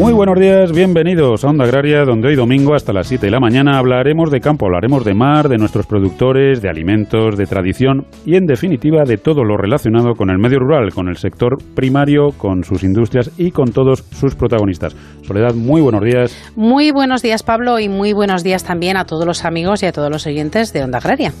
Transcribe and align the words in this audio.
Muy 0.00 0.14
buenos 0.14 0.40
días, 0.40 0.72
bienvenidos 0.72 1.44
a 1.44 1.48
Onda 1.48 1.66
Agraria, 1.66 2.06
donde 2.06 2.28
hoy 2.28 2.34
domingo 2.34 2.74
hasta 2.74 2.94
las 2.94 3.06
7 3.06 3.26
de 3.26 3.30
la 3.30 3.38
mañana 3.38 3.76
hablaremos 3.76 4.30
de 4.30 4.40
campo, 4.40 4.64
hablaremos 4.64 5.04
de 5.04 5.12
mar, 5.12 5.50
de 5.50 5.58
nuestros 5.58 5.86
productores, 5.86 6.62
de 6.62 6.70
alimentos, 6.70 7.36
de 7.36 7.44
tradición 7.44 8.06
y 8.24 8.36
en 8.36 8.46
definitiva 8.46 9.04
de 9.04 9.18
todo 9.18 9.44
lo 9.44 9.58
relacionado 9.58 10.14
con 10.14 10.30
el 10.30 10.38
medio 10.38 10.58
rural, 10.58 10.94
con 10.94 11.08
el 11.08 11.18
sector 11.18 11.58
primario, 11.74 12.30
con 12.38 12.64
sus 12.64 12.82
industrias 12.82 13.30
y 13.36 13.50
con 13.50 13.72
todos 13.72 14.00
sus 14.10 14.36
protagonistas. 14.36 14.96
Soledad, 15.20 15.54
muy 15.54 15.82
buenos 15.82 16.02
días. 16.02 16.34
Muy 16.56 16.92
buenos 16.92 17.20
días 17.20 17.42
Pablo 17.42 17.78
y 17.78 17.90
muy 17.90 18.14
buenos 18.14 18.42
días 18.42 18.64
también 18.64 18.96
a 18.96 19.04
todos 19.04 19.26
los 19.26 19.44
amigos 19.44 19.82
y 19.82 19.86
a 19.86 19.92
todos 19.92 20.10
los 20.10 20.26
oyentes 20.26 20.72
de 20.72 20.82
Onda 20.82 20.96
Agraria. 20.96 21.34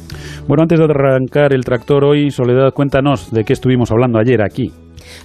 Bueno, 0.46 0.64
antes 0.64 0.78
de 0.78 0.84
arrancar 0.84 1.54
el 1.54 1.64
tractor 1.64 2.04
hoy, 2.04 2.30
Soledad, 2.30 2.74
cuéntanos 2.74 3.30
de 3.32 3.42
qué 3.42 3.54
estuvimos 3.54 3.90
hablando 3.90 4.18
ayer 4.18 4.42
aquí. 4.42 4.70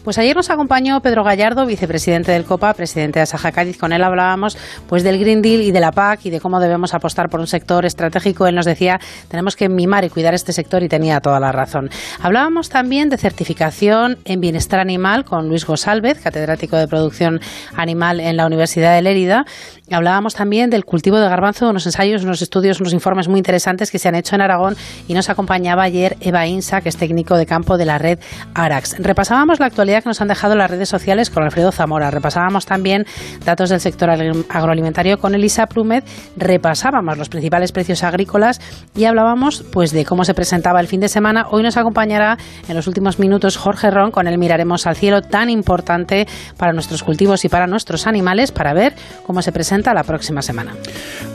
Pues 0.03 0.17
ayer 0.17 0.35
nos 0.35 0.49
acompañó 0.49 1.01
Pedro 1.01 1.23
Gallardo, 1.23 1.65
vicepresidente 1.65 2.31
del 2.31 2.45
COPA, 2.45 2.73
presidente 2.73 3.19
de 3.19 3.23
Asaja 3.23 3.51
Cádiz. 3.51 3.77
Con 3.77 3.93
él 3.93 4.03
hablábamos 4.03 4.57
pues 4.87 5.03
del 5.03 5.19
Green 5.19 5.41
Deal 5.41 5.61
y 5.61 5.71
de 5.71 5.79
la 5.79 5.91
PAC 5.91 6.25
y 6.25 6.29
de 6.29 6.39
cómo 6.39 6.59
debemos 6.59 6.93
apostar 6.93 7.29
por 7.29 7.39
un 7.39 7.47
sector 7.47 7.85
estratégico. 7.85 8.47
Él 8.47 8.55
nos 8.55 8.65
decía, 8.65 8.99
tenemos 9.27 9.55
que 9.55 9.69
mimar 9.69 10.03
y 10.03 10.09
cuidar 10.09 10.33
este 10.33 10.53
sector 10.53 10.83
y 10.83 10.89
tenía 10.89 11.19
toda 11.19 11.39
la 11.39 11.51
razón. 11.51 11.89
Hablábamos 12.21 12.69
también 12.69 13.09
de 13.09 13.17
certificación 13.17 14.17
en 14.25 14.39
bienestar 14.39 14.79
animal 14.79 15.25
con 15.25 15.47
Luis 15.47 15.65
Gosálvez, 15.65 16.21
catedrático 16.21 16.77
de 16.77 16.87
producción 16.87 17.39
animal 17.75 18.19
en 18.19 18.37
la 18.37 18.45
Universidad 18.45 18.95
de 18.95 19.01
Lérida. 19.01 19.45
Hablábamos 19.91 20.33
también 20.33 20.71
del 20.71 20.83
cultivo 20.83 21.19
de 21.19 21.29
garbanzo, 21.29 21.69
unos 21.69 21.85
ensayos, 21.85 22.23
unos 22.23 22.41
estudios, 22.41 22.79
unos 22.79 22.91
informes 22.91 23.27
muy 23.27 23.37
interesantes 23.37 23.91
que 23.91 23.99
se 23.99 24.07
han 24.07 24.15
hecho 24.15 24.33
en 24.33 24.41
Aragón 24.41 24.75
y 25.07 25.13
nos 25.13 25.29
acompañaba 25.29 25.83
ayer 25.83 26.17
Eva 26.21 26.47
Insa, 26.47 26.81
que 26.81 26.89
es 26.89 26.97
técnico 26.97 27.37
de 27.37 27.45
campo 27.45 27.77
de 27.77 27.85
la 27.85 27.99
red 27.99 28.17
ARAX. 28.55 28.95
Repasábamos 28.97 29.59
la 29.59 29.67
actualidad 29.67 30.01
que 30.01 30.09
nos 30.09 30.21
han 30.21 30.27
dejado 30.27 30.55
las 30.55 30.71
redes 30.71 30.89
sociales 30.89 31.29
con 31.29 31.43
Alfredo 31.43 31.71
Zamora. 31.71 32.09
Repasábamos 32.09 32.65
también 32.65 33.05
datos 33.45 33.69
del 33.69 33.79
sector 33.79 34.09
agroalimentario 34.09 35.19
con 35.19 35.35
Elisa 35.35 35.67
Plumet. 35.67 36.03
Repasábamos 36.35 37.19
los 37.19 37.29
principales 37.29 37.71
precios 37.71 38.01
agrícolas 38.01 38.59
y 38.95 39.05
hablábamos 39.05 39.63
pues 39.71 39.91
de 39.91 40.03
cómo 40.03 40.25
se 40.25 40.33
presentaba 40.33 40.79
el 40.79 40.87
fin 40.87 40.99
de 40.99 41.09
semana. 41.09 41.45
Hoy 41.51 41.61
nos 41.61 41.77
acompañará 41.77 42.39
en 42.67 42.75
los 42.75 42.87
últimos 42.87 43.19
minutos 43.19 43.55
Jorge 43.55 43.91
Ron. 43.91 44.09
Con 44.09 44.27
él 44.27 44.39
miraremos 44.39 44.87
al 44.87 44.95
cielo 44.95 45.21
tan 45.21 45.51
importante 45.51 46.27
para 46.57 46.73
nuestros 46.73 47.03
cultivos 47.03 47.45
y 47.45 47.49
para 47.49 47.67
nuestros 47.67 48.07
animales 48.07 48.51
para 48.51 48.73
ver 48.73 48.95
cómo 49.27 49.43
se 49.43 49.51
presenta 49.51 49.74
la 49.83 50.03
próxima 50.03 50.41
semana. 50.41 50.73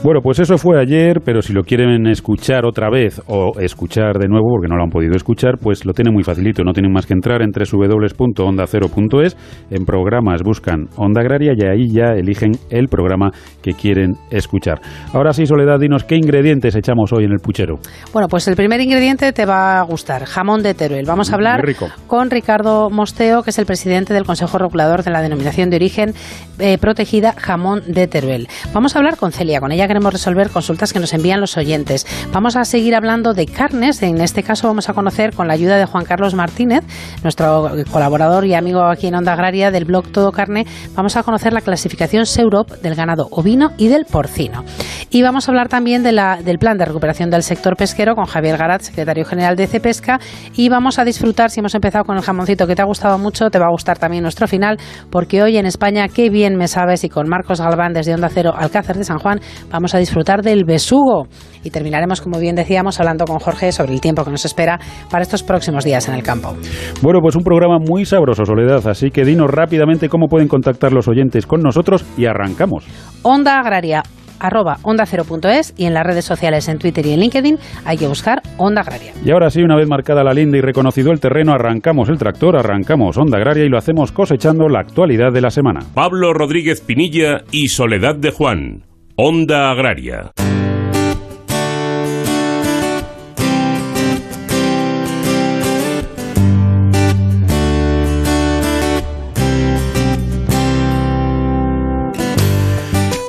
Bueno, 0.02 0.20
pues 0.22 0.38
eso 0.38 0.56
fue 0.56 0.80
ayer, 0.80 1.20
pero 1.22 1.42
si 1.42 1.52
lo 1.52 1.62
quieren 1.62 2.06
escuchar 2.06 2.64
otra 2.64 2.88
vez 2.88 3.20
o 3.26 3.52
escuchar 3.60 4.18
de 4.18 4.28
nuevo 4.28 4.48
porque 4.50 4.68
no 4.68 4.76
lo 4.76 4.84
han 4.84 4.90
podido 4.90 5.14
escuchar, 5.14 5.58
pues 5.60 5.84
lo 5.84 5.92
tienen 5.92 6.14
muy 6.14 6.22
facilito. 6.22 6.64
No 6.64 6.72
tienen 6.72 6.90
más 6.90 7.06
que 7.06 7.12
entrar 7.12 7.42
en 7.42 7.50
www.ondacero.es. 7.50 9.36
En 9.70 9.84
programas 9.84 10.42
buscan 10.42 10.88
Onda 10.96 11.20
Agraria 11.20 11.52
y 11.54 11.66
ahí 11.66 11.88
ya 11.92 12.14
eligen 12.14 12.52
el 12.70 12.88
programa 12.88 13.30
que 13.62 13.72
quieren 13.72 14.12
escuchar. 14.30 14.80
Ahora 15.12 15.32
sí, 15.32 15.44
Soledad, 15.44 15.78
dinos 15.78 16.04
qué 16.04 16.16
ingredientes 16.16 16.74
echamos 16.76 17.12
hoy 17.12 17.24
en 17.24 17.32
el 17.32 17.40
puchero. 17.40 17.78
Bueno, 18.12 18.28
pues 18.28 18.48
el 18.48 18.56
primer 18.56 18.80
ingrediente 18.80 19.32
te 19.32 19.44
va 19.44 19.80
a 19.80 19.82
gustar, 19.82 20.24
jamón 20.24 20.62
de 20.62 20.72
Teruel. 20.72 21.04
Vamos 21.06 21.30
a 21.30 21.34
hablar 21.34 21.60
con 22.06 22.30
Ricardo 22.30 22.88
Mosteo, 22.88 23.42
que 23.42 23.50
es 23.50 23.58
el 23.58 23.66
presidente 23.66 24.14
del 24.14 24.24
Consejo 24.24 24.56
Regulador 24.56 25.02
de 25.02 25.10
la 25.10 25.20
Denominación 25.20 25.68
de 25.68 25.76
Origen 25.76 26.14
eh, 26.58 26.78
Protegida 26.78 27.34
Jamón 27.36 27.82
de 27.86 28.06
Teruel. 28.06 28.29
Vamos 28.72 28.94
a 28.94 28.98
hablar 28.98 29.16
con 29.16 29.32
Celia, 29.32 29.60
con 29.60 29.72
ella 29.72 29.88
queremos 29.88 30.12
resolver 30.12 30.50
consultas 30.50 30.92
que 30.92 31.00
nos 31.00 31.12
envían 31.12 31.40
los 31.40 31.56
oyentes. 31.56 32.06
Vamos 32.32 32.56
a 32.56 32.64
seguir 32.64 32.94
hablando 32.94 33.34
de 33.34 33.46
carnes, 33.46 34.02
en 34.02 34.20
este 34.20 34.42
caso 34.42 34.68
vamos 34.68 34.88
a 34.88 34.92
conocer 34.92 35.34
con 35.34 35.48
la 35.48 35.54
ayuda 35.54 35.78
de 35.78 35.86
Juan 35.86 36.04
Carlos 36.04 36.34
Martínez, 36.34 36.84
nuestro 37.22 37.70
colaborador 37.90 38.46
y 38.46 38.54
amigo 38.54 38.82
aquí 38.84 39.08
en 39.08 39.16
Onda 39.16 39.32
Agraria 39.32 39.70
del 39.70 39.84
blog 39.84 40.12
Todo 40.12 40.32
Carne, 40.32 40.66
vamos 40.94 41.16
a 41.16 41.22
conocer 41.22 41.52
la 41.52 41.60
clasificación 41.60 42.26
SEUROP 42.26 42.70
del 42.82 42.94
ganado 42.94 43.28
ovino 43.30 43.72
y 43.78 43.88
del 43.88 44.04
porcino. 44.04 44.64
Y 45.10 45.22
vamos 45.22 45.48
a 45.48 45.50
hablar 45.50 45.68
también 45.68 46.02
del 46.04 46.58
plan 46.58 46.78
de 46.78 46.84
recuperación 46.84 47.30
del 47.30 47.42
sector 47.42 47.76
pesquero 47.76 48.14
con 48.14 48.26
Javier 48.26 48.56
Garat, 48.56 48.82
secretario 48.82 49.24
general 49.24 49.56
de 49.56 49.66
Cepesca, 49.66 50.20
y 50.54 50.68
vamos 50.68 51.00
a 51.00 51.04
disfrutar, 51.04 51.50
si 51.50 51.58
hemos 51.58 51.74
empezado 51.74 52.04
con 52.04 52.16
el 52.16 52.22
jamoncito 52.22 52.66
que 52.66 52.76
te 52.76 52.82
ha 52.82 52.84
gustado 52.84 53.18
mucho, 53.18 53.50
te 53.50 53.58
va 53.58 53.66
a 53.66 53.70
gustar 53.70 53.98
también 53.98 54.22
nuestro 54.22 54.46
final, 54.46 54.78
porque 55.10 55.42
hoy 55.42 55.56
en 55.56 55.66
España, 55.66 56.06
qué 56.08 56.30
bien 56.30 56.56
me 56.56 56.68
sabes, 56.68 57.02
y 57.02 57.08
con 57.08 57.28
Marcos 57.28 57.60
Galván 57.60 57.92
desde 57.92 58.12
Onda 58.20 58.28
Cero 58.28 58.52
Alcácer 58.54 58.96
de 58.96 59.04
San 59.04 59.18
Juan, 59.18 59.40
vamos 59.70 59.94
a 59.94 59.98
disfrutar 59.98 60.42
del 60.42 60.64
besugo. 60.66 61.26
Y 61.64 61.70
terminaremos, 61.70 62.20
como 62.20 62.38
bien 62.38 62.54
decíamos, 62.54 63.00
hablando 63.00 63.24
con 63.24 63.38
Jorge 63.38 63.72
sobre 63.72 63.94
el 63.94 64.00
tiempo 64.02 64.24
que 64.24 64.30
nos 64.30 64.44
espera 64.44 64.78
para 65.10 65.22
estos 65.22 65.42
próximos 65.42 65.84
días 65.84 66.06
en 66.08 66.14
el 66.14 66.22
campo. 66.22 66.54
Bueno, 67.00 67.20
pues 67.22 67.34
un 67.34 67.42
programa 67.42 67.78
muy 67.78 68.04
sabroso, 68.04 68.44
Soledad, 68.44 68.86
así 68.86 69.10
que 69.10 69.24
dinos 69.24 69.50
rápidamente 69.50 70.10
cómo 70.10 70.26
pueden 70.26 70.48
contactar 70.48 70.92
los 70.92 71.08
oyentes 71.08 71.46
con 71.46 71.62
nosotros 71.62 72.04
y 72.18 72.26
arrancamos. 72.26 72.84
Onda 73.22 73.58
Agraria 73.58 74.02
arroba 74.40 74.78
onda 74.82 75.04
es 75.04 75.74
y 75.76 75.84
en 75.84 75.94
las 75.94 76.04
redes 76.04 76.24
sociales 76.24 76.68
en 76.68 76.78
Twitter 76.78 77.06
y 77.06 77.12
en 77.12 77.20
LinkedIn 77.20 77.58
hay 77.84 77.96
que 77.96 78.06
buscar 78.06 78.42
Onda 78.56 78.82
Agraria. 78.82 79.12
Y 79.24 79.30
ahora 79.30 79.50
sí, 79.50 79.62
una 79.62 79.76
vez 79.76 79.88
marcada 79.88 80.24
la 80.24 80.34
linda 80.34 80.58
y 80.58 80.60
reconocido 80.60 81.12
el 81.12 81.20
terreno, 81.20 81.52
arrancamos 81.52 82.08
el 82.08 82.18
tractor, 82.18 82.56
arrancamos 82.56 83.16
Onda 83.16 83.38
Agraria 83.38 83.64
y 83.64 83.68
lo 83.68 83.78
hacemos 83.78 84.12
cosechando 84.12 84.68
la 84.68 84.80
actualidad 84.80 85.32
de 85.32 85.40
la 85.40 85.50
semana. 85.50 85.80
Pablo 85.94 86.32
Rodríguez 86.32 86.80
Pinilla 86.80 87.42
y 87.50 87.68
Soledad 87.68 88.16
de 88.16 88.30
Juan. 88.30 88.84
Onda 89.16 89.70
Agraria. 89.70 90.32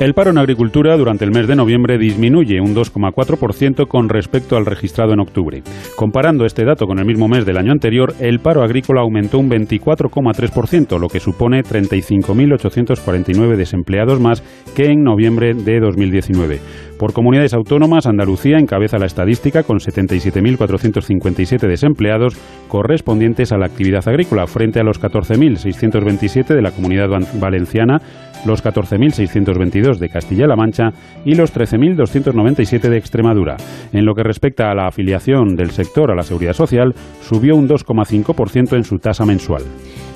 El 0.01 0.15
paro 0.15 0.31
en 0.31 0.39
agricultura 0.39 0.97
durante 0.97 1.25
el 1.25 1.31
mes 1.31 1.45
de 1.45 1.55
noviembre 1.55 1.99
disminuye 1.99 2.59
un 2.59 2.73
2,4% 2.73 3.87
con 3.87 4.09
respecto 4.09 4.57
al 4.57 4.65
registrado 4.65 5.13
en 5.13 5.19
octubre. 5.19 5.61
Comparando 5.95 6.43
este 6.43 6.65
dato 6.65 6.87
con 6.87 6.97
el 6.97 7.05
mismo 7.05 7.27
mes 7.27 7.45
del 7.45 7.57
año 7.57 7.71
anterior, 7.71 8.15
el 8.19 8.39
paro 8.39 8.63
agrícola 8.63 9.01
aumentó 9.01 9.37
un 9.37 9.51
24,3%, 9.51 10.97
lo 10.97 11.07
que 11.07 11.19
supone 11.19 11.61
35.849 11.61 13.55
desempleados 13.55 14.19
más 14.19 14.41
que 14.75 14.85
en 14.85 15.03
noviembre 15.03 15.53
de 15.53 15.79
2019. 15.79 16.59
Por 16.97 17.13
comunidades 17.13 17.53
autónomas, 17.53 18.07
Andalucía 18.07 18.57
encabeza 18.57 18.97
la 18.97 19.05
estadística 19.05 19.61
con 19.61 19.77
77.457 19.77 21.67
desempleados 21.67 22.37
correspondientes 22.67 23.51
a 23.51 23.57
la 23.57 23.67
actividad 23.67 24.07
agrícola, 24.07 24.47
frente 24.47 24.79
a 24.79 24.83
los 24.83 24.99
14.627 24.99 26.55
de 26.55 26.61
la 26.61 26.71
comunidad 26.71 27.09
valenciana, 27.39 28.01
los 28.45 28.63
14.622 28.63 29.97
de 29.97 30.09
Castilla-La 30.09 30.55
Mancha 30.55 30.89
y 31.25 31.35
los 31.35 31.53
13.297 31.53 32.89
de 32.89 32.97
Extremadura. 32.97 33.57
En 33.93 34.05
lo 34.05 34.13
que 34.13 34.23
respecta 34.23 34.69
a 34.69 34.75
la 34.75 34.87
afiliación 34.87 35.55
del 35.55 35.71
sector 35.71 36.11
a 36.11 36.15
la 36.15 36.23
seguridad 36.23 36.53
social, 36.53 36.93
subió 37.21 37.55
un 37.55 37.67
2,5% 37.67 38.75
en 38.75 38.83
su 38.83 38.97
tasa 38.97 39.25
mensual. 39.25 39.63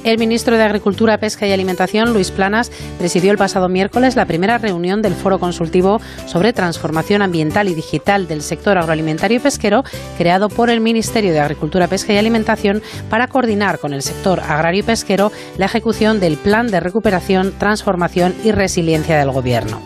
El 0.04 0.20
ministro 0.20 0.56
de 0.56 0.62
Agricultura, 0.62 1.18
Pesca 1.18 1.48
y 1.48 1.52
Alimentación, 1.52 2.14
Luis 2.14 2.30
Planas, 2.30 2.72
presidió 3.00 3.32
el 3.32 3.40
pasado 3.40 3.70
miércoles 3.70 4.16
la 4.16 4.28
primera 4.28 4.60
reunión 4.60 5.02
del 5.02 5.16
Foro 5.16 5.40
Consultivo 5.40 6.00
sobre 6.28 6.54
Transformación 6.54 7.24
Ambiental 7.24 7.70
y 7.70 7.74
Digital 7.74 8.28
del 8.28 8.44
Sector 8.44 8.78
Agroalimentario 8.78 9.38
y 9.38 9.40
Pesquero, 9.40 9.84
creado 10.16 10.50
por 10.50 10.70
el 10.70 10.80
Ministerio 10.80 11.32
de 11.32 11.40
Agricultura, 11.40 11.88
Pesca 11.88 12.14
y 12.14 12.18
Alimentación 12.18 12.84
para 13.10 13.28
coordinar 13.28 13.80
con 13.80 13.94
el 13.94 14.04
sector 14.04 14.42
agrario 14.42 14.82
y 14.82 14.84
pesquero 14.84 15.32
la 15.58 15.66
ejecución 15.66 16.20
del 16.20 16.38
Plan 16.38 16.68
de 16.68 16.80
Recuperación, 16.82 17.54
Transformación 17.58 18.15
y 18.16 18.52
Resiliencia 18.52 19.18
del 19.20 19.32
Gobierno. 19.32 19.82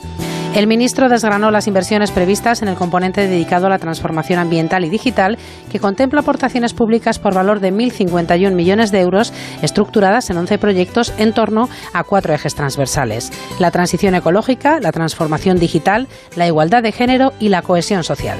El 0.56 0.66
ministro 0.66 1.10
desgranó 1.10 1.52
las 1.52 1.68
inversiones 1.68 2.10
previstas 2.12 2.64
en 2.64 2.70
el 2.70 2.76
componente 2.76 3.28
dedicado 3.28 3.68
a 3.68 3.70
la 3.70 3.78
transformación 3.78 4.40
ambiental 4.40 4.84
y 4.84 4.90
digital, 4.90 5.38
que 5.72 5.80
contempla 5.80 6.22
aportaciones 6.22 6.74
públicas 6.74 7.20
por 7.20 7.36
valor 7.36 7.60
de 7.60 7.72
1.051 7.72 8.56
millones 8.56 8.92
de 8.92 9.00
euros, 9.00 9.32
estructuradas 9.62 10.32
en 10.32 10.38
11 10.38 10.58
proyectos 10.58 11.14
en 11.20 11.34
torno 11.34 11.70
a 11.94 12.04
cuatro 12.04 12.34
ejes 12.34 12.56
transversales: 12.56 13.32
la 13.60 13.70
transición 13.70 14.16
ecológica, 14.16 14.80
la 14.80 14.92
transformación 14.92 15.60
digital, 15.60 16.08
la 16.36 16.48
igualdad 16.48 16.82
de 16.82 16.94
género 16.94 17.32
y 17.40 17.50
la 17.50 17.62
cohesión 17.62 18.04
social. 18.04 18.40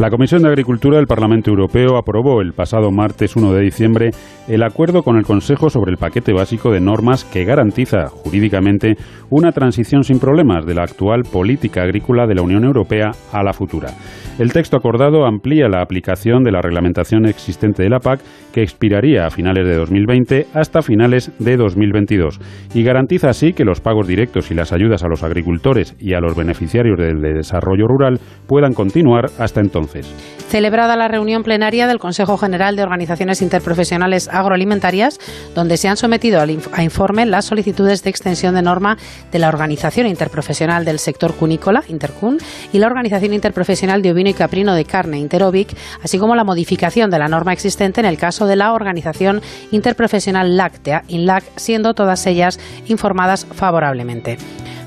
La 0.00 0.10
Comisión 0.10 0.42
de 0.42 0.48
Agricultura 0.48 0.96
del 0.96 1.06
Parlamento 1.06 1.50
Europeo 1.50 1.96
aprobó 1.96 2.40
el 2.40 2.52
pasado 2.52 2.90
martes 2.90 3.36
1 3.36 3.52
de 3.52 3.62
diciembre 3.62 4.10
el 4.48 4.64
acuerdo 4.64 5.04
con 5.04 5.16
el 5.16 5.24
Consejo 5.24 5.70
sobre 5.70 5.92
el 5.92 5.98
paquete 5.98 6.32
básico 6.32 6.72
de 6.72 6.80
normas 6.80 7.24
que 7.24 7.44
garantiza 7.44 8.08
jurídicamente 8.08 8.96
una 9.30 9.52
transición 9.52 10.02
sin 10.02 10.18
problemas 10.18 10.66
de 10.66 10.74
la 10.74 10.82
actual 10.82 11.22
política 11.22 11.43
política 11.44 11.82
agrícola 11.82 12.26
de 12.26 12.34
la 12.34 12.40
Unión 12.40 12.64
Europea 12.64 13.10
a 13.30 13.42
la 13.42 13.52
futura. 13.52 13.90
El 14.38 14.52
texto 14.52 14.78
acordado 14.78 15.26
amplía 15.26 15.68
la 15.68 15.82
aplicación 15.82 16.42
de 16.42 16.50
la 16.50 16.62
reglamentación 16.62 17.26
existente 17.26 17.82
de 17.82 17.90
la 17.90 18.00
PAC, 18.00 18.20
que 18.52 18.62
expiraría 18.62 19.26
a 19.26 19.30
finales 19.30 19.66
de 19.66 19.76
2020 19.76 20.46
hasta 20.54 20.80
finales 20.80 21.30
de 21.38 21.56
2022, 21.56 22.40
y 22.72 22.82
garantiza 22.82 23.28
así 23.28 23.52
que 23.52 23.64
los 23.64 23.80
pagos 23.80 24.08
directos 24.08 24.50
y 24.50 24.54
las 24.54 24.72
ayudas 24.72 25.04
a 25.04 25.08
los 25.08 25.22
agricultores 25.22 25.94
y 26.00 26.14
a 26.14 26.20
los 26.20 26.34
beneficiarios 26.34 26.98
del 26.98 27.20
desarrollo 27.20 27.86
rural 27.86 28.18
puedan 28.48 28.72
continuar 28.72 29.26
hasta 29.38 29.60
entonces. 29.60 30.06
Celebrada 30.48 30.96
la 30.96 31.08
reunión 31.08 31.42
plenaria 31.42 31.86
del 31.86 31.98
Consejo 31.98 32.36
General 32.36 32.74
de 32.74 32.82
Organizaciones 32.82 33.42
Interprofesionales 33.42 34.28
Agroalimentarias, 34.28 35.18
donde 35.54 35.76
se 35.76 35.88
han 35.88 35.96
sometido 35.96 36.40
a 36.40 36.82
informe 36.82 37.26
las 37.26 37.44
solicitudes 37.44 38.02
de 38.02 38.10
extensión 38.10 38.54
de 38.54 38.62
norma 38.62 38.96
de 39.30 39.38
la 39.38 39.48
Organización 39.48 40.06
Interprofesional 40.06 40.84
del 40.84 40.98
Sector 40.98 41.33
Cunícola, 41.34 41.82
Intercun, 41.88 42.38
y 42.72 42.78
la 42.78 42.86
Organización 42.86 43.34
Interprofesional 43.34 44.02
de 44.02 44.12
Ovino 44.12 44.30
y 44.30 44.34
Caprino 44.34 44.74
de 44.74 44.84
Carne, 44.84 45.18
Interovic, 45.18 45.76
así 46.02 46.18
como 46.18 46.34
la 46.34 46.44
modificación 46.44 47.10
de 47.10 47.18
la 47.18 47.28
norma 47.28 47.52
existente 47.52 48.00
en 48.00 48.06
el 48.06 48.18
caso 48.18 48.46
de 48.46 48.56
la 48.56 48.72
Organización 48.72 49.42
Interprofesional 49.70 50.56
Láctea, 50.56 51.04
INLAC, 51.08 51.44
siendo 51.56 51.94
todas 51.94 52.26
ellas 52.26 52.58
informadas 52.86 53.46
favorablemente. 53.52 54.38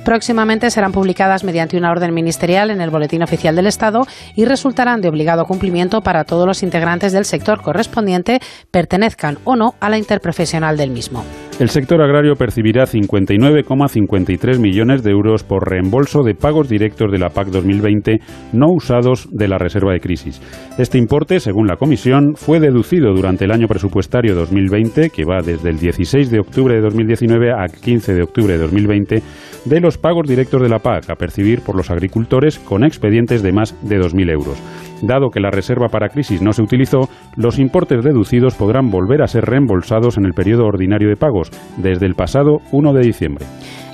Próximamente 0.07 0.71
serán 0.71 0.93
publicadas 0.93 1.43
mediante 1.43 1.75
una 1.75 1.91
orden 1.91 2.13
ministerial 2.13 2.71
en 2.71 2.79
el 2.79 2.89
Boletín 2.89 3.23
Oficial 3.23 3.57
del 3.57 3.67
Estado 3.67 4.03
y 4.37 4.45
resultarán 4.45 5.01
de 5.01 5.09
obligado 5.09 5.43
cumplimiento 5.43 5.99
para 5.99 6.23
todos 6.23 6.47
los 6.47 6.63
integrantes 6.63 7.11
del 7.11 7.25
sector 7.25 7.61
correspondiente, 7.61 8.39
pertenezcan 8.71 9.37
o 9.43 9.57
no 9.57 9.73
a 9.81 9.89
la 9.89 9.97
interprofesional 9.97 10.77
del 10.77 10.91
mismo. 10.91 11.25
El 11.59 11.69
sector 11.69 12.01
agrario 12.03 12.35
percibirá 12.35 12.85
59,53 12.85 14.59
millones 14.59 15.01
de 15.01 15.09
euros 15.09 15.43
por 15.43 15.67
reembolso 15.67 16.21
de 16.21 16.35
pagos 16.35 16.69
directos 16.69 17.11
de 17.11 17.17
la 17.17 17.29
PAC 17.29 17.47
2020 17.47 18.19
no 18.53 18.67
usados 18.69 19.27
de 19.31 19.47
la 19.47 19.57
reserva 19.57 19.91
de 19.91 19.99
crisis. 19.99 20.39
Este 20.77 20.99
importe, 20.99 21.39
según 21.39 21.65
la 21.65 21.75
Comisión, 21.75 22.35
fue 22.35 22.59
deducido 22.59 23.11
durante 23.11 23.45
el 23.45 23.51
año 23.51 23.67
presupuestario 23.67 24.35
2020, 24.35 25.09
que 25.09 25.25
va 25.25 25.41
desde 25.43 25.71
el 25.71 25.79
16 25.79 26.29
de 26.29 26.39
octubre 26.39 26.75
de 26.75 26.81
2019 26.81 27.51
a 27.51 27.65
15 27.65 28.13
de 28.13 28.21
octubre 28.21 28.53
de 28.53 28.59
2020, 28.59 29.23
de 29.69 29.79
los 29.79 29.97
pagos 29.97 30.27
directos 30.27 30.61
de 30.61 30.69
la 30.69 30.79
PAC 30.79 31.09
a 31.09 31.15
percibir 31.15 31.61
por 31.61 31.75
los 31.75 31.89
agricultores 31.89 32.59
con 32.59 32.83
expedientes 32.83 33.41
de 33.41 33.51
más 33.51 33.75
de 33.81 33.99
2.000 33.99 34.31
euros. 34.31 34.57
Dado 35.01 35.29
que 35.29 35.39
la 35.39 35.51
reserva 35.51 35.87
para 35.87 36.09
crisis 36.09 36.41
no 36.41 36.53
se 36.53 36.61
utilizó, 36.61 37.09
los 37.35 37.59
importes 37.59 38.03
deducidos 38.03 38.55
podrán 38.55 38.89
volver 38.89 39.21
a 39.21 39.27
ser 39.27 39.45
reembolsados 39.45 40.17
en 40.17 40.25
el 40.25 40.33
periodo 40.33 40.65
ordinario 40.65 41.09
de 41.09 41.15
pagos, 41.15 41.49
desde 41.77 42.05
el 42.05 42.15
pasado 42.15 42.57
1 42.71 42.93
de 42.93 43.01
diciembre. 43.01 43.45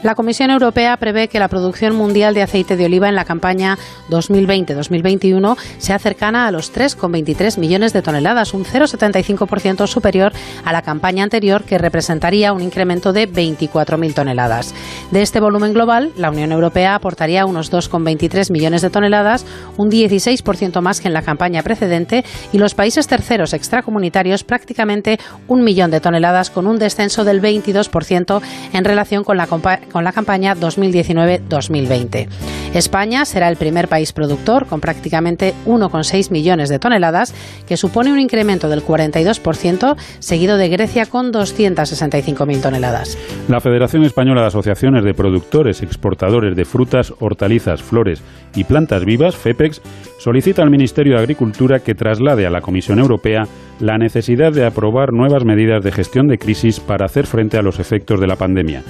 La 0.04 0.16
Comisión 0.16 0.52
Europea 0.52 0.98
prevé 0.98 1.30
que 1.30 1.40
la 1.40 1.48
producción 1.48 1.96
mundial 1.96 2.34
de 2.34 2.42
aceite 2.42 2.76
de 2.76 2.86
oliva 2.86 3.08
en 3.08 3.16
la 3.16 3.24
campaña 3.24 3.78
2020-2021 4.10 5.58
sea 5.78 5.98
cercana 5.98 6.46
a 6.46 6.52
los 6.52 6.74
3,23 6.74 7.58
millones 7.58 7.94
de 7.94 8.02
toneladas, 8.02 8.54
un 8.54 8.66
0,75% 8.66 9.88
superior 9.88 10.34
a 10.66 10.74
la 10.74 10.82
campaña 10.82 11.24
anterior, 11.24 11.64
que 11.64 11.78
representaría 11.78 12.52
un 12.52 12.62
incremento 12.62 13.14
de 13.14 13.32
24.000 13.32 14.14
toneladas. 14.14 14.76
De 15.12 15.22
este 15.22 15.40
volumen 15.40 15.72
global, 15.72 16.12
la 16.18 16.32
Unión 16.32 16.52
Europea 16.52 16.96
aportaría 16.96 17.46
unos 17.46 17.72
2,23 17.72 18.52
millones 18.52 18.82
de 18.82 18.90
toneladas, 18.90 19.46
un 19.78 19.90
16% 19.90 20.82
más 20.82 20.93
que 21.01 21.07
en 21.07 21.13
la 21.13 21.22
campaña 21.22 21.63
precedente, 21.63 22.24
y 22.51 22.57
los 22.57 22.75
países 22.75 23.07
terceros 23.07 23.54
extracomunitarios 23.54 24.44
prácticamente 24.44 25.19
un 25.48 25.63
millón 25.63 25.92
de 25.92 26.00
toneladas, 26.00 26.50
con 26.50 26.68
un 26.68 26.80
descenso 26.80 27.24
del 27.24 27.42
22% 27.42 28.42
en 28.74 28.86
relación 28.86 29.24
con 29.24 29.38
la, 29.38 29.48
con 29.48 30.04
la 30.04 30.12
campaña 30.12 30.56
2019-2020. 30.56 32.53
España 32.74 33.25
será 33.25 33.50
el 33.50 33.58
primer 33.58 33.88
país 33.88 34.14
productor 34.14 34.66
con 34.66 34.81
prácticamente 34.81 35.54
1,6 35.66 36.31
millones 36.31 36.70
de 36.70 36.80
toneladas, 36.80 37.34
que 37.68 37.78
supone 37.78 38.12
un 38.12 38.20
incremento 38.20 38.68
del 38.68 38.84
42%, 38.84 39.96
seguido 40.20 40.58
de 40.58 40.70
Grecia 40.70 41.06
con 41.06 41.31
265.000 41.31 42.62
toneladas. 42.62 43.18
La 43.48 43.62
Federación 43.62 44.04
Española 44.04 44.42
de 44.42 44.48
Asociaciones 44.48 45.04
de 45.04 45.14
Productores 45.14 45.84
Exportadores 45.84 46.56
de 46.56 46.66
Frutas, 46.66 47.14
Hortalizas, 47.20 47.81
Flores 47.81 48.24
y 48.56 48.64
Plantas 48.64 49.06
Vivas, 49.06 49.36
FEPEX, 49.36 49.81
solicita 50.18 50.64
al 50.64 50.72
Ministerio 50.72 51.14
de 51.14 51.20
Agricultura 51.20 51.80
que 51.80 51.94
traslade 51.94 52.48
a 52.48 52.50
la 52.50 52.62
Comisión 52.62 53.00
Europea 53.00 53.44
la 53.80 53.98
necesidad 53.98 54.52
de 54.52 54.66
aprobar 54.66 55.14
nuevas 55.14 55.46
medidas 55.46 55.84
de 55.84 55.92
gestión 55.92 56.28
de 56.28 56.38
crisis 56.38 56.80
para 56.80 57.06
hacer 57.06 57.28
frente 57.28 57.58
a 57.58 57.62
los 57.62 57.80
efectos 57.80 58.20
de 58.20 58.28
la 58.28 58.36
pandemia. 58.36 58.81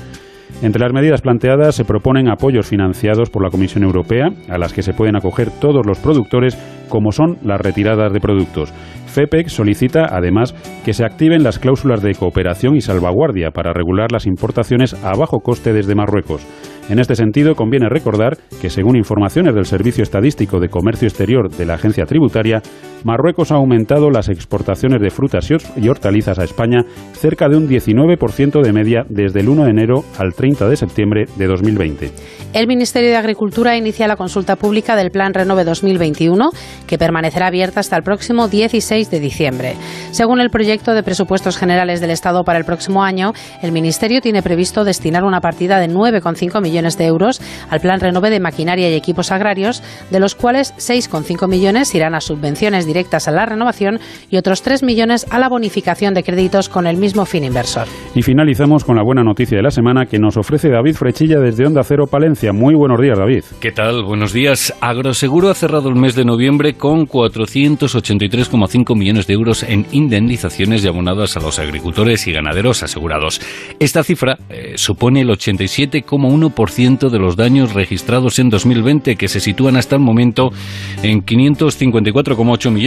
Entre 0.63 0.81
las 0.81 0.94
medidas 0.94 1.19
planteadas 1.19 1.75
se 1.75 1.83
proponen 1.83 2.30
apoyos 2.30 2.65
financiados 2.65 3.30
por 3.30 3.44
la 3.44 3.50
Comisión 3.50 3.83
Europea, 3.83 4.30
a 4.48 4.57
las 4.57 4.71
que 4.71 4.81
se 4.81 4.94
pueden 4.94 5.18
acoger 5.18 5.51
todos 5.60 5.86
los 5.86 6.00
productores, 6.00 6.57
como 6.88 7.12
son 7.12 7.38
las 7.44 7.60
retiradas 7.60 8.13
de 8.13 8.21
productos. 8.21 8.74
FEPEC 9.07 9.50
solicita, 9.50 10.06
además, 10.10 10.56
que 10.86 10.94
se 10.94 11.04
activen 11.04 11.44
las 11.44 11.60
cláusulas 11.60 12.01
de 12.01 12.15
cooperación 12.15 12.77
y 12.77 12.81
salvaguardia 12.81 13.51
para 13.51 13.74
regular 13.74 14.13
las 14.13 14.25
importaciones 14.25 14.94
a 15.04 15.12
bajo 15.18 15.42
coste 15.42 15.74
desde 15.74 15.95
Marruecos. 15.95 16.48
En 16.89 16.98
este 16.98 17.16
sentido, 17.16 17.56
conviene 17.56 17.89
recordar 17.89 18.38
que, 18.62 18.69
según 18.69 18.95
informaciones 18.95 19.54
del 19.56 19.66
Servicio 19.66 20.01
Estadístico 20.01 20.62
de 20.62 20.69
Comercio 20.69 21.09
Exterior 21.09 21.50
de 21.50 21.66
la 21.66 21.74
Agencia 21.74 22.06
Tributaria, 22.06 22.62
Marruecos 23.03 23.51
ha 23.51 23.55
aumentado 23.55 24.09
las 24.09 24.29
exportaciones 24.29 25.01
de 25.01 25.09
frutas 25.09 25.50
y 25.75 25.89
hortalizas 25.89 26.39
a 26.39 26.44
España 26.44 26.83
cerca 27.13 27.50
de 27.50 27.57
un 27.57 27.67
19% 27.67 28.61
de 28.61 28.73
media 28.73 29.05
desde 29.09 29.41
el 29.41 29.50
1 29.50 29.65
de 29.65 29.69
enero 29.69 30.03
al 30.17 30.33
30 30.33 30.69
de 30.69 30.77
septiembre 30.77 31.25
de 31.35 31.47
2020. 31.47 32.11
El 32.53 32.67
Ministerio 32.67 33.09
de 33.09 33.17
Agricultura 33.17 33.75
inicia 33.75 34.07
la 34.07 34.15
consulta 34.15 34.55
pública 34.55 34.95
del 34.95 35.09
Plan 35.11 35.33
Renove 35.33 35.63
2021, 35.63 36.51
que 36.88 36.97
permanecerá 36.97 37.47
abierta 37.47 37.79
hasta 37.79 37.97
el 37.97 38.03
próximo 38.03 38.47
16 38.47 39.09
de 39.09 39.19
diciembre. 39.19 39.75
Según 40.11 40.39
el 40.39 40.49
proyecto 40.49 40.94
de 40.94 41.03
presupuestos 41.03 41.57
generales 41.57 41.99
del 41.99 42.11
Estado 42.11 42.44
para 42.44 42.59
el 42.59 42.65
próximo 42.65 43.03
año, 43.03 43.33
el 43.61 43.71
Ministerio 43.71 44.21
tiene 44.21 44.44
previsto 44.44 44.83
destinar 44.83 45.23
una 45.23 45.41
partida 45.41 45.79
de 45.79 45.89
9,5 45.89 46.61
millones 46.61 46.97
de 46.97 47.06
euros 47.06 47.41
al 47.69 47.79
Plan 47.79 47.99
Renove 47.99 48.29
de 48.29 48.39
maquinaria 48.39 48.89
y 48.89 48.94
equipos 48.94 49.31
agrarios, 49.31 49.81
de 50.11 50.19
los 50.19 50.35
cuales 50.35 50.73
6,5 50.75 51.47
millones 51.47 51.94
irán 51.95 52.13
a 52.13 52.21
subvenciones 52.21 52.85
directas 52.94 53.28
a 53.28 53.31
la 53.31 53.45
renovación 53.45 54.00
y 54.30 54.38
otros 54.38 54.62
3 54.62 54.84
millones 54.84 55.25
a 55.31 55.40
la 55.40 55.50
bonificación 55.50 56.13
de 56.13 56.22
créditos 56.22 56.69
con 56.69 56.86
el 56.86 56.98
mismo 56.98 57.25
fin 57.25 57.44
inversor. 57.44 57.88
Y 58.13 58.22
finalizamos 58.22 58.84
con 58.84 58.95
la 58.95 59.04
buena 59.04 59.24
noticia 59.24 59.57
de 59.57 59.63
la 59.63 59.72
semana 59.72 60.06
que 60.06 60.19
nos 60.19 60.38
ofrece 60.38 60.69
David 60.69 60.95
Frechilla 60.95 61.40
desde 61.40 61.66
Onda 61.66 61.81
Cero 61.84 62.06
Palencia. 62.06 62.54
Muy 62.54 62.75
buenos 62.75 63.01
días, 63.01 63.18
David. 63.18 63.44
¿Qué 63.60 63.72
tal? 63.72 64.04
Buenos 64.04 64.31
días. 64.31 64.74
Agroseguro 64.80 65.50
ha 65.50 65.56
cerrado 65.56 65.90
el 65.90 65.95
mes 65.95 66.13
de 66.16 66.24
noviembre 66.24 66.75
con 66.75 67.07
483,5 67.07 68.95
millones 68.95 69.25
de 69.25 69.34
euros 69.34 69.63
en 69.63 69.88
indemnizaciones 69.92 70.86
y 70.86 70.88
abonadas 70.88 71.36
a 71.36 71.40
los 71.40 71.57
agricultores 71.57 72.28
y 72.28 72.31
ganaderos 72.31 72.84
asegurados. 72.84 73.42
Esta 73.80 74.04
cifra 74.04 74.38
eh, 74.50 74.74
supone 74.75 75.22
el 75.22 75.30
87,1% 75.30 77.09
de 77.09 77.19
los 77.19 77.35
daños 77.35 77.73
registrados 77.73 78.38
en 78.38 78.50
2020, 78.50 79.16
que 79.16 79.28
se 79.28 79.40
sitúan 79.40 79.78
hasta 79.78 79.95
el 79.95 80.02
momento 80.02 80.52
en 81.02 81.23
554,8 81.23 82.71
millones. 82.71 82.82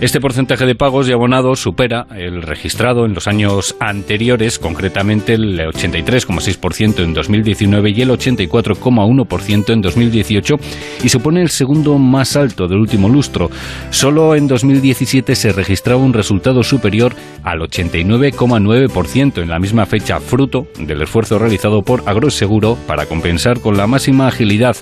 Este 0.00 0.20
porcentaje 0.20 0.66
de 0.66 0.74
pagos 0.74 1.08
y 1.08 1.12
abonados 1.12 1.60
supera 1.60 2.06
el 2.14 2.42
registrado 2.42 3.06
en 3.06 3.14
los 3.14 3.26
años 3.26 3.74
anteriores, 3.80 4.58
concretamente 4.58 5.34
el 5.34 5.58
83,6% 5.58 7.02
en 7.02 7.14
2019 7.14 7.90
y 7.90 8.02
el 8.02 8.10
84 8.10 8.56
4,1% 8.74 9.72
en 9.72 9.82
2018 9.82 10.56
y 11.02 11.08
supone 11.08 11.42
el 11.42 11.50
segundo 11.50 11.98
más 11.98 12.36
alto 12.36 12.68
del 12.68 12.78
último 12.78 13.08
lustro. 13.08 13.50
Solo 13.90 14.34
en 14.34 14.46
2017 14.46 15.34
se 15.34 15.52
registraba 15.52 16.00
un 16.00 16.12
resultado 16.12 16.62
superior 16.62 17.14
al 17.42 17.60
89,9% 17.60 19.42
en 19.42 19.48
la 19.48 19.58
misma 19.58 19.86
fecha, 19.86 20.20
fruto 20.20 20.66
del 20.78 21.02
esfuerzo 21.02 21.38
realizado 21.38 21.82
por 21.82 22.02
Agroseguro 22.06 22.76
para 22.86 23.06
compensar 23.06 23.60
con 23.60 23.76
la 23.76 23.86
máxima 23.86 24.28
agilidad 24.28 24.76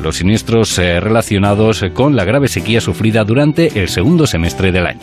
los 0.00 0.16
siniestros 0.16 0.78
eh, 0.78 1.00
relacionados 1.00 1.84
con 1.94 2.16
la 2.16 2.24
grave 2.24 2.48
sequía 2.48 2.80
sufrida 2.80 3.24
durante 3.24 3.80
el 3.80 3.88
segundo 3.88 4.26
semestre 4.26 4.72
del 4.72 4.86
año. 4.86 5.00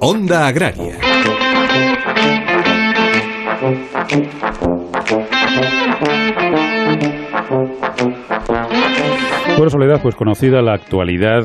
Onda 0.00 0.46
Agraria. 0.46 0.98
Bueno, 9.56 9.70
Soledad, 9.70 10.02
pues 10.02 10.16
conocida 10.16 10.62
la 10.62 10.72
actualidad, 10.74 11.44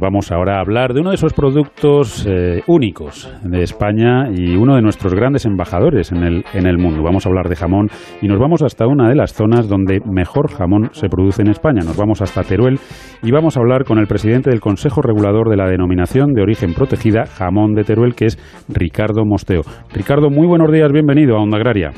vamos 0.00 0.32
ahora 0.32 0.56
a 0.56 0.60
hablar 0.60 0.94
de 0.94 1.00
uno 1.00 1.10
de 1.10 1.16
esos 1.16 1.34
productos 1.34 2.26
eh, 2.26 2.62
únicos 2.66 3.30
de 3.42 3.62
España 3.62 4.30
y 4.34 4.56
uno 4.56 4.74
de 4.74 4.80
nuestros 4.80 5.14
grandes 5.14 5.44
embajadores 5.44 6.12
en 6.12 6.22
el, 6.22 6.44
en 6.54 6.66
el 6.66 6.78
mundo. 6.78 7.02
Vamos 7.02 7.26
a 7.26 7.28
hablar 7.28 7.50
de 7.50 7.56
jamón 7.56 7.88
y 8.22 8.28
nos 8.28 8.38
vamos 8.38 8.62
hasta 8.62 8.86
una 8.86 9.10
de 9.10 9.16
las 9.16 9.34
zonas 9.34 9.68
donde 9.68 10.00
mejor 10.00 10.50
jamón 10.50 10.88
se 10.92 11.10
produce 11.10 11.42
en 11.42 11.50
España. 11.50 11.82
Nos 11.84 11.98
vamos 11.98 12.22
hasta 12.22 12.42
Teruel 12.42 12.78
y 13.22 13.30
vamos 13.32 13.58
a 13.58 13.60
hablar 13.60 13.84
con 13.84 13.98
el 13.98 14.06
presidente 14.06 14.48
del 14.48 14.60
Consejo 14.60 15.02
Regulador 15.02 15.50
de 15.50 15.58
la 15.58 15.68
Denominación 15.68 16.32
de 16.32 16.40
Origen 16.40 16.72
Protegida, 16.72 17.26
Jamón 17.26 17.74
de 17.74 17.84
Teruel, 17.84 18.14
que 18.14 18.26
es 18.26 18.38
Ricardo 18.70 19.26
Mosteo. 19.26 19.60
Ricardo, 19.92 20.30
muy 20.30 20.46
buenos 20.46 20.72
días, 20.72 20.90
bienvenido 20.90 21.36
a 21.36 21.42
Onda 21.42 21.58
Agraria. 21.58 21.90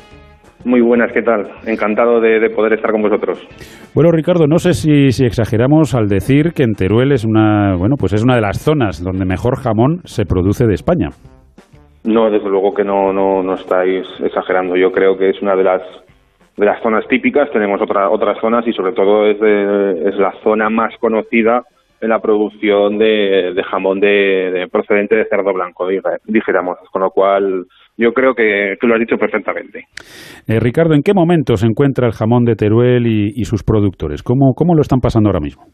Muy 0.64 0.80
buenas, 0.80 1.12
¿qué 1.12 1.22
tal? 1.22 1.46
Encantado 1.66 2.20
de, 2.20 2.48
poder 2.50 2.72
estar 2.72 2.90
con 2.90 3.02
vosotros. 3.02 3.38
Bueno, 3.94 4.10
Ricardo, 4.10 4.46
no 4.46 4.58
sé 4.58 4.72
si, 4.72 5.10
si, 5.10 5.26
exageramos 5.26 5.94
al 5.94 6.08
decir 6.08 6.52
que 6.54 6.62
en 6.62 6.72
Teruel 6.72 7.12
es 7.12 7.24
una, 7.24 7.76
bueno, 7.76 7.96
pues 7.98 8.14
es 8.14 8.24
una 8.24 8.34
de 8.34 8.40
las 8.40 8.58
zonas 8.64 9.02
donde 9.02 9.26
mejor 9.26 9.56
jamón 9.56 10.00
se 10.04 10.24
produce 10.24 10.66
de 10.66 10.74
España. 10.74 11.08
No, 12.04 12.30
desde 12.30 12.48
luego 12.48 12.74
que 12.74 12.84
no, 12.84 13.12
no, 13.12 13.42
no 13.42 13.54
estáis 13.54 14.06
exagerando. 14.22 14.76
Yo 14.76 14.90
creo 14.90 15.16
que 15.16 15.30
es 15.30 15.42
una 15.42 15.54
de 15.54 15.64
las 15.64 15.82
de 16.56 16.66
las 16.66 16.82
zonas 16.82 17.06
típicas. 17.08 17.50
Tenemos 17.50 17.80
otra, 17.82 18.10
otras 18.10 18.38
zonas 18.40 18.66
y 18.66 18.72
sobre 18.72 18.92
todo 18.92 19.26
es, 19.26 19.36
es 19.36 20.16
la 20.16 20.32
zona 20.42 20.70
más 20.70 20.94
conocida 20.98 21.62
en 22.00 22.10
la 22.10 22.20
producción 22.20 22.98
de, 22.98 23.62
jamón 23.70 23.98
de, 24.00 24.68
procedente 24.70 25.16
de 25.16 25.24
cerdo 25.24 25.52
blanco, 25.54 25.88
dijéramos. 26.24 26.78
Con 26.92 27.02
lo 27.02 27.10
cual, 27.10 27.64
yo 27.96 28.12
creo 28.12 28.34
que 28.34 28.76
tú 28.80 28.86
lo 28.86 28.94
has 28.94 29.00
dicho 29.00 29.16
perfectamente. 29.16 29.84
Eh, 30.48 30.58
Ricardo, 30.60 30.94
¿en 30.94 31.02
qué 31.02 31.14
momento 31.14 31.56
se 31.56 31.66
encuentra 31.66 32.06
el 32.06 32.12
jamón 32.12 32.44
de 32.44 32.56
Teruel 32.56 33.06
y, 33.06 33.44
sus 33.44 33.62
productores? 33.62 34.22
¿Cómo, 34.22 34.54
¿Cómo 34.54 34.74
lo 34.74 34.80
están 34.80 35.00
pasando 35.00 35.28
ahora 35.28 35.40
mismo? 35.40 35.64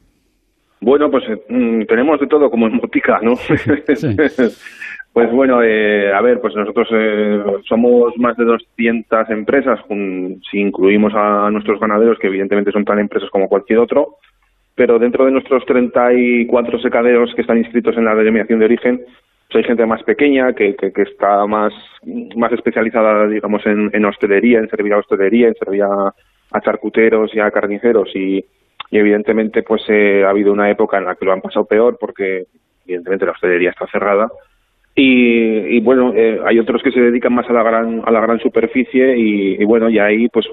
Bueno, 0.80 1.10
pues 1.10 1.24
eh, 1.28 1.36
mm, 1.48 1.84
tenemos 1.86 2.20
de 2.20 2.26
todo 2.26 2.50
como 2.50 2.66
en 2.66 2.74
Motica, 2.74 3.20
¿no? 3.22 3.32
pues 5.12 5.32
bueno, 5.32 5.62
eh, 5.62 6.12
a 6.12 6.20
ver, 6.22 6.40
pues 6.40 6.54
nosotros 6.54 6.88
somos 7.68 8.12
más 8.18 8.36
de 8.36 8.44
200 8.44 9.30
empresas, 9.30 9.80
si 10.50 10.58
incluimos 10.58 11.12
a 11.14 11.50
nuestros 11.50 11.80
ganaderos, 11.80 12.18
que 12.18 12.28
evidentemente 12.28 12.72
son 12.72 12.84
tan 12.84 12.98
empresas 12.98 13.28
como 13.30 13.48
cualquier 13.48 13.78
otro, 13.78 14.16
pero 14.74 14.98
dentro 14.98 15.26
de 15.26 15.32
nuestros 15.32 15.64
34 15.66 16.78
secaderos 16.80 17.32
que 17.34 17.42
están 17.42 17.58
inscritos 17.58 17.96
en 17.96 18.04
la 18.04 18.14
denominación 18.14 18.58
de 18.60 18.64
origen, 18.64 19.00
hay 19.58 19.64
gente 19.64 19.86
más 19.86 20.02
pequeña 20.04 20.52
que, 20.52 20.74
que, 20.76 21.02
está 21.02 21.46
más, 21.46 21.72
más 22.36 22.52
especializada, 22.52 23.26
digamos, 23.26 23.64
en, 23.66 23.90
en, 23.92 24.04
hostelería, 24.04 24.58
en 24.58 24.68
servir 24.68 24.92
a 24.92 24.98
hostelería, 24.98 25.48
en 25.48 25.54
servir 25.54 25.82
a, 25.82 26.60
charcuteros 26.60 27.34
y 27.34 27.40
a 27.40 27.50
carniceros. 27.50 28.14
Y, 28.14 28.44
evidentemente 28.92 29.62
pues 29.62 29.82
eh, 29.88 30.24
ha 30.24 30.30
habido 30.30 30.52
una 30.52 30.68
época 30.68 30.98
en 30.98 31.04
la 31.04 31.14
que 31.14 31.24
lo 31.24 31.32
han 31.32 31.40
pasado 31.40 31.64
peor 31.64 31.96
porque 32.00 32.46
evidentemente 32.84 33.24
la 33.24 33.30
hostelería 33.30 33.70
está 33.70 33.86
cerrada. 33.86 34.28
Y, 34.96 35.76
y 35.76 35.80
bueno 35.80 36.12
eh, 36.12 36.40
hay 36.44 36.58
otros 36.58 36.82
que 36.82 36.90
se 36.90 37.00
dedican 37.00 37.32
más 37.32 37.48
a 37.48 37.52
la 37.52 37.62
gran 37.62 38.02
a 38.04 38.10
la 38.10 38.20
gran 38.20 38.40
superficie 38.40 39.16
y, 39.16 39.62
y 39.62 39.64
bueno 39.64 39.88
y 39.88 40.00
ahí 40.00 40.28
pues 40.28 40.44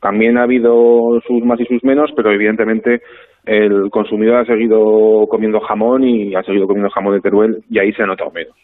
también 0.00 0.36
ha 0.36 0.42
habido 0.42 1.22
sus 1.28 1.44
más 1.44 1.60
y 1.60 1.66
sus 1.66 1.84
menos 1.84 2.10
pero 2.16 2.32
evidentemente 2.32 3.02
el 3.46 3.90
consumidor 3.90 4.38
ha 4.38 4.44
seguido 4.44 5.26
comiendo 5.28 5.60
jamón 5.60 6.04
y 6.04 6.34
ha 6.34 6.42
seguido 6.42 6.66
comiendo 6.66 6.90
jamón 6.90 7.14
de 7.14 7.20
Teruel 7.20 7.62
y 7.70 7.78
ahí 7.78 7.92
se 7.92 8.02
ha 8.02 8.06
notado 8.06 8.30
menos. 8.32 8.54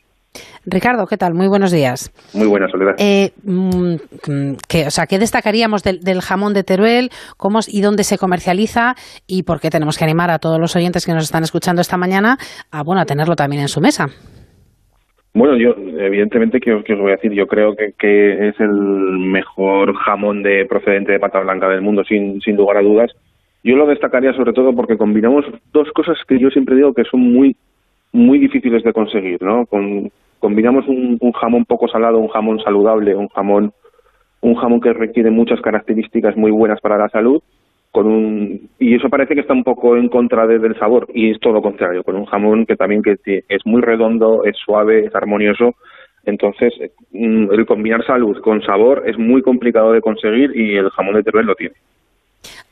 Ricardo, 0.65 1.07
¿qué 1.07 1.17
tal? 1.17 1.35
Muy 1.35 1.49
buenos 1.49 1.73
días. 1.73 2.11
Muy 2.35 2.47
buenas, 2.47 2.71
Soledad. 2.71 2.95
Eh, 2.99 3.31
mm, 3.45 4.55
¿qué, 4.69 4.87
o 4.87 4.91
sea, 4.91 5.07
¿Qué 5.07 5.19
destacaríamos 5.19 5.83
del, 5.83 6.21
jamón 6.21 6.55
de 6.55 6.63
Teruel? 6.63 7.11
¿Cómo 7.37 7.59
y 7.67 7.81
dónde 7.81 8.05
se 8.05 8.17
comercializa? 8.17 8.95
¿Y 9.27 9.43
por 9.43 9.61
qué 9.61 9.71
tenemos 9.71 9.99
que 9.99 10.05
animar 10.05 10.31
a 10.31 10.39
todos 10.39 10.59
los 10.61 10.75
oyentes 10.77 11.05
que 11.05 11.13
nos 11.13 11.25
están 11.25 11.43
escuchando 11.43 11.81
esta 11.81 11.97
mañana 11.97 12.37
a, 12.71 12.83
bueno, 12.83 13.03
a 13.03 13.05
tenerlo 13.05 13.35
también 13.35 13.63
en 13.63 13.69
su 13.69 13.81
mesa? 13.81 14.07
Bueno, 15.35 15.57
yo 15.57 15.75
evidentemente, 15.99 16.61
¿qué 16.61 16.73
os, 16.73 16.85
voy 16.87 17.11
a 17.11 17.17
decir? 17.17 17.33
Yo 17.33 17.47
creo 17.47 17.75
que, 17.75 17.93
que, 17.99 18.49
es 18.49 18.61
el 18.61 18.71
mejor 18.71 19.95
jamón 19.97 20.43
de 20.43 20.67
procedente 20.67 21.13
de 21.13 21.19
pata 21.19 21.41
blanca 21.41 21.69
del 21.69 21.81
mundo, 21.81 22.05
sin, 22.05 22.41
sin 22.41 22.57
lugar 22.57 22.77
a 22.77 22.83
dudas 22.83 23.11
yo 23.65 23.77
lo 23.77 23.87
destacaría 23.87 24.33
sobre 24.35 24.53
todo 24.53 24.75
porque 24.75 24.97
combinamos 24.97 25.45
dos 25.73 25.91
cosas 25.93 26.19
que 26.27 26.39
yo 26.39 26.51
siempre 26.51 26.77
digo 26.77 26.93
que 26.95 27.05
son 27.05 27.21
muy 27.21 27.57
muy 28.13 28.39
difíciles 28.39 28.83
de 28.83 28.93
conseguir, 28.93 29.43
¿no? 29.43 29.65
Con, 29.67 30.11
combinamos 30.39 30.87
un, 30.87 31.19
jamón 31.33 31.65
poco 31.65 31.89
salado, 31.89 32.19
un 32.19 32.29
jamón 32.29 32.61
saludable, 32.61 33.15
un 33.15 33.29
jamón 33.29 33.73
un 34.41 34.55
jamón 34.57 34.81
que 34.81 34.93
requiere 34.93 35.31
muchas 35.31 35.61
características 35.61 36.37
muy 36.37 36.51
buenas 36.51 36.81
para 36.81 36.99
la 36.99 37.09
salud, 37.09 37.41
con 37.93 38.07
un 38.07 38.69
y 38.79 38.97
eso 38.97 39.09
parece 39.09 39.35
que 39.35 39.41
está 39.43 39.53
un 39.53 39.63
poco 39.63 39.97
en 39.97 40.09
contra 40.09 40.47
del 40.47 40.77
sabor 40.79 41.07
y 41.15 41.31
es 41.31 41.39
todo 41.39 41.55
lo 41.55 41.63
contrario, 41.63 42.03
con 42.03 42.17
un 42.17 42.27
jamón 42.27 42.67
que 42.67 42.77
también 42.77 43.03
que 43.03 43.17
es 43.49 43.67
muy 43.67 43.81
redondo, 43.81 44.45
es 44.45 44.57
suave, 44.57 45.07
es 45.07 45.15
armonioso. 45.15 45.75
Entonces, 46.25 46.73
mm, 47.13 47.53
el 47.53 47.67
combinar 47.67 48.05
salud 48.05 48.41
con 48.41 48.63
sabor 48.63 49.03
es 49.07 49.19
muy 49.19 49.43
complicado 49.43 49.93
de 49.93 50.01
conseguir 50.01 50.57
y 50.57 50.77
el 50.77 50.91
jamón 50.91 51.15
de 51.15 51.23
Teruel 51.23 51.47
lo 51.47 51.55
tiene. 51.55 51.75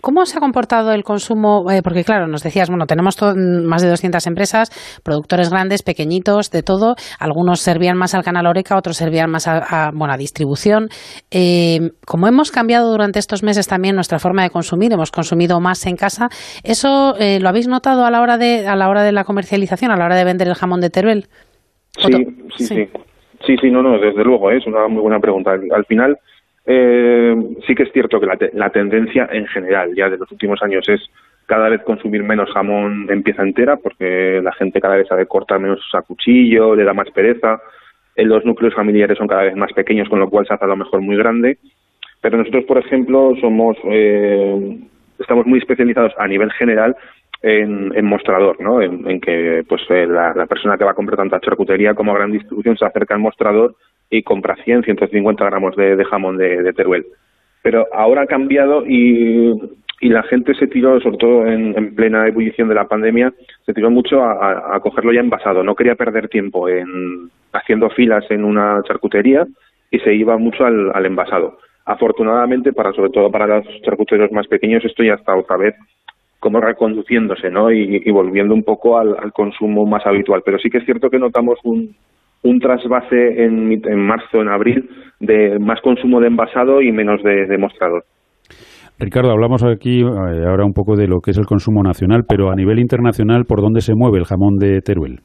¿Cómo 0.01 0.25
se 0.25 0.39
ha 0.39 0.41
comportado 0.41 0.93
el 0.93 1.03
consumo? 1.03 1.71
Eh, 1.71 1.81
porque 1.83 2.05
claro, 2.05 2.27
nos 2.27 2.43
decías, 2.43 2.69
bueno, 2.69 2.87
tenemos 2.87 3.17
más 3.67 3.83
de 3.83 3.89
200 3.89 4.27
empresas, 4.27 4.71
productores 5.05 5.51
grandes, 5.51 5.83
pequeñitos, 5.83 6.51
de 6.51 6.63
todo. 6.63 6.95
Algunos 7.19 7.61
servían 7.61 7.97
más 7.97 8.15
al 8.15 8.23
canal 8.23 8.47
Oreca, 8.47 8.77
otros 8.77 8.97
servían 8.97 9.31
más 9.31 9.47
a, 9.49 9.91
bueno, 9.95 10.15
a 10.15 10.17
distribución. 10.17 10.89
Eh, 11.31 11.91
como 12.07 12.27
hemos 12.29 12.51
cambiado 12.51 12.91
durante 12.91 13.19
estos 13.19 13.43
meses 13.43 13.69
también 13.69 13.95
nuestra 13.95 14.19
forma 14.19 14.43
de 14.43 14.51
consumir, 14.51 14.93
hemos 14.93 15.11
consumido 15.11 15.61
más 15.61 15.87
en 15.87 15.97
casa, 15.97 16.29
¿eso 16.65 17.15
eh, 17.19 17.39
lo 17.41 17.49
habéis 17.49 17.69
notado 17.69 18.05
a 18.05 18.11
la 18.11 18.21
hora 18.21 18.39
de 18.39 18.67
a 18.67 18.77
la 18.77 18.89
hora 18.89 19.03
de 19.03 19.13
la 19.13 19.25
comercialización, 19.25 19.91
a 19.91 19.97
la 19.97 20.05
hora 20.05 20.17
de 20.17 20.25
vender 20.25 20.49
el 20.49 20.55
jamón 20.55 20.81
de 20.81 20.91
Teruel? 20.91 21.25
Sí, 21.99 22.13
sí, 22.57 22.67
sí, 22.67 22.67
sí. 22.67 23.57
Sí, 23.61 23.71
no, 23.71 23.83
no, 23.83 23.99
desde 23.99 24.23
luego, 24.23 24.51
es 24.51 24.67
una 24.67 24.87
muy 24.87 25.01
buena 25.01 25.19
pregunta. 25.19 25.53
Al 25.53 25.85
final, 25.87 26.19
eh, 26.67 27.35
sí 27.67 27.75
que 27.75 27.85
es 27.85 27.93
cierto 27.93 28.21
que 28.21 28.27
la, 28.53 28.71
tendencia 28.71 29.29
en 29.33 29.47
general 29.47 29.95
ya 29.97 30.11
de 30.11 30.19
los 30.19 30.31
últimos 30.31 30.63
años 30.63 30.89
es 30.89 31.01
cada 31.47 31.69
vez 31.69 31.83
consumir 31.83 32.23
menos 32.23 32.51
jamón 32.53 33.07
en 33.11 33.23
pieza 33.23 33.43
entera 33.43 33.77
porque 33.77 34.41
la 34.43 34.53
gente 34.53 34.81
cada 34.81 34.97
vez 34.97 35.09
sabe 35.09 35.27
cortar 35.27 35.59
menos 35.59 35.81
a 35.95 36.03
cuchillo, 36.03 36.77
le 36.77 36.85
da 36.85 36.93
más 36.93 37.11
pereza, 37.11 37.61
eh, 38.15 38.25
los 38.25 38.45
núcleos 38.45 38.75
familiares 38.75 39.19
son 39.19 39.27
cada 39.27 39.43
vez 39.43 39.57
más 39.57 39.73
pequeños 39.73 40.09
con 40.09 40.21
lo 40.21 40.29
cual 40.29 40.47
se 40.47 40.55
hace 40.55 40.65
a 40.65 40.69
lo 40.69 40.77
mejor 40.77 41.01
muy 41.01 41.17
grande, 41.17 41.59
pero 42.21 42.37
nosotros 42.37 42.65
por 42.65 42.79
ejemplo 42.79 43.35
somos 43.41 43.77
eh, 43.85 44.79
estamos 45.19 45.47
muy 45.47 45.59
especializados 45.59 46.13
a 46.19 46.29
nivel 46.29 46.53
general 46.53 46.95
en, 47.43 48.05
mostrador, 48.05 48.61
¿no? 48.61 48.83
En, 48.83 49.19
que 49.19 49.65
pues 49.67 49.81
eh, 49.89 50.07
la, 50.07 50.35
la, 50.35 50.47
persona 50.47 50.77
que 50.77 50.85
va 50.85 50.91
a 50.91 50.95
comprar 50.95 51.17
tanta 51.17 51.41
charcutería 51.41 51.95
como 51.95 52.13
gran 52.13 52.31
distribución 52.31 52.77
se 52.77 52.85
acerca 52.85 53.15
al 53.15 53.21
mostrador 53.21 53.77
y 54.11 54.23
compra 54.23 54.57
100, 54.65 54.83
150 54.83 55.45
gramos 55.45 55.77
de, 55.77 56.05
jamón 56.05 56.37
de, 56.37 56.73
Teruel. 56.75 57.07
Pero 57.63 57.87
ahora 57.93 58.23
ha 58.23 58.27
cambiado 58.27 58.85
y, 58.87 59.53
y 60.01 60.09
la 60.09 60.23
gente 60.25 60.55
se 60.55 60.67
tiró, 60.67 60.99
sobre 61.01 61.19
todo 61.19 61.47
en, 61.47 61.95
plena 61.95 62.27
ebullición 62.27 62.69
de 62.69 62.75
la 62.75 62.89
pandemia, 62.89 63.33
se 63.67 63.75
tiró 63.75 63.91
mucho 63.91 64.23
a, 64.25 64.79
cogerlo 64.81 65.13
ya 65.13 65.21
envasado. 65.21 65.63
No 65.63 65.75
quería 65.75 65.95
perder 65.95 66.29
tiempo 66.29 66.69
en 66.69 67.31
haciendo 67.53 67.91
filas 67.91 68.25
en 68.31 68.45
una 68.45 68.83
charcutería 68.87 69.47
y 69.91 69.99
se 69.99 70.15
iba 70.15 70.37
mucho 70.39 70.65
al, 70.65 71.07
envasado. 71.07 71.59
Afortunadamente, 71.85 72.73
para 72.73 72.93
sobre 72.93 73.11
todo 73.11 73.31
para 73.31 73.47
los 73.47 73.67
charcuteros 73.83 74.33
más 74.33 74.47
pequeños, 74.47 74.85
esto 74.85 75.03
ya 75.03 75.15
está 75.15 75.37
otra 75.37 75.57
vez 75.57 75.75
como 76.39 76.61
reconduciéndose, 76.61 77.51
¿no? 77.51 77.71
Y, 77.71 78.11
volviendo 78.11 78.55
un 78.55 78.63
poco 78.63 78.99
al, 78.99 79.33
consumo 79.33 79.85
más 79.85 80.07
habitual. 80.07 80.41
Pero 80.43 80.59
sí 80.59 80.71
que 80.71 80.79
es 80.79 80.85
cierto 80.87 81.11
que 81.11 81.19
notamos 81.19 81.59
un, 81.65 81.95
un 82.43 82.59
trasvase 82.59 83.45
en, 83.45 83.73
en 83.85 84.07
marzo, 84.07 84.41
en 84.41 84.49
abril, 84.49 84.89
de 85.21 85.59
más 85.59 85.81
consumo 85.81 86.21
de 86.21 86.29
envasado 86.29 86.81
y 86.81 86.93
menos 86.93 87.23
de, 87.23 87.47
de 87.47 87.59
mostrador. 87.59 88.05
Ricardo, 88.99 89.31
hablamos 89.31 89.65
aquí 89.65 90.01
eh, 90.01 90.45
ahora 90.47 90.65
un 90.65 90.75
poco 90.75 90.95
de 90.95 91.09
lo 91.09 91.21
que 91.21 91.31
es 91.31 91.39
el 91.39 91.47
consumo 91.47 91.83
nacional, 91.83 92.23
pero 92.29 92.51
a 92.51 92.55
nivel 92.55 92.79
internacional, 92.79 93.45
¿por 93.47 93.63
dónde 93.63 93.81
se 93.81 93.95
mueve 93.95 94.19
el 94.19 94.27
jamón 94.27 94.57
de 94.59 94.81
Teruel? 94.83 95.21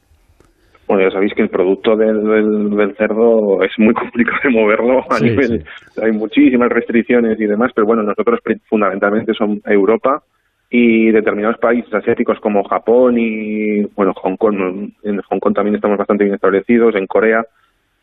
Bueno, 0.88 1.02
ya 1.02 1.10
sabéis 1.10 1.34
que 1.34 1.42
el 1.42 1.48
producto 1.48 1.96
del, 1.96 2.22
del, 2.22 2.96
cerdo 2.96 3.62
es 3.62 3.72
muy 3.78 3.92
complicado 3.94 4.38
de 4.44 4.50
moverlo 4.50 5.00
a 5.10 5.20
nivel. 5.20 5.64
Hay 6.02 6.12
muchísimas 6.12 6.70
restricciones 6.70 7.38
y 7.40 7.44
demás, 7.44 7.72
pero 7.74 7.86
bueno, 7.86 8.02
nosotros 8.02 8.40
fundamentalmente 8.68 9.34
son 9.34 9.60
Europa, 9.66 10.22
y 10.70 11.10
determinados 11.12 11.58
países 11.58 11.92
asiáticos 11.94 12.40
como 12.40 12.64
Japón 12.64 13.16
y 13.18 13.82
bueno 13.94 14.12
Hong 14.14 14.36
Kong 14.36 14.90
en 15.02 15.20
Hong 15.22 15.38
Kong 15.38 15.54
también 15.54 15.76
estamos 15.76 15.96
bastante 15.96 16.24
bien 16.24 16.34
establecidos 16.34 16.94
en 16.96 17.06
Corea. 17.06 17.44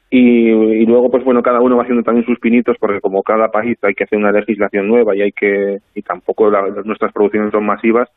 Y, 0.09 0.85
luego 0.85 1.09
pues 1.09 1.23
bueno 1.23 1.41
cada 1.41 1.59
uno 1.59 1.75
va 1.75 1.83
haciendo 1.83 2.03
también 2.03 2.25
sus 2.25 2.39
pinitos 2.39 2.77
porque 2.79 3.01
como 3.01 3.23
cada 3.23 3.49
país 3.49 3.77
hay 3.81 3.95
que 3.95 4.03
hacer 4.03 4.19
una 4.19 4.31
legislación 4.31 4.87
nueva 4.87 5.15
y 5.15 5.23
hay 5.23 5.31
que 5.31 5.79
y 5.95 6.01
tampoco 6.03 6.51
nuestras 6.85 7.11
producciones 7.11 7.51
son 7.51 7.65
masivas 7.65 8.09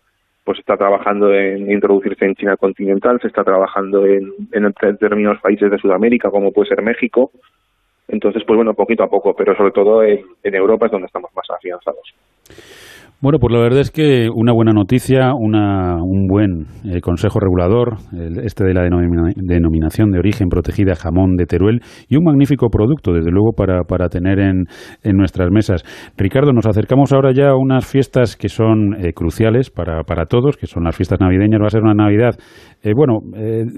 pues 0.45 0.59
está 0.59 0.76
trabajando 0.76 1.33
en 1.33 1.73
introducirse 1.73 2.26
en 2.26 2.35
China 2.35 2.57
continental 2.59 3.19
se 3.23 3.29
está 3.29 3.43
trabajando 3.45 4.05
en, 4.05 4.31
en 4.53 4.75
determinados 4.83 5.41
países 5.41 5.71
de 5.71 5.79
Sudamérica 5.79 6.31
como 6.31 6.53
puede 6.53 6.69
ser 6.69 6.83
México. 6.83 7.31
Entonces 8.09 8.45
pues 8.47 8.57
bueno 8.57 8.75
poquito 8.75 9.03
a 9.03 9.09
poco 9.09 9.35
pero 9.35 9.57
sobre 9.57 9.73
todo 9.73 10.03
en, 10.03 10.21
en 10.43 10.55
Europa 10.55 10.87
es 10.87 10.93
donde 10.93 11.07
estamos 11.07 11.31
más 11.35 11.47
afianzados 11.49 12.15
Bueno, 13.18 13.38
pues 13.40 13.50
la 13.50 13.61
verdad 13.61 13.80
es 13.80 13.90
que 13.90 14.28
una 14.32 14.52
buena 14.52 14.73
noticia, 14.73 15.32
una, 15.35 15.96
un 15.96 16.26
buen 16.28 16.66
eh, 16.85 17.00
consejo 17.00 17.40
regulador, 17.40 17.96
este 18.44 18.62
de 18.62 18.75
la 18.75 18.82
denominación 18.82 20.11
de 20.11 20.18
origen 20.18 20.49
protegida 20.49 20.94
jamón 20.94 21.35
de 21.37 21.46
Teruel, 21.46 21.80
y 22.11 22.16
un 22.18 22.25
magnífico 22.25 22.68
producto, 22.68 23.14
desde 23.14 23.30
luego, 23.30 23.52
para, 23.56 23.85
para 23.85 24.11
tener 24.11 24.38
en, 24.38 24.64
en 25.02 25.16
nuestras 25.16 25.50
mesas. 25.50 25.82
Ricardo, 26.18 26.52
nos 26.52 26.66
acercamos 26.66 27.14
ahora 27.14 27.32
ya 27.32 27.49
a 27.49 27.56
unas 27.56 27.87
fiestas 27.87 28.37
que 28.37 28.50
son 28.50 28.94
eh, 29.02 29.14
cruciales 29.14 29.70
para, 29.70 30.02
para 30.02 30.26
todos, 30.26 30.58
que 30.58 30.66
son 30.66 30.85
las 30.85 30.94
fiestas 30.94 31.18
navideñas. 31.18 31.58
Va 31.62 31.68
a 31.68 31.70
ser 31.70 31.82
una 31.82 31.94
Navidad, 31.94 32.35
eh, 32.82 32.92
bueno, 32.94 33.20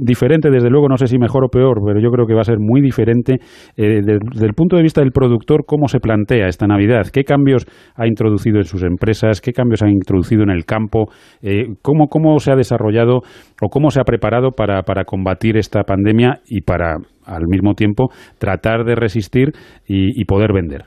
diferente, 0.00 0.50
desde 0.50 0.68
luego, 0.68 0.88
no 0.88 0.96
sé 0.96 1.06
si 1.06 1.16
mejor 1.16 1.44
o 1.44 1.48
peor, 1.48 1.78
pero 1.86 2.00
yo 2.00 2.10
creo 2.10 2.26
que 2.26 2.34
va 2.34 2.40
a 2.40 2.44
ser 2.44 2.58
muy 2.58 2.82
diferente 2.82 3.38
desde 3.76 4.46
el 4.46 4.54
punto 4.54 4.76
de 4.76 4.82
vista 4.82 5.00
del 5.00 5.12
productor, 5.12 5.64
cómo 5.64 5.86
se 5.86 6.00
plantea 6.00 6.48
esta 6.48 6.66
Navidad, 6.66 7.06
qué 7.12 7.22
cambios 7.22 7.64
ha 7.94 8.08
introducido 8.08 8.58
en 8.58 8.64
sus 8.64 8.82
empresas, 8.82 9.27
qué 9.40 9.52
cambios 9.52 9.82
han 9.82 9.90
introducido 9.90 10.42
en 10.42 10.50
el 10.50 10.64
campo, 10.64 11.06
eh, 11.42 11.74
cómo, 11.82 12.08
cómo 12.08 12.38
se 12.38 12.52
ha 12.52 12.56
desarrollado 12.56 13.20
o 13.62 13.68
cómo 13.68 13.90
se 13.90 14.00
ha 14.00 14.04
preparado 14.04 14.52
para, 14.52 14.82
para 14.82 15.04
combatir 15.04 15.56
esta 15.56 15.82
pandemia 15.84 16.40
y 16.48 16.62
para, 16.62 16.96
al 17.26 17.46
mismo 17.46 17.74
tiempo, 17.74 18.08
tratar 18.38 18.84
de 18.84 18.94
resistir 18.94 19.52
y, 19.86 20.24
poder 20.24 20.52
vender. 20.52 20.82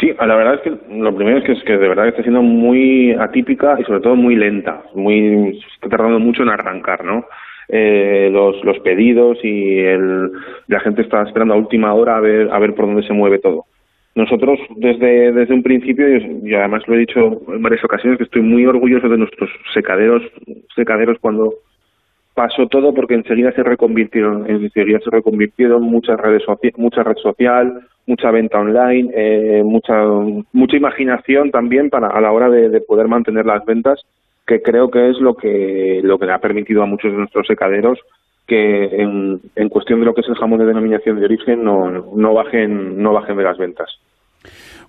Sí, 0.00 0.10
la 0.18 0.34
verdad 0.34 0.54
es 0.54 0.60
que 0.62 0.70
lo 0.70 1.14
primero 1.14 1.38
es 1.38 1.44
que, 1.44 1.52
es 1.52 1.62
que 1.64 1.74
de 1.76 1.88
verdad 1.88 2.08
está 2.08 2.22
siendo 2.22 2.42
muy 2.42 3.12
atípica 3.12 3.76
y 3.78 3.84
sobre 3.84 4.00
todo 4.00 4.16
muy 4.16 4.34
lenta, 4.34 4.82
muy 4.94 5.60
está 5.74 5.88
tardando 5.88 6.18
mucho 6.18 6.42
en 6.42 6.48
arrancar, 6.48 7.04
¿no? 7.04 7.24
Eh, 7.68 8.28
los, 8.32 8.62
los 8.64 8.78
pedidos 8.80 9.38
y 9.42 9.78
el, 9.78 10.30
la 10.66 10.80
gente 10.80 11.02
está 11.02 11.22
esperando 11.22 11.54
a 11.54 11.58
última 11.58 11.94
hora 11.94 12.16
a 12.16 12.20
ver 12.20 12.50
a 12.50 12.58
ver 12.58 12.74
por 12.74 12.86
dónde 12.86 13.06
se 13.06 13.14
mueve 13.14 13.38
todo. 13.38 13.64
Nosotros 14.14 14.60
desde, 14.76 15.32
desde 15.32 15.54
un 15.54 15.62
principio, 15.62 16.06
y 16.08 16.54
además 16.54 16.84
lo 16.86 16.94
he 16.94 16.98
dicho 16.98 17.42
en 17.48 17.62
varias 17.62 17.84
ocasiones, 17.84 18.18
que 18.18 18.24
estoy 18.24 18.42
muy 18.42 18.64
orgulloso 18.64 19.08
de 19.08 19.18
nuestros 19.18 19.50
secaderos, 19.72 20.22
secaderos 20.76 21.18
cuando 21.20 21.54
pasó 22.34 22.66
todo 22.68 22.94
porque 22.94 23.14
enseguida 23.14 23.52
se 23.52 23.62
reconvirtieron, 23.62 24.48
enseguida 24.48 25.00
se 25.00 25.10
reconvirtieron 25.10 25.82
muchas 25.82 26.18
redes 26.20 26.42
mucha 26.76 27.02
red 27.02 27.16
social, 27.16 27.80
mucha 28.06 28.30
venta 28.30 28.60
online, 28.60 29.10
eh, 29.14 29.62
mucha 29.64 30.04
mucha 30.52 30.76
imaginación 30.76 31.50
también 31.50 31.90
para 31.90 32.08
a 32.08 32.20
la 32.20 32.30
hora 32.32 32.48
de, 32.50 32.68
de, 32.68 32.80
poder 32.80 33.08
mantener 33.08 33.46
las 33.46 33.64
ventas, 33.64 34.00
que 34.46 34.62
creo 34.62 34.90
que 34.90 35.10
es 35.10 35.18
lo 35.20 35.34
que 35.34 36.00
lo 36.04 36.18
que 36.18 36.26
le 36.26 36.32
ha 36.32 36.38
permitido 36.38 36.82
a 36.82 36.86
muchos 36.86 37.10
de 37.10 37.18
nuestros 37.18 37.46
secaderos 37.46 37.98
que 38.46 38.84
en, 38.84 39.40
en 39.56 39.68
cuestión 39.68 40.00
de 40.00 40.06
lo 40.06 40.14
que 40.14 40.20
es 40.20 40.28
el 40.28 40.34
jamón 40.34 40.58
de 40.58 40.66
denominación 40.66 41.18
de 41.18 41.24
origen 41.24 41.64
no, 41.64 41.90
no 41.90 42.34
bajen 42.34 43.02
no 43.02 43.12
bajen 43.12 43.36
de 43.36 43.42
las 43.42 43.58
ventas. 43.58 43.98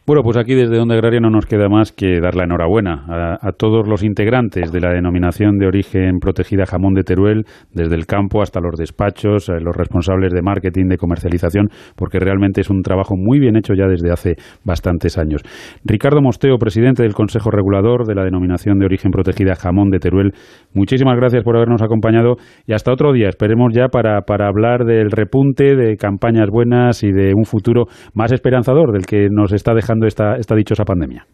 Bueno, 0.08 0.22
pues 0.22 0.38
aquí 0.38 0.54
desde 0.54 0.80
Onda 0.80 0.94
Agraria 0.94 1.20
no 1.20 1.32
nos 1.32 1.48
queda 1.48 1.68
más 1.68 1.92
que 1.92 2.20
dar 2.22 2.36
la 2.36 2.44
enhorabuena 2.44 3.40
a, 3.42 3.52
todos 3.54 3.88
los 3.88 4.04
integrantes 4.04 4.72
de 4.72 4.80
la 4.80 4.94
denominación 4.94 5.58
de 5.58 5.66
origen 5.66 6.20
protegida 6.20 6.68
jamón 6.68 6.94
de 6.94 7.02
Teruel, 7.02 7.46
desde 7.74 7.96
el 7.96 8.06
campo 8.06 8.44
hasta 8.44 8.60
los 8.60 8.78
despachos, 8.78 9.50
eh, 9.50 9.54
los 9.60 9.76
responsables 9.76 10.32
de 10.32 10.44
marketing, 10.44 10.90
de 10.90 10.98
comercialización, 10.98 11.70
porque 11.96 12.20
realmente 12.20 12.62
es 12.62 12.70
un 12.70 12.84
trabajo 12.84 13.16
muy 13.18 13.40
bien 13.40 13.56
hecho 13.56 13.74
ya 13.74 13.88
desde 13.88 14.12
hace 14.12 14.36
bastantes 14.64 15.18
años. 15.18 15.42
Ricardo 15.84 16.22
Mosteo, 16.22 16.60
presidente 16.60 17.02
del 17.02 17.16
Consejo 17.16 17.50
Regulador 17.50 18.06
de 18.06 18.14
la 18.14 18.26
denominación 18.26 18.78
de 18.78 18.86
origen 18.86 19.10
protegida 19.10 19.56
jamón 19.56 19.90
de 19.90 19.98
Teruel, 19.98 20.34
muchísimas 20.76 21.16
gracias 21.16 21.44
por 21.44 21.56
habernos 21.56 21.82
acompañado 21.82 22.36
y 22.68 22.74
hasta 22.74 22.94
otro 22.94 23.12
día. 23.12 23.30
Esperemos 23.30 23.74
ya 23.74 23.88
para, 23.88 24.22
para 24.22 24.50
hablar 24.50 24.86
del 24.86 25.10
repunte, 25.10 25.76
de 25.76 25.98
campañas 25.98 26.52
buenas 26.52 27.02
y 27.04 27.12
de 27.12 27.34
un 27.36 27.46
futuro 27.46 27.86
más 28.14 28.32
esperanzador 28.32 28.92
del 28.92 29.08
que 29.08 29.30
nos 29.32 29.52
está 29.52 29.74
dejando 29.74 29.95
esta, 30.04 30.36
esta 30.38 30.56
dichosa 30.56 30.84
pandemia. 30.84 31.26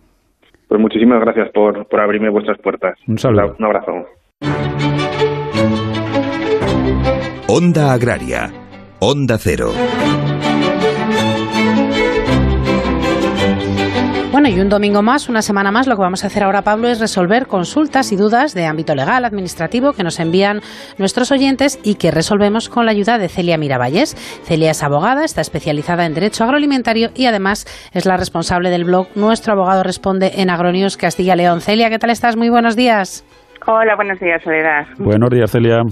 Pues 0.68 0.80
muchísimas 0.80 1.20
gracias 1.22 1.50
por, 1.52 1.88
por 1.88 2.00
abrirme 2.00 2.30
vuestras 2.30 2.58
puertas. 2.60 2.98
Un 3.08 3.18
saludo. 3.18 3.56
Un 3.60 3.66
abrazo. 3.66 3.92
Onda 7.48 7.92
Agraria. 7.92 8.50
Onda 9.00 9.38
Cero. 9.38 9.72
Bueno, 14.42 14.58
y 14.58 14.60
un 14.60 14.70
domingo 14.70 15.04
más, 15.04 15.30
una 15.30 15.44
semana 15.44 15.72
más, 15.72 15.86
lo 15.86 15.96
que 15.96 16.02
vamos 16.02 16.24
a 16.24 16.28
hacer 16.28 16.42
ahora, 16.42 16.64
Pablo, 16.64 16.88
es 16.88 17.00
resolver 17.00 17.46
consultas 17.46 18.12
y 18.12 18.16
dudas 18.16 18.56
de 18.56 18.66
ámbito 18.66 18.96
legal, 18.96 19.24
administrativo, 19.24 19.94
que 19.94 20.02
nos 20.02 20.20
envían 20.20 20.62
nuestros 20.98 21.32
oyentes 21.32 21.80
y 21.84 21.94
que 21.94 22.10
resolvemos 22.10 22.68
con 22.68 22.88
la 22.88 22.92
ayuda 22.92 23.20
de 23.20 23.30
Celia 23.30 23.60
Miravalles. 23.60 24.16
Celia 24.44 24.72
es 24.72 24.82
abogada, 24.82 25.26
está 25.26 25.42
especializada 25.42 26.08
en 26.08 26.16
Derecho 26.16 26.44
Agroalimentario 26.44 27.10
y 27.14 27.28
además 27.28 27.68
es 27.94 28.08
la 28.08 28.18
responsable 28.18 28.72
del 28.72 28.84
blog 28.84 29.10
Nuestro 29.14 29.54
Abogado 29.54 29.84
Responde 29.84 30.32
en 30.38 30.50
Agronews 30.50 30.98
Castilla 30.98 31.36
León. 31.36 31.62
Celia, 31.62 31.92
¿qué 31.92 32.00
tal 32.00 32.10
estás? 32.10 32.36
Muy 32.36 32.50
buenos 32.50 32.76
días. 32.76 33.24
Hola, 33.68 33.96
buenos 33.96 34.20
días, 34.20 34.42
Soledad. 34.42 34.88
Buenos 34.98 35.30
días, 35.30 35.52
Celia. 35.52 35.84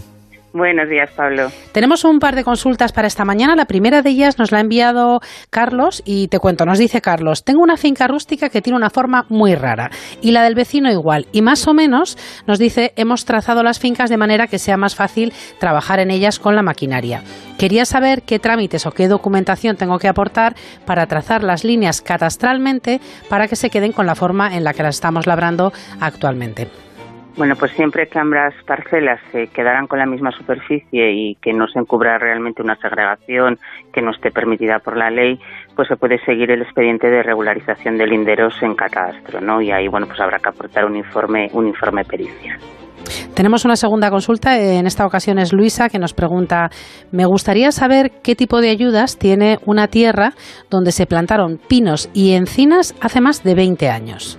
Buenos 0.51 0.89
días, 0.89 1.11
Pablo. 1.15 1.51
Tenemos 1.71 2.03
un 2.03 2.17
par 2.17 2.35
de 2.35 2.43
consultas 2.43 2.91
para 2.91 3.07
esta 3.07 3.23
mañana. 3.23 3.55
La 3.55 3.65
primera 3.65 4.01
de 4.01 4.09
ellas 4.09 4.39
nos 4.39 4.51
la 4.51 4.57
ha 4.57 4.61
enviado 4.61 5.19
Carlos 5.51 6.01
y 6.05 6.27
te 6.27 6.39
cuento, 6.39 6.65
nos 6.65 6.79
dice 6.79 7.01
Carlos, 7.01 7.43
tengo 7.43 7.61
una 7.61 7.77
finca 7.77 8.07
rústica 8.07 8.49
que 8.49 8.61
tiene 8.61 8.77
una 8.77 8.89
forma 8.89 9.25
muy 9.29 9.53
rara 9.53 9.91
y 10.21 10.31
la 10.31 10.43
del 10.43 10.55
vecino 10.55 10.91
igual. 10.91 11.27
Y 11.31 11.43
más 11.43 11.67
o 11.67 11.75
menos 11.75 12.17
nos 12.47 12.57
dice, 12.57 12.93
hemos 12.95 13.25
trazado 13.25 13.61
las 13.61 13.79
fincas 13.79 14.09
de 14.09 14.17
manera 14.17 14.47
que 14.47 14.57
sea 14.57 14.75
más 14.75 14.95
fácil 14.95 15.33
trabajar 15.59 15.99
en 15.99 16.09
ellas 16.09 16.39
con 16.39 16.55
la 16.55 16.63
maquinaria. 16.63 17.21
Quería 17.59 17.85
saber 17.85 18.23
qué 18.23 18.39
trámites 18.39 18.87
o 18.87 18.91
qué 18.91 19.07
documentación 19.07 19.75
tengo 19.75 19.99
que 19.99 20.07
aportar 20.07 20.55
para 20.85 21.05
trazar 21.05 21.43
las 21.43 21.63
líneas 21.63 22.01
catastralmente 22.01 23.01
para 23.29 23.47
que 23.47 23.55
se 23.55 23.69
queden 23.69 23.91
con 23.91 24.07
la 24.07 24.15
forma 24.15 24.55
en 24.55 24.63
la 24.63 24.73
que 24.73 24.81
las 24.81 24.95
estamos 24.95 25.27
labrando 25.27 25.71
actualmente. 25.99 26.88
Bueno, 27.39 27.55
pues 27.55 27.71
siempre 27.71 28.07
que 28.07 28.19
ambas 28.19 28.53
parcelas 28.67 29.17
se 29.31 29.47
quedaran 29.47 29.87
con 29.87 29.97
la 29.97 30.05
misma 30.05 30.29
superficie 30.29 31.13
y 31.13 31.35
que 31.35 31.53
no 31.53 31.69
se 31.69 31.79
encubra 31.79 32.17
realmente 32.17 32.61
una 32.61 32.75
segregación 32.75 33.57
que 33.93 34.01
no 34.01 34.11
esté 34.11 34.29
permitida 34.29 34.79
por 34.79 34.97
la 34.97 35.09
ley, 35.09 35.39
pues 35.73 35.87
se 35.87 35.95
puede 35.95 36.19
seguir 36.25 36.51
el 36.51 36.63
expediente 36.63 37.09
de 37.09 37.23
regularización 37.23 37.97
de 37.97 38.07
linderos 38.07 38.61
en 38.61 38.75
catastro, 38.75 39.39
¿no? 39.39 39.61
Y 39.61 39.71
ahí, 39.71 39.87
bueno, 39.87 40.05
pues 40.05 40.19
habrá 40.19 40.39
que 40.39 40.49
aportar 40.49 40.83
un 40.83 40.97
informe, 40.97 41.47
un 41.53 41.69
informe 41.69 42.03
pericial. 42.03 42.59
Tenemos 43.35 43.63
una 43.63 43.77
segunda 43.77 44.09
consulta, 44.09 44.59
en 44.59 44.85
esta 44.85 45.05
ocasión 45.05 45.39
es 45.39 45.53
Luisa, 45.53 45.87
que 45.87 45.97
nos 45.97 46.13
pregunta, 46.13 46.69
me 47.13 47.25
gustaría 47.25 47.71
saber 47.71 48.11
qué 48.21 48.35
tipo 48.35 48.59
de 48.59 48.69
ayudas 48.69 49.17
tiene 49.17 49.59
una 49.65 49.87
tierra 49.87 50.33
donde 50.69 50.91
se 50.91 51.05
plantaron 51.05 51.57
pinos 51.69 52.09
y 52.13 52.33
encinas 52.33 52.95
hace 52.99 53.21
más 53.21 53.45
de 53.45 53.55
20 53.55 53.87
años. 53.87 54.37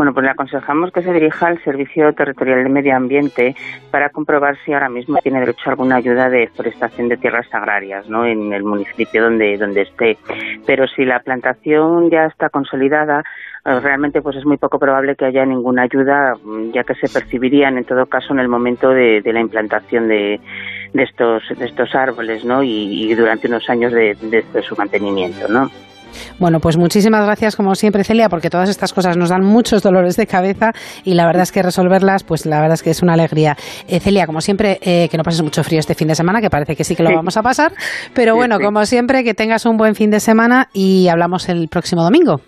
Bueno, 0.00 0.14
pues 0.14 0.24
le 0.24 0.30
aconsejamos 0.30 0.92
que 0.92 1.02
se 1.02 1.12
dirija 1.12 1.48
al 1.48 1.62
Servicio 1.62 2.14
Territorial 2.14 2.64
de 2.64 2.70
Medio 2.70 2.96
Ambiente 2.96 3.54
para 3.90 4.08
comprobar 4.08 4.56
si 4.64 4.72
ahora 4.72 4.88
mismo 4.88 5.18
tiene 5.18 5.40
derecho 5.40 5.60
a 5.66 5.72
alguna 5.72 5.96
ayuda 5.96 6.30
de 6.30 6.48
forestación 6.56 7.10
de 7.10 7.18
tierras 7.18 7.46
agrarias, 7.52 8.08
¿no? 8.08 8.24
En 8.24 8.50
el 8.54 8.64
municipio 8.64 9.22
donde 9.22 9.58
donde 9.58 9.82
esté. 9.82 10.16
Pero 10.64 10.88
si 10.88 11.04
la 11.04 11.20
plantación 11.20 12.08
ya 12.08 12.24
está 12.24 12.48
consolidada, 12.48 13.22
eh, 13.66 13.78
realmente 13.78 14.22
pues 14.22 14.36
es 14.36 14.46
muy 14.46 14.56
poco 14.56 14.78
probable 14.78 15.16
que 15.16 15.26
haya 15.26 15.44
ninguna 15.44 15.82
ayuda, 15.82 16.34
mm, 16.42 16.70
ya 16.72 16.82
que 16.82 16.94
se 16.94 17.12
percibirían 17.12 17.76
en 17.76 17.84
todo 17.84 18.06
caso 18.06 18.32
en 18.32 18.38
el 18.38 18.48
momento 18.48 18.88
de, 18.88 19.20
la 19.22 19.40
implantación 19.40 20.08
de, 20.08 20.40
estos 20.94 21.42
de 21.58 21.66
estos 21.66 21.94
árboles, 21.94 22.42
¿no? 22.42 22.62
Y, 22.62 23.12
durante 23.12 23.48
unos 23.48 23.68
años 23.68 23.92
de, 23.92 24.14
de 24.14 24.62
su 24.62 24.74
mantenimiento, 24.76 25.46
¿no? 25.46 25.68
Bueno, 26.38 26.60
pues 26.60 26.76
muchísimas 26.76 27.24
gracias 27.24 27.56
como 27.56 27.74
siempre 27.74 28.04
Celia, 28.04 28.28
porque 28.28 28.50
todas 28.50 28.68
estas 28.68 28.92
cosas 28.92 29.16
nos 29.16 29.30
dan 29.30 29.44
muchos 29.44 29.82
dolores 29.82 30.16
de 30.16 30.26
cabeza 30.26 30.72
y 31.04 31.14
la 31.14 31.26
verdad 31.26 31.42
es 31.42 31.52
que 31.52 31.62
resolverlas, 31.62 32.24
pues 32.24 32.46
la 32.46 32.60
verdad 32.60 32.74
es 32.74 32.82
que 32.82 32.90
es 32.90 33.02
una 33.02 33.14
alegría. 33.14 33.56
Eh, 33.88 34.00
Celia, 34.00 34.26
como 34.26 34.40
siempre, 34.40 34.78
eh, 34.82 35.08
que 35.10 35.16
no 35.16 35.22
pases 35.22 35.42
mucho 35.42 35.62
frío 35.62 35.80
este 35.80 35.94
fin 35.94 36.08
de 36.08 36.14
semana, 36.14 36.40
que 36.40 36.50
parece 36.50 36.76
que 36.76 36.84
sí 36.84 36.94
que 36.94 37.02
lo 37.02 37.10
vamos 37.14 37.36
a 37.36 37.42
pasar, 37.42 37.72
pero 38.14 38.34
bueno, 38.34 38.58
como 38.58 38.84
siempre, 38.84 39.24
que 39.24 39.34
tengas 39.34 39.66
un 39.66 39.76
buen 39.76 39.94
fin 39.94 40.10
de 40.10 40.20
semana 40.20 40.68
y 40.72 41.08
hablamos 41.08 41.48
el 41.48 41.68
próximo 41.68 42.02
domingo. 42.02 42.40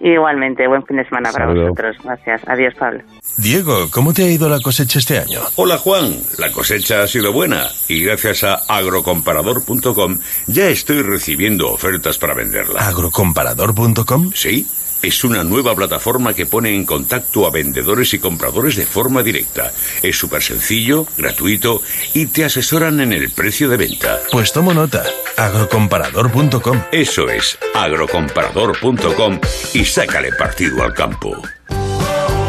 Igualmente, 0.00 0.66
buen 0.66 0.84
fin 0.86 0.96
de 0.96 1.04
semana 1.04 1.30
para 1.30 1.46
vosotros. 1.46 1.96
Gracias. 2.02 2.40
Adiós, 2.48 2.74
Pablo. 2.78 3.00
Diego, 3.36 3.88
¿cómo 3.90 4.14
te 4.14 4.24
ha 4.24 4.28
ido 4.28 4.48
la 4.48 4.60
cosecha 4.60 4.98
este 4.98 5.18
año? 5.18 5.40
Hola, 5.56 5.76
Juan. 5.76 6.16
La 6.38 6.50
cosecha 6.50 7.02
ha 7.02 7.06
sido 7.06 7.32
buena 7.32 7.68
y 7.88 8.04
gracias 8.04 8.44
a 8.44 8.54
agrocomparador.com 8.66 10.18
ya 10.46 10.68
estoy 10.68 11.02
recibiendo 11.02 11.70
ofertas 11.70 12.18
para 12.18 12.34
venderla. 12.34 12.80
¿Agrocomparador.com? 12.80 14.30
Sí. 14.34 14.66
Es 15.02 15.24
una 15.24 15.44
nueva 15.44 15.74
plataforma 15.74 16.34
que 16.34 16.44
pone 16.44 16.74
en 16.74 16.84
contacto 16.84 17.46
a 17.46 17.50
vendedores 17.50 18.12
y 18.12 18.18
compradores 18.18 18.76
de 18.76 18.84
forma 18.84 19.22
directa. 19.22 19.72
Es 20.02 20.18
súper 20.18 20.42
sencillo, 20.42 21.06
gratuito 21.16 21.82
y 22.12 22.26
te 22.26 22.44
asesoran 22.44 23.00
en 23.00 23.12
el 23.12 23.30
precio 23.30 23.68
de 23.70 23.78
venta. 23.78 24.18
Pues 24.30 24.52
tomo 24.52 24.74
nota. 24.74 25.02
Agrocomparador.com. 25.36 26.82
Eso 26.92 27.30
es, 27.30 27.58
agrocomparador.com 27.74 29.40
y 29.72 29.84
sácale 29.84 30.32
partido 30.32 30.82
al 30.82 30.92
campo. 30.92 31.40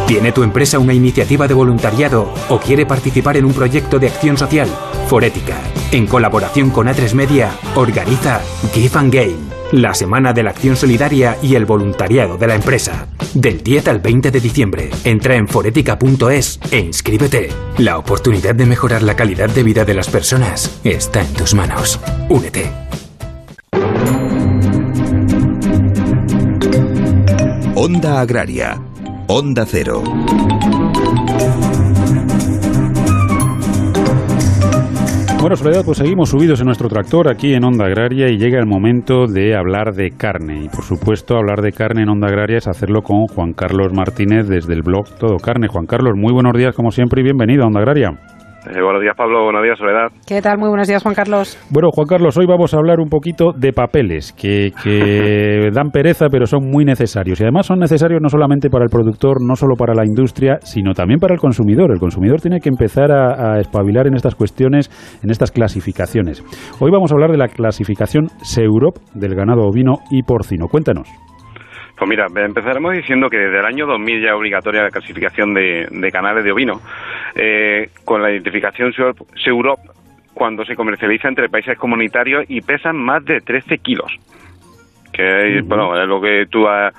¿Tiene 0.07 0.33
tu 0.33 0.43
empresa 0.43 0.77
una 0.77 0.93
iniciativa 0.93 1.47
de 1.47 1.53
voluntariado 1.53 2.33
o 2.49 2.59
quiere 2.59 2.85
participar 2.85 3.37
en 3.37 3.45
un 3.45 3.53
proyecto 3.53 3.97
de 3.97 4.07
acción 4.07 4.37
social? 4.37 4.67
Forética, 5.07 5.57
en 5.93 6.05
colaboración 6.05 6.69
con 6.69 6.87
A3 6.87 7.13
Media, 7.13 7.51
organiza 7.75 8.41
Give 8.73 8.99
and 8.99 9.13
Game 9.13 9.60
la 9.71 9.93
Semana 9.93 10.33
de 10.33 10.43
la 10.43 10.51
Acción 10.51 10.75
Solidaria 10.75 11.37
y 11.41 11.55
el 11.55 11.65
voluntariado 11.65 12.37
de 12.37 12.47
la 12.47 12.55
empresa. 12.55 13.07
Del 13.33 13.63
10 13.63 13.87
al 13.87 13.99
20 13.99 14.31
de 14.31 14.39
diciembre, 14.39 14.89
entra 15.03 15.35
en 15.35 15.47
foretica.es 15.47 16.59
e 16.71 16.79
inscríbete. 16.79 17.49
La 17.77 17.97
oportunidad 17.97 18.55
de 18.55 18.65
mejorar 18.65 19.03
la 19.03 19.15
calidad 19.15 19.49
de 19.49 19.63
vida 19.63 19.85
de 19.85 19.93
las 19.93 20.09
personas 20.09 20.79
está 20.83 21.21
en 21.21 21.33
tus 21.33 21.53
manos. 21.53 21.99
Únete. 22.29 22.71
Onda 27.75 28.21
Agraria. 28.21 28.81
Onda 29.27 29.65
Cero. 29.65 30.03
Bueno, 35.41 35.55
Soledad, 35.55 35.83
pues 35.83 35.97
seguimos 35.97 36.29
subidos 36.29 36.59
en 36.59 36.67
nuestro 36.67 36.87
tractor 36.87 37.27
aquí 37.27 37.55
en 37.55 37.63
Onda 37.63 37.85
Agraria 37.85 38.29
y 38.29 38.37
llega 38.37 38.59
el 38.59 38.67
momento 38.67 39.25
de 39.25 39.55
hablar 39.55 39.95
de 39.95 40.11
carne. 40.11 40.65
Y 40.65 40.69
por 40.69 40.83
supuesto, 40.83 41.35
hablar 41.35 41.63
de 41.63 41.71
carne 41.71 42.03
en 42.03 42.09
Onda 42.09 42.27
Agraria 42.27 42.59
es 42.59 42.67
hacerlo 42.67 43.01
con 43.01 43.25
Juan 43.25 43.53
Carlos 43.53 43.91
Martínez 43.91 44.47
desde 44.47 44.73
el 44.73 44.83
blog 44.83 45.09
Todo 45.17 45.37
Carne. 45.37 45.67
Juan 45.67 45.87
Carlos, 45.87 46.13
muy 46.15 46.31
buenos 46.31 46.53
días 46.55 46.75
como 46.75 46.91
siempre 46.91 47.21
y 47.21 47.23
bienvenido 47.23 47.63
a 47.63 47.67
Onda 47.67 47.79
Agraria. 47.79 48.40
Eh, 48.69 48.79
buenos 48.79 49.01
días, 49.01 49.15
Pablo. 49.17 49.43
Buenos 49.43 49.63
días, 49.63 49.77
Soledad. 49.79 50.09
¿Qué 50.27 50.39
tal? 50.39 50.59
Muy 50.59 50.69
buenos 50.69 50.87
días, 50.87 51.01
Juan 51.01 51.15
Carlos. 51.15 51.57
Bueno, 51.71 51.89
Juan 51.91 52.05
Carlos, 52.07 52.37
hoy 52.37 52.45
vamos 52.45 52.75
a 52.75 52.77
hablar 52.77 52.99
un 52.99 53.09
poquito 53.09 53.53
de 53.57 53.73
papeles 53.73 54.33
que, 54.33 54.69
que 54.83 55.69
dan 55.73 55.89
pereza, 55.89 56.27
pero 56.29 56.45
son 56.45 56.69
muy 56.69 56.85
necesarios. 56.85 57.41
Y 57.41 57.43
además 57.43 57.65
son 57.65 57.79
necesarios 57.79 58.21
no 58.21 58.29
solamente 58.29 58.69
para 58.69 58.83
el 58.83 58.91
productor, 58.91 59.37
no 59.41 59.55
solo 59.55 59.75
para 59.75 59.95
la 59.95 60.05
industria, 60.05 60.59
sino 60.61 60.93
también 60.93 61.19
para 61.19 61.33
el 61.33 61.39
consumidor. 61.39 61.91
El 61.91 61.99
consumidor 61.99 62.39
tiene 62.39 62.59
que 62.59 62.69
empezar 62.69 63.11
a, 63.11 63.55
a 63.55 63.59
espabilar 63.59 64.05
en 64.05 64.13
estas 64.13 64.35
cuestiones, 64.35 64.91
en 65.23 65.31
estas 65.31 65.51
clasificaciones. 65.51 66.43
Hoy 66.79 66.91
vamos 66.91 67.11
a 67.11 67.15
hablar 67.15 67.31
de 67.31 67.37
la 67.37 67.47
clasificación 67.47 68.27
SEUROP 68.43 68.97
del 69.15 69.33
ganado 69.33 69.63
ovino 69.63 69.95
y 70.11 70.21
porcino. 70.21 70.67
Cuéntanos. 70.67 71.09
Pues 72.01 72.09
mira, 72.09 72.25
empezaremos 72.35 72.93
diciendo 72.93 73.29
que 73.29 73.37
desde 73.37 73.59
el 73.59 73.65
año 73.65 73.85
2000 73.85 74.23
ya 74.23 74.29
es 74.29 74.33
obligatoria 74.33 74.81
la 74.81 74.89
clasificación 74.89 75.53
de, 75.53 75.85
de 75.91 76.09
canales 76.09 76.43
de 76.43 76.51
ovino, 76.51 76.81
eh, 77.35 77.89
con 78.05 78.21
la 78.21 78.31
identificación 78.31 78.93
SEUROP 78.93 79.79
cuando 80.33 80.65
se 80.65 80.75
comercializa 80.75 81.27
entre 81.27 81.49
países 81.49 81.77
comunitarios 81.77 82.45
y 82.47 82.61
pesan 82.61 82.97
más 82.97 83.23
de 83.25 83.41
13 83.41 83.77
kilos 83.79 84.11
que 85.11 85.57
es, 85.57 85.67
bueno, 85.67 85.99
es 85.99 86.07
lo 86.07 86.21
que 86.21 86.45
tú 86.49 86.67
has, 86.67 86.93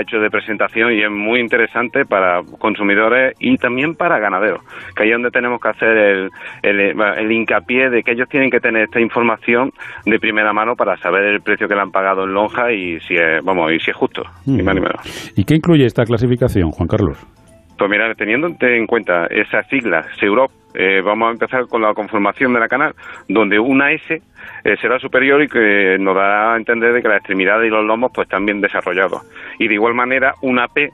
hecho 0.00 0.18
de 0.18 0.30
presentación 0.30 0.92
y 0.92 1.02
es 1.02 1.10
muy 1.10 1.40
interesante 1.40 2.04
para 2.04 2.42
consumidores 2.58 3.34
y 3.38 3.56
también 3.56 3.94
para 3.94 4.18
ganaderos, 4.18 4.60
que 4.94 5.04
ahí 5.04 5.10
es 5.10 5.14
donde 5.14 5.30
tenemos 5.30 5.60
que 5.60 5.68
hacer 5.68 5.96
el, 5.96 6.30
el, 6.62 6.80
el, 7.00 7.32
hincapié 7.32 7.90
de 7.90 8.02
que 8.02 8.12
ellos 8.12 8.28
tienen 8.28 8.50
que 8.50 8.60
tener 8.60 8.84
esta 8.84 9.00
información 9.00 9.72
de 10.04 10.18
primera 10.18 10.52
mano 10.52 10.76
para 10.76 10.96
saber 10.98 11.24
el 11.24 11.40
precio 11.40 11.68
que 11.68 11.74
le 11.74 11.80
han 11.80 11.90
pagado 11.90 12.24
en 12.24 12.34
lonja 12.34 12.72
y 12.72 13.00
si 13.00 13.16
es, 13.16 13.42
vamos, 13.44 13.72
y 13.72 13.80
si 13.80 13.90
es 13.90 13.96
justo, 13.96 14.22
ni 14.46 14.62
más 14.62 14.74
ni 14.74 14.80
menos. 14.80 15.32
¿Y 15.36 15.44
qué 15.44 15.54
incluye 15.54 15.86
esta 15.86 16.04
clasificación, 16.04 16.70
Juan 16.70 16.88
Carlos? 16.88 17.41
Pues 17.76 17.90
mira, 17.90 18.14
teniendo 18.14 18.54
en 18.60 18.86
cuenta 18.86 19.26
esas 19.26 19.66
siglas, 19.68 20.06
SEUROP, 20.18 20.50
eh, 20.74 21.02
vamos 21.04 21.28
a 21.28 21.32
empezar 21.32 21.66
con 21.66 21.82
la 21.82 21.92
conformación 21.94 22.52
de 22.52 22.60
la 22.60 22.68
canal, 22.68 22.94
donde 23.28 23.58
una 23.58 23.92
S 23.92 24.22
eh, 24.64 24.76
será 24.80 24.98
superior 24.98 25.42
y 25.42 25.48
que 25.48 25.96
nos 25.98 26.14
dará 26.14 26.54
a 26.54 26.56
entender 26.56 26.92
de 26.92 27.02
que 27.02 27.08
la 27.08 27.16
extremidad 27.16 27.60
y 27.62 27.68
los 27.68 27.84
lomos 27.84 28.10
pues 28.14 28.26
están 28.26 28.46
bien 28.46 28.60
desarrollados. 28.60 29.22
Y 29.58 29.68
de 29.68 29.74
igual 29.74 29.94
manera, 29.94 30.34
una 30.42 30.68
P 30.68 30.90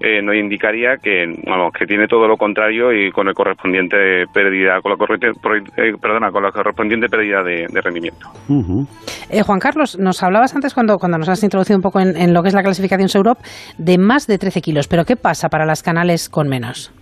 eh, 0.00 0.22
nos 0.22 0.34
indicaría 0.34 0.96
que 0.96 1.26
vamos 1.46 1.72
que 1.72 1.86
tiene 1.86 2.06
todo 2.06 2.26
lo 2.26 2.36
contrario 2.36 2.92
y 2.92 3.10
con 3.10 3.28
el 3.28 3.34
correspondiente 3.34 4.24
pérdida 4.32 4.80
con 4.80 4.92
la 4.92 4.96
corriente, 4.96 5.28
eh, 5.76 5.92
perdona 6.00 6.30
con 6.30 6.42
la 6.42 6.50
correspondiente 6.50 7.08
pérdida 7.08 7.42
de, 7.42 7.66
de 7.72 7.80
rendimiento. 7.80 8.28
Uh 8.48 8.62
-huh. 8.62 8.86
eh, 9.30 9.42
Juan 9.42 9.58
Carlos 9.58 9.98
nos 9.98 10.22
hablabas 10.22 10.54
antes 10.54 10.74
cuando 10.74 10.96
cuando 10.98 11.18
nos 11.18 11.28
has 11.28 11.42
introducido 11.42 11.76
un 11.76 11.82
poco 11.82 12.00
en, 12.00 12.16
en 12.16 12.32
lo 12.34 12.42
que 12.42 12.48
es 12.48 12.54
la 12.54 12.62
clasificación 12.62 13.08
Seurop 13.08 13.38
de 13.78 13.98
más 13.98 14.26
de 14.26 14.38
13 14.38 14.60
kilos 14.60 14.88
pero 14.88 15.04
qué 15.04 15.16
pasa 15.16 15.48
para 15.48 15.64
las 15.64 15.82
canales 15.82 16.28
con 16.28 16.48
menos 16.48 16.92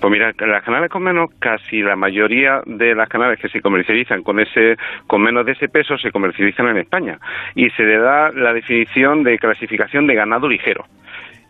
pues 0.00 0.10
mira, 0.10 0.32
las 0.38 0.64
canales 0.64 0.90
con 0.90 1.02
menos, 1.02 1.30
casi 1.38 1.82
la 1.82 1.94
mayoría 1.94 2.60
de 2.64 2.94
las 2.94 3.08
canales 3.08 3.38
que 3.38 3.48
se 3.48 3.60
comercializan 3.60 4.22
con 4.22 4.40
ese, 4.40 4.76
con 5.06 5.22
menos 5.22 5.44
de 5.44 5.52
ese 5.52 5.68
peso 5.68 5.98
se 5.98 6.10
comercializan 6.10 6.68
en 6.68 6.78
España 6.78 7.18
y 7.54 7.68
se 7.70 7.82
le 7.82 7.98
da 7.98 8.30
la 8.30 8.54
definición 8.54 9.22
de 9.22 9.36
clasificación 9.38 10.06
de 10.06 10.14
ganado 10.14 10.48
ligero 10.48 10.84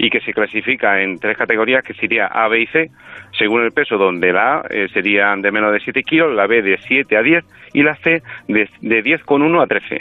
y 0.03 0.09
que 0.09 0.21
se 0.21 0.33
clasifica 0.33 1.03
en 1.03 1.19
tres 1.19 1.37
categorías 1.37 1.85
que 1.85 1.93
sería 1.93 2.27
A, 2.27 2.49
B 2.49 2.63
y 2.63 2.67
C, 2.69 2.91
según 3.39 3.63
el 3.63 3.73
peso, 3.73 3.99
donde 3.99 4.33
la 4.33 4.55
A 4.55 4.63
eh, 4.71 4.89
serían 4.95 5.43
de 5.43 5.53
menos 5.53 5.73
de 5.73 5.81
7 5.81 6.03
kilos, 6.03 6.35
la 6.35 6.47
B 6.47 6.63
de 6.63 6.79
7 6.79 7.17
a 7.19 7.23
10 7.23 7.45
y 7.75 7.83
la 7.83 7.95
C 7.97 8.23
de, 8.49 8.67
de 8.81 9.03
10,1 9.05 9.63
a 9.63 9.67
13 9.67 9.99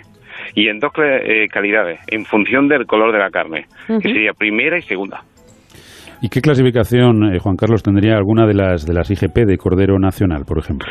y 0.56 0.70
en 0.70 0.80
dos 0.80 0.94
eh, 0.98 1.48
calidades, 1.52 2.00
en 2.08 2.24
función 2.24 2.70
del 2.70 2.86
color 2.86 3.12
de 3.12 3.20
la 3.20 3.30
carne, 3.30 3.66
uh 3.90 3.94
-huh. 3.94 4.02
que 4.02 4.08
sería 4.08 4.32
primera 4.32 4.78
y 4.78 4.82
segunda. 4.84 5.20
¿Y 6.22 6.30
qué 6.30 6.40
clasificación, 6.40 7.36
eh, 7.36 7.40
Juan 7.40 7.58
Carlos, 7.58 7.84
tendría 7.84 8.16
alguna 8.16 8.48
de 8.48 8.54
las 8.54 8.86
de 8.86 8.94
las 8.94 9.12
IGP 9.12 9.46
de 9.46 9.58
Cordero 9.58 10.00
Nacional, 10.00 10.44
por 10.48 10.60
ejemplo? 10.60 10.88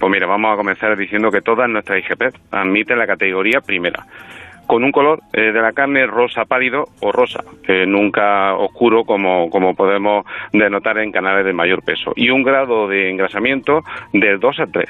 Pues 0.00 0.10
mira, 0.10 0.26
vamos 0.26 0.54
a 0.54 0.56
comenzar 0.56 0.96
diciendo 0.96 1.30
que 1.30 1.42
todas 1.42 1.68
nuestras 1.68 1.98
IGP 1.98 2.34
admiten 2.50 2.98
la 2.98 3.06
categoría 3.06 3.60
primera 3.60 4.04
con 4.68 4.84
un 4.84 4.92
color 4.92 5.20
eh, 5.32 5.50
de 5.50 5.60
la 5.60 5.72
carne 5.72 6.06
rosa 6.06 6.44
pálido 6.44 6.84
o 7.00 7.10
rosa, 7.10 7.42
nunca 7.86 8.54
oscuro 8.54 9.04
como, 9.04 9.50
como 9.50 9.74
podemos 9.74 10.24
denotar 10.52 10.98
en 10.98 11.10
canales 11.10 11.44
de 11.44 11.52
mayor 11.52 11.82
peso, 11.82 12.12
y 12.14 12.30
un 12.30 12.44
grado 12.44 12.86
de 12.86 13.10
engrasamiento 13.10 13.82
del 14.12 14.38
2 14.38 14.60
a 14.60 14.66
3. 14.66 14.88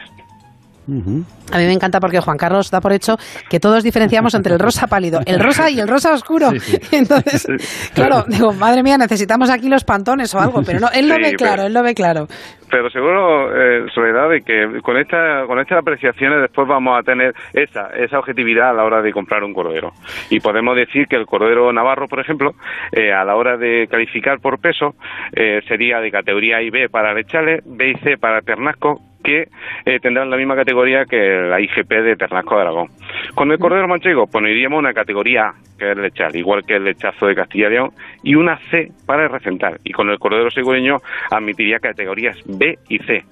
Uh 0.88 1.02
-huh. 1.02 1.24
A 1.52 1.58
mí 1.58 1.64
me 1.66 1.72
encanta 1.72 2.00
porque 2.00 2.20
Juan 2.20 2.36
Carlos 2.36 2.70
da 2.70 2.80
por 2.80 2.92
hecho 2.92 3.16
que 3.48 3.60
todos 3.60 3.82
diferenciamos 3.82 4.34
entre 4.34 4.54
el 4.54 4.58
rosa 4.58 4.86
pálido, 4.86 5.20
el 5.26 5.38
rosa 5.38 5.70
y 5.70 5.80
el 5.80 5.88
rosa 5.88 6.12
oscuro. 6.12 6.50
Sí, 6.50 6.60
sí. 6.60 6.78
Entonces, 6.96 7.46
claro, 7.94 8.24
digo, 8.26 8.52
madre 8.52 8.82
mía, 8.82 8.96
necesitamos 8.98 9.50
aquí 9.50 9.68
los 9.68 9.84
pantones 9.84 10.34
o 10.34 10.40
algo, 10.40 10.62
pero 10.64 10.80
no, 10.80 10.88
él 10.94 11.08
lo 11.08 11.16
sí, 11.16 11.22
ve 11.22 11.32
claro, 11.34 11.56
pero, 11.56 11.66
él 11.66 11.74
lo 11.74 11.82
ve 11.82 11.94
claro. 11.94 12.26
Pero 12.70 12.90
seguro, 12.90 13.50
eh, 13.54 13.86
Soledad, 13.94 14.28
de 14.28 14.42
que 14.42 14.80
con 14.82 14.98
esta 14.98 15.44
con 15.46 15.58
estas 15.58 15.78
apreciaciones 15.78 16.40
después 16.42 16.68
vamos 16.68 16.98
a 16.98 17.02
tener 17.02 17.34
esa 17.54 17.88
esa 17.96 18.18
objetividad 18.18 18.70
a 18.70 18.72
la 18.74 18.84
hora 18.84 19.00
de 19.00 19.12
comprar 19.12 19.42
un 19.44 19.54
cordero. 19.54 19.92
Y 20.30 20.40
podemos 20.40 20.76
decir 20.76 21.06
que 21.06 21.16
el 21.16 21.26
cordero 21.26 21.72
navarro, 21.72 22.08
por 22.08 22.20
ejemplo, 22.20 22.52
eh, 22.92 23.12
a 23.12 23.24
la 23.24 23.36
hora 23.36 23.56
de 23.56 23.86
calificar 23.90 24.38
por 24.40 24.58
peso, 24.58 24.94
eh, 25.34 25.60
sería 25.66 26.00
de 26.00 26.10
categoría 26.10 26.60
IB 26.60 26.90
para 26.90 27.14
lechales, 27.14 27.62
B 27.64 27.90
y 27.90 27.94
C 28.00 28.18
para 28.18 28.42
ternasco, 28.42 29.00
que 29.22 29.48
eh, 29.84 30.00
tendrán 30.00 30.30
la 30.30 30.36
misma 30.36 30.56
categoría 30.56 31.04
que 31.04 31.16
la 31.16 31.60
IGP 31.60 31.88
de 31.88 32.16
Ternasco 32.16 32.56
de 32.56 32.62
Aragón. 32.62 32.88
Con 33.34 33.50
el 33.50 33.58
Cordero 33.58 33.88
Manchego 33.88 34.26
pondríamos 34.26 34.78
una 34.78 34.92
categoría 34.92 35.48
A, 35.48 35.54
que 35.78 35.90
es 35.90 35.96
lechal, 35.96 36.34
igual 36.36 36.64
que 36.64 36.76
el 36.76 36.84
lechazo 36.84 37.26
de 37.26 37.34
Castilla 37.34 37.68
y 37.68 37.70
León, 37.70 37.90
y 38.22 38.34
una 38.34 38.58
C 38.70 38.90
para 39.06 39.24
el 39.24 39.30
recental. 39.30 39.78
Y 39.84 39.92
con 39.92 40.10
el 40.10 40.18
Cordero 40.18 40.50
Segureño 40.50 40.98
admitiría 41.30 41.78
categorías 41.78 42.36
B 42.46 42.78
y 42.88 42.98
C. 42.98 43.24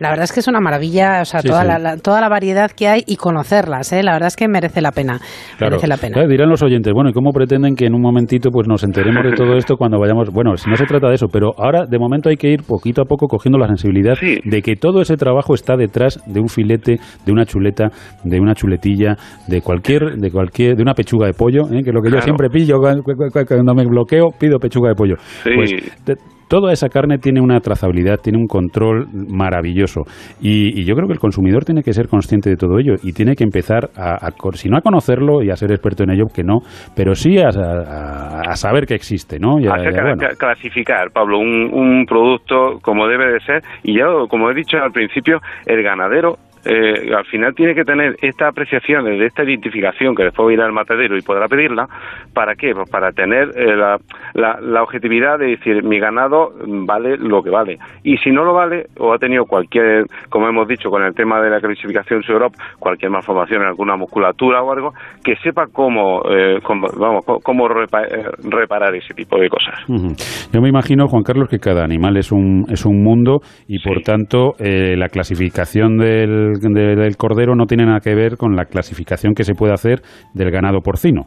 La 0.00 0.10
verdad 0.10 0.24
es 0.24 0.32
que 0.32 0.40
es 0.40 0.48
una 0.48 0.60
maravilla, 0.60 1.20
o 1.22 1.24
sea, 1.24 1.40
sí, 1.40 1.48
toda, 1.48 1.62
sí. 1.62 1.68
La, 1.68 1.78
la, 1.78 1.96
toda 1.96 2.20
la 2.20 2.28
variedad 2.28 2.70
que 2.70 2.88
hay 2.88 3.02
y 3.06 3.16
conocerlas, 3.16 3.92
¿eh? 3.92 4.02
la 4.02 4.12
verdad 4.12 4.28
es 4.28 4.36
que 4.36 4.48
merece 4.48 4.80
la 4.80 4.92
pena. 4.92 5.20
Claro. 5.58 5.72
Merece 5.72 5.86
la 5.86 5.96
pena. 5.96 6.14
Claro, 6.14 6.28
dirán 6.28 6.48
los 6.48 6.62
oyentes, 6.62 6.92
bueno, 6.92 7.10
¿y 7.10 7.12
cómo 7.12 7.30
pretenden 7.30 7.76
que 7.76 7.86
en 7.86 7.94
un 7.94 8.02
momentito 8.02 8.50
pues 8.50 8.66
nos 8.66 8.82
enteremos 8.82 9.24
de 9.24 9.32
todo 9.32 9.56
esto 9.56 9.76
cuando 9.76 9.98
vayamos? 9.98 10.30
Bueno, 10.30 10.56
si 10.56 10.68
no 10.68 10.76
se 10.76 10.84
trata 10.84 11.08
de 11.08 11.14
eso, 11.14 11.28
pero 11.28 11.52
ahora 11.56 11.86
de 11.86 11.98
momento 11.98 12.28
hay 12.28 12.36
que 12.36 12.48
ir 12.48 12.62
poquito 12.62 13.02
a 13.02 13.04
poco 13.04 13.28
cogiendo 13.28 13.58
la 13.58 13.68
sensibilidad 13.68 14.14
sí. 14.18 14.38
de 14.44 14.62
que 14.62 14.76
todo 14.76 15.00
ese 15.00 15.16
trabajo 15.16 15.54
está 15.54 15.76
detrás 15.76 16.20
de 16.26 16.40
un 16.40 16.48
filete, 16.48 16.98
de 17.24 17.32
una 17.32 17.44
chuleta, 17.44 17.90
de 18.24 18.40
una 18.40 18.54
chuletilla, 18.54 19.16
de 19.46 19.60
cualquier, 19.60 20.16
de 20.16 20.30
cualquier, 20.30 20.76
de 20.76 20.82
una 20.82 20.94
pechuga 20.94 21.26
de 21.26 21.34
pollo, 21.34 21.62
¿eh? 21.70 21.82
que 21.82 21.90
es 21.90 21.94
lo 21.94 22.02
que 22.02 22.08
claro. 22.08 22.20
yo 22.20 22.22
siempre 22.22 22.48
pillo 22.50 22.78
cuando 22.80 23.74
me 23.74 23.84
bloqueo, 23.84 24.30
pido 24.38 24.58
pechuga 24.58 24.90
de 24.90 24.94
pollo. 24.94 25.14
Sí. 25.44 25.50
Pues, 25.54 26.18
toda 26.48 26.72
esa 26.72 26.88
carne 26.88 27.18
tiene 27.18 27.40
una 27.40 27.60
trazabilidad, 27.60 28.18
tiene 28.22 28.38
un 28.38 28.46
control 28.46 29.06
maravilloso. 29.12 30.02
Y, 30.40 30.80
y, 30.80 30.84
yo 30.84 30.94
creo 30.94 31.06
que 31.06 31.14
el 31.14 31.18
consumidor 31.18 31.64
tiene 31.64 31.82
que 31.82 31.92
ser 31.92 32.08
consciente 32.08 32.50
de 32.50 32.56
todo 32.56 32.78
ello 32.78 32.94
y 33.02 33.12
tiene 33.12 33.34
que 33.34 33.44
empezar 33.44 33.90
a, 33.96 34.26
a 34.26 34.30
si 34.54 34.68
no 34.68 34.76
a 34.76 34.80
conocerlo 34.80 35.42
y 35.42 35.50
a 35.50 35.56
ser 35.56 35.72
experto 35.72 36.04
en 36.04 36.10
ello, 36.10 36.26
que 36.34 36.42
no, 36.42 36.58
pero 36.94 37.14
sí 37.14 37.38
a, 37.38 37.48
a, 37.48 38.40
a 38.50 38.56
saber 38.56 38.86
que 38.86 38.94
existe, 38.94 39.38
¿no? 39.38 39.58
Y 39.58 39.66
a, 39.66 39.74
bueno. 39.74 40.16
clasificar, 40.38 41.10
Pablo, 41.12 41.38
un, 41.38 41.70
un 41.72 42.06
producto 42.06 42.78
como 42.82 43.06
debe 43.06 43.32
de 43.32 43.40
ser. 43.40 43.62
Y 43.82 43.98
ya, 43.98 44.06
como 44.28 44.50
he 44.50 44.54
dicho 44.54 44.76
al 44.78 44.92
principio, 44.92 45.38
el 45.66 45.82
ganadero 45.82 46.36
eh, 46.64 47.14
al 47.14 47.24
final 47.26 47.54
tiene 47.54 47.74
que 47.74 47.84
tener 47.84 48.16
esta 48.22 48.48
apreciación, 48.48 49.04
de 49.04 49.26
esta 49.26 49.44
identificación 49.44 50.14
que 50.14 50.24
después 50.24 50.54
irá 50.54 50.64
al 50.64 50.72
matadero 50.72 51.16
y 51.16 51.22
podrá 51.22 51.46
pedirla. 51.46 51.86
¿Para 52.32 52.54
qué? 52.54 52.72
Pues 52.74 52.88
para 52.90 53.12
tener 53.12 53.50
eh, 53.56 53.76
la, 53.76 53.98
la, 54.34 54.58
la, 54.60 54.82
objetividad 54.82 55.38
de 55.38 55.48
decir 55.48 55.82
mi 55.84 55.98
ganado 55.98 56.52
vale 56.86 57.16
lo 57.18 57.42
que 57.42 57.50
vale. 57.50 57.78
Y 58.02 58.16
si 58.18 58.30
no 58.30 58.44
lo 58.44 58.54
vale, 58.54 58.86
o 58.98 59.12
ha 59.12 59.18
tenido 59.18 59.44
cualquier, 59.44 60.06
como 60.30 60.48
hemos 60.48 60.66
dicho 60.66 60.90
con 60.90 61.02
el 61.02 61.14
tema 61.14 61.40
de 61.40 61.50
la 61.50 61.60
clasificación 61.60 62.22
Europ, 62.28 62.54
cualquier 62.78 63.10
malformación 63.10 63.62
en 63.62 63.68
alguna 63.68 63.96
musculatura 63.96 64.62
o 64.62 64.72
algo, 64.72 64.92
que 65.22 65.36
sepa 65.36 65.66
cómo, 65.72 66.22
eh, 66.30 66.58
cómo 66.62 66.88
vamos, 66.98 67.24
cómo 67.42 67.68
repa 67.68 68.02
reparar 68.42 68.94
ese 68.94 69.14
tipo 69.14 69.38
de 69.38 69.48
cosas. 69.48 69.74
Uh 69.88 69.94
-huh. 69.94 70.50
Yo 70.52 70.60
me 70.60 70.68
imagino, 70.68 71.06
Juan 71.06 71.22
Carlos, 71.22 71.48
que 71.48 71.58
cada 71.58 71.84
animal 71.84 72.16
es 72.16 72.32
un, 72.32 72.64
es 72.68 72.84
un 72.86 73.02
mundo 73.02 73.40
y 73.68 73.78
por 73.80 74.00
tanto 74.02 74.54
la 74.58 75.08
clasificación 75.08 75.98
del 75.98 76.53
del 76.60 77.16
cordero 77.16 77.54
no 77.54 77.66
tiene 77.66 77.86
nada 77.86 78.00
que 78.00 78.14
ver 78.14 78.36
con 78.36 78.56
la 78.56 78.66
clasificación 78.66 79.34
que 79.34 79.44
se 79.44 79.54
puede 79.54 79.72
hacer 79.72 80.02
del 80.32 80.50
ganado 80.50 80.80
porcino. 80.80 81.26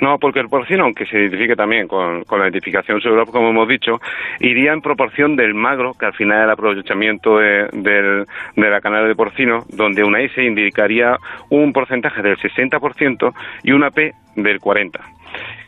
No, 0.00 0.18
porque 0.18 0.40
el 0.40 0.48
porcino, 0.48 0.84
aunque 0.84 1.06
se 1.06 1.18
identifique 1.18 1.56
también 1.56 1.88
con, 1.88 2.22
la 2.30 2.44
identificación 2.44 3.00
Europe, 3.04 3.32
como 3.32 3.50
hemos 3.50 3.68
dicho, 3.68 4.00
iría 4.38 4.72
en 4.72 4.80
proporción 4.80 5.34
del 5.34 5.54
magro, 5.54 5.92
que 5.98 6.06
al 6.06 6.14
final 6.14 6.38
es 6.38 6.44
el 6.44 6.50
aprovechamiento 6.50 7.38
de, 7.38 7.66
de 7.72 8.70
la 8.70 8.80
canal 8.80 9.08
de 9.08 9.14
porcino, 9.14 9.64
donde 9.68 10.04
una 10.04 10.20
S 10.20 10.42
indicaría 10.42 11.16
un 11.50 11.72
porcentaje 11.72 12.22
del 12.22 12.36
60% 12.36 13.32
y 13.64 13.72
una 13.72 13.90
P 13.90 14.12
del 14.36 14.60
40%. 14.60 15.00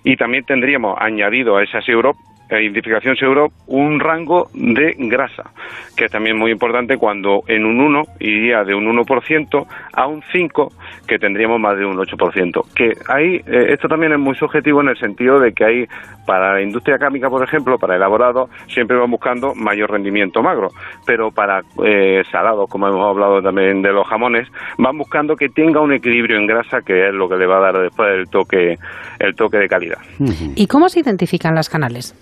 Y 0.05 0.17
también 0.17 0.45
tendríamos 0.45 0.97
añadido 0.99 1.57
a 1.57 1.63
esa 1.63 1.81
Europe 1.87 2.19
identificación 2.59 3.17
seguro 3.17 3.49
un 3.67 4.01
rango 4.01 4.49
de 4.55 4.95
grasa, 4.99 5.51
que 5.97 6.07
es 6.07 6.11
también 6.11 6.39
muy 6.39 6.51
importante 6.51 6.97
cuando 6.97 7.43
en 7.47 7.65
un 7.65 7.81
1 7.81 8.03
iría 8.21 8.65
de 8.65 8.75
un 8.75 8.87
1% 8.87 9.67
a 9.93 10.07
un 10.07 10.23
5, 10.33 10.73
que 11.07 11.19
tendríamos 11.19 11.61
más 11.61 11.77
de 11.77 11.85
un 11.85 11.97
8%. 11.97 12.65
Que 12.75 12.93
ahí, 13.09 13.37
eh, 13.47 13.73
esto 13.73 13.89
también 13.89 14.13
es 14.13 14.19
muy 14.19 14.35
subjetivo 14.35 14.81
en 14.81 14.89
el 14.89 14.97
sentido 14.97 15.39
de 15.39 15.53
que 15.53 15.65
hay, 15.65 15.87
para 16.27 16.55
la 16.55 16.63
industria 16.63 16.99
cárnica, 16.99 17.29
por 17.29 17.43
ejemplo, 17.43 17.79
para 17.79 17.97
elaborado, 17.97 18.49
siempre 18.69 18.97
van 18.97 19.11
buscando 19.11 19.55
mayor 19.55 19.91
rendimiento 19.91 20.43
magro, 20.43 20.69
pero 21.07 21.31
para 21.31 21.63
eh, 21.85 22.23
salados, 22.31 22.69
como 22.69 22.89
hemos 22.89 23.07
hablado 23.07 23.43
también 23.43 23.83
de 23.83 23.93
los 23.93 24.07
jamones, 24.07 24.49
van 24.79 24.97
buscando 24.97 25.37
que 25.37 25.49
tenga 25.49 25.81
un 25.81 25.93
equilibrio 25.93 26.39
en 26.39 26.47
grasa, 26.47 26.81
que 26.83 27.09
es 27.09 27.15
lo 27.15 27.29
que 27.29 27.37
le 27.37 27.47
va 27.47 27.59
a 27.59 27.73
dar 27.73 27.83
después 27.83 28.09
el 28.11 28.29
toque, 28.29 28.79
el 29.19 29.35
toque 29.35 29.59
de 29.59 29.69
calidad. 29.69 29.99
¿Y 30.55 30.67
cómo 30.67 30.89
se 30.89 31.01
identifican 31.01 31.55
las 31.55 31.69
canales? 31.69 32.15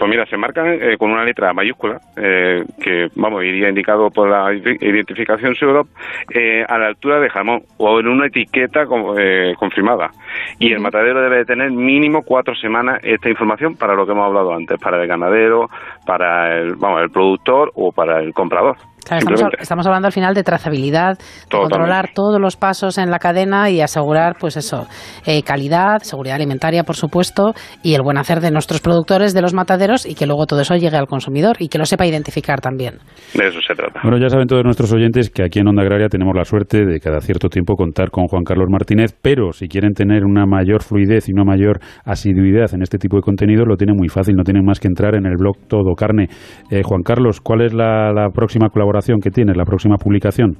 Pues 0.00 0.08
mira, 0.08 0.24
se 0.24 0.38
marcan 0.38 0.66
eh, 0.80 0.96
con 0.96 1.10
una 1.10 1.26
letra 1.26 1.52
mayúscula, 1.52 2.00
eh, 2.16 2.64
que, 2.82 3.10
vamos, 3.16 3.44
iría 3.44 3.68
indicado 3.68 4.10
por 4.10 4.30
la 4.30 4.50
identificación 4.54 5.54
Europe, 5.60 5.90
eh, 6.32 6.64
a 6.66 6.78
la 6.78 6.86
altura 6.86 7.20
de 7.20 7.28
jamón 7.28 7.64
o 7.76 8.00
en 8.00 8.08
una 8.08 8.28
etiqueta 8.28 8.86
confirmada. 8.86 10.10
Y 10.58 10.72
el 10.72 10.80
matadero 10.80 11.20
debe 11.20 11.36
de 11.36 11.44
tener 11.44 11.70
mínimo 11.70 12.22
cuatro 12.22 12.54
semanas 12.54 12.98
esta 13.02 13.28
información 13.28 13.76
para 13.76 13.94
lo 13.94 14.06
que 14.06 14.12
hemos 14.12 14.24
hablado 14.24 14.54
antes, 14.54 14.80
para 14.80 15.02
el 15.02 15.06
ganadero, 15.06 15.68
para 16.06 16.56
el, 16.56 16.76
vamos, 16.76 17.02
el 17.02 17.10
productor 17.10 17.70
o 17.74 17.92
para 17.92 18.20
el 18.20 18.32
comprador 18.32 18.78
estamos, 19.58 19.86
hablando 19.86 20.06
al 20.06 20.12
final 20.12 20.34
de 20.34 20.42
trazabilidad, 20.42 21.18
de 21.18 21.58
controlar 21.58 22.10
todos 22.14 22.40
los 22.40 22.56
pasos 22.56 22.98
en 22.98 23.10
la 23.10 23.18
cadena 23.18 23.70
y 23.70 23.80
asegurar, 23.80 24.36
pues 24.38 24.56
eso, 24.56 24.86
eh, 25.26 25.42
calidad, 25.42 25.98
seguridad 26.02 26.36
alimentaria, 26.36 26.84
por 26.84 26.96
supuesto, 26.96 27.54
y 27.82 27.94
el 27.94 28.02
buen 28.02 28.18
hacer 28.18 28.40
de 28.40 28.50
nuestros 28.50 28.80
productores, 28.80 29.34
de 29.34 29.42
los 29.42 29.54
mataderos, 29.54 30.06
y 30.06 30.14
que 30.14 30.26
luego 30.26 30.46
todo 30.46 30.60
eso 30.60 30.74
llegue 30.76 30.96
al 30.96 31.06
consumidor 31.06 31.56
y 31.58 31.68
que 31.68 31.78
lo 31.78 31.84
sepa 31.84 32.06
identificar 32.06 32.60
también. 32.60 32.98
De 33.34 33.48
eso 33.48 33.58
se 33.66 33.74
trata. 33.74 34.00
Bueno, 34.02 34.18
ya 34.18 34.28
saben 34.28 34.46
todos 34.46 34.64
nuestros 34.64 34.92
oyentes 34.92 35.30
que 35.30 35.42
aquí 35.44 35.60
en 35.60 35.68
Onda 35.68 35.82
Agraria 35.82 36.08
tenemos 36.08 36.34
la 36.36 36.44
suerte 36.44 36.84
de 36.84 37.00
cada 37.00 37.20
cierto 37.20 37.48
tiempo 37.48 37.74
contar 37.76 38.10
con 38.10 38.26
Juan 38.26 38.44
Carlos 38.44 38.68
Martínez, 38.70 39.16
pero 39.20 39.52
si 39.52 39.68
quieren 39.68 39.92
tener 39.94 40.24
una 40.24 40.46
mayor 40.46 40.82
fluidez 40.82 41.28
y 41.28 41.32
una 41.32 41.44
mayor 41.44 41.80
asiduidad 42.04 42.72
en 42.74 42.82
este 42.82 42.98
tipo 42.98 43.16
de 43.16 43.22
contenido, 43.22 43.64
lo 43.64 43.76
tienen 43.76 43.96
muy 43.96 44.08
fácil, 44.08 44.34
no 44.36 44.44
tienen 44.44 44.64
más 44.64 44.78
que 44.78 44.88
entrar 44.88 45.14
en 45.14 45.26
el 45.26 45.36
blog 45.36 45.56
Todo 45.68 45.94
Carne. 45.94 46.28
Eh, 46.70 46.82
Juan 46.84 47.02
Carlos, 47.02 47.40
¿cuál 47.40 47.62
es 47.62 47.72
la 47.72 48.28
próxima 48.34 48.68
colaboración? 48.68 48.89
Que 49.20 49.30
tiene 49.30 49.54
la 49.54 49.64
próxima 49.64 49.96
publicación? 49.96 50.56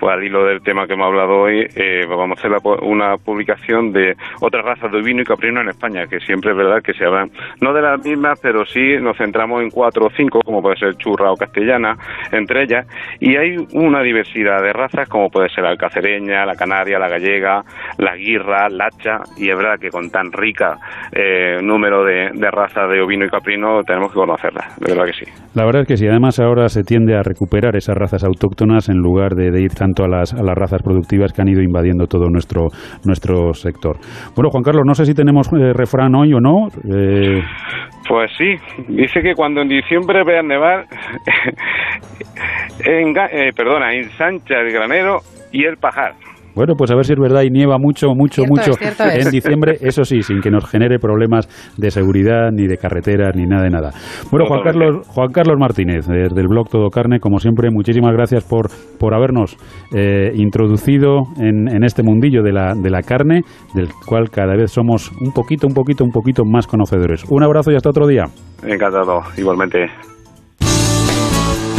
Pues 0.00 0.14
al 0.14 0.24
hilo 0.24 0.44
del 0.46 0.62
tema 0.62 0.86
que 0.86 0.94
hemos 0.94 1.08
hablado 1.08 1.42
hoy, 1.42 1.66
eh, 1.76 2.06
vamos 2.08 2.38
a 2.38 2.40
hacer 2.40 2.50
una 2.82 3.16
publicación 3.16 3.92
de 3.92 4.14
otras 4.40 4.64
razas 4.64 4.90
de 4.90 4.98
ovino 4.98 5.20
y 5.20 5.24
caprino 5.24 5.60
en 5.60 5.68
España, 5.68 6.06
que 6.06 6.18
siempre 6.20 6.52
es 6.52 6.56
verdad 6.56 6.82
que 6.82 6.94
se 6.94 7.04
hablan, 7.04 7.30
no 7.60 7.74
de 7.74 7.82
las 7.82 8.02
mismas, 8.02 8.40
pero 8.42 8.64
sí 8.64 8.96
nos 9.00 9.18
centramos 9.18 9.62
en 9.62 9.68
cuatro 9.68 10.06
o 10.06 10.10
cinco, 10.16 10.40
como 10.42 10.62
puede 10.62 10.76
ser 10.76 10.94
churra 10.96 11.30
o 11.30 11.36
castellana, 11.36 11.96
entre 12.32 12.62
ellas, 12.62 12.86
y 13.20 13.36
hay 13.36 13.56
una 13.74 14.02
diversidad 14.02 14.62
de 14.62 14.72
razas, 14.72 15.06
como 15.08 15.28
puede 15.28 15.50
ser 15.50 15.64
la 15.64 15.70
alcacereña, 15.70 16.46
la 16.46 16.54
canaria, 16.54 16.98
la 16.98 17.08
gallega, 17.08 17.62
la 17.98 18.16
guirra, 18.16 18.68
la 18.70 18.86
hacha, 18.86 19.18
y 19.36 19.50
es 19.50 19.56
verdad 19.56 19.78
que 19.78 19.90
con 19.90 20.08
tan 20.10 20.32
rica 20.32 20.78
eh, 21.12 21.58
número 21.62 22.04
de, 22.04 22.30
razas 22.50 22.90
de 22.90 23.02
ovino 23.02 23.26
y 23.26 23.28
caprino 23.28 23.82
tenemos 23.84 24.12
que 24.12 24.18
conocerlas, 24.18 24.76
de 24.78 24.94
verdad 24.94 25.06
que 25.06 25.24
sí. 25.24 25.30
La 25.54 25.64
verdad 25.66 25.82
es 25.82 25.88
que 25.88 25.96
sí, 25.96 26.06
además 26.08 26.40
ahora 26.40 26.68
se 26.68 26.84
tiende 26.84 27.16
a 27.16 27.22
recuperar 27.22 27.76
esas 27.76 27.96
razas 27.96 28.24
autóctonas 28.24 28.88
en 28.88 28.96
lugar 28.96 29.34
de, 29.34 29.50
de 29.50 29.62
ir 29.62 29.74
tan 29.74 29.89
a 29.98 30.08
las, 30.08 30.32
a 30.32 30.42
las 30.42 30.54
razas 30.54 30.82
productivas 30.82 31.32
que 31.32 31.42
han 31.42 31.48
ido 31.48 31.62
invadiendo 31.62 32.06
todo 32.06 32.28
nuestro, 32.28 32.68
nuestro 33.04 33.52
sector. 33.54 33.96
Bueno, 34.34 34.50
Juan 34.50 34.62
Carlos, 34.62 34.84
no 34.86 34.94
sé 34.94 35.04
si 35.04 35.14
tenemos 35.14 35.48
eh, 35.52 35.72
refrán 35.72 36.14
hoy 36.14 36.32
o 36.32 36.40
no. 36.40 36.68
Eh... 36.92 37.42
Pues 38.08 38.30
sí, 38.36 38.56
dice 38.88 39.20
que 39.20 39.34
cuando 39.34 39.62
en 39.62 39.68
diciembre 39.68 40.24
vean 40.24 40.48
nevar, 40.48 40.86
eh, 42.84 43.50
perdona, 43.54 43.94
ensancha 43.94 44.58
el 44.60 44.72
granero 44.72 45.18
y 45.52 45.64
el 45.64 45.76
pajar. 45.76 46.14
Bueno, 46.54 46.74
pues 46.76 46.90
a 46.90 46.94
ver 46.94 47.04
si 47.04 47.12
es 47.12 47.18
verdad 47.18 47.42
y 47.42 47.50
nieva 47.50 47.78
mucho, 47.78 48.14
mucho, 48.14 48.42
mucho 48.46 48.72
en 48.80 49.30
diciembre, 49.30 49.76
eso 49.80 50.04
sí, 50.04 50.22
sin 50.22 50.40
que 50.40 50.50
nos 50.50 50.68
genere 50.68 50.98
problemas 50.98 51.48
de 51.76 51.90
seguridad, 51.90 52.50
ni 52.52 52.66
de 52.66 52.76
carreteras, 52.76 53.34
ni 53.36 53.44
nada 53.44 53.62
de 53.62 53.70
nada. 53.70 53.90
Bueno, 54.30 54.46
Juan 54.46 54.62
Carlos, 54.62 55.08
Juan 55.08 55.32
Carlos 55.32 55.56
Martínez, 55.58 56.06
del 56.06 56.48
blog 56.48 56.68
Todo 56.68 56.90
Carne, 56.90 57.20
como 57.20 57.38
siempre, 57.38 57.70
muchísimas 57.70 58.12
gracias 58.12 58.44
por, 58.44 58.68
por 58.98 59.14
habernos 59.14 59.56
eh, 59.94 60.32
introducido 60.34 61.22
en, 61.38 61.68
en, 61.68 61.84
este 61.84 62.02
mundillo 62.02 62.42
de 62.42 62.52
la, 62.52 62.74
de 62.74 62.90
la 62.90 63.02
carne, 63.02 63.42
del 63.74 63.88
cual 64.06 64.30
cada 64.30 64.54
vez 64.56 64.72
somos 64.72 65.10
un 65.20 65.32
poquito, 65.32 65.66
un 65.66 65.74
poquito, 65.74 66.04
un 66.04 66.10
poquito 66.10 66.44
más 66.44 66.66
conocedores. 66.66 67.24
Un 67.28 67.42
abrazo 67.42 67.70
y 67.72 67.76
hasta 67.76 67.90
otro 67.90 68.06
día. 68.06 68.24
Encantado, 68.62 69.20
igualmente. 69.36 69.86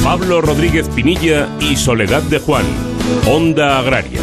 Pablo 0.04 0.42
Rodríguez 0.42 0.90
Pinilla 0.90 1.48
y 1.60 1.76
Soledad 1.76 2.24
de 2.24 2.40
Juan, 2.40 2.66
Onda 3.28 3.80
Agraria. 3.80 4.22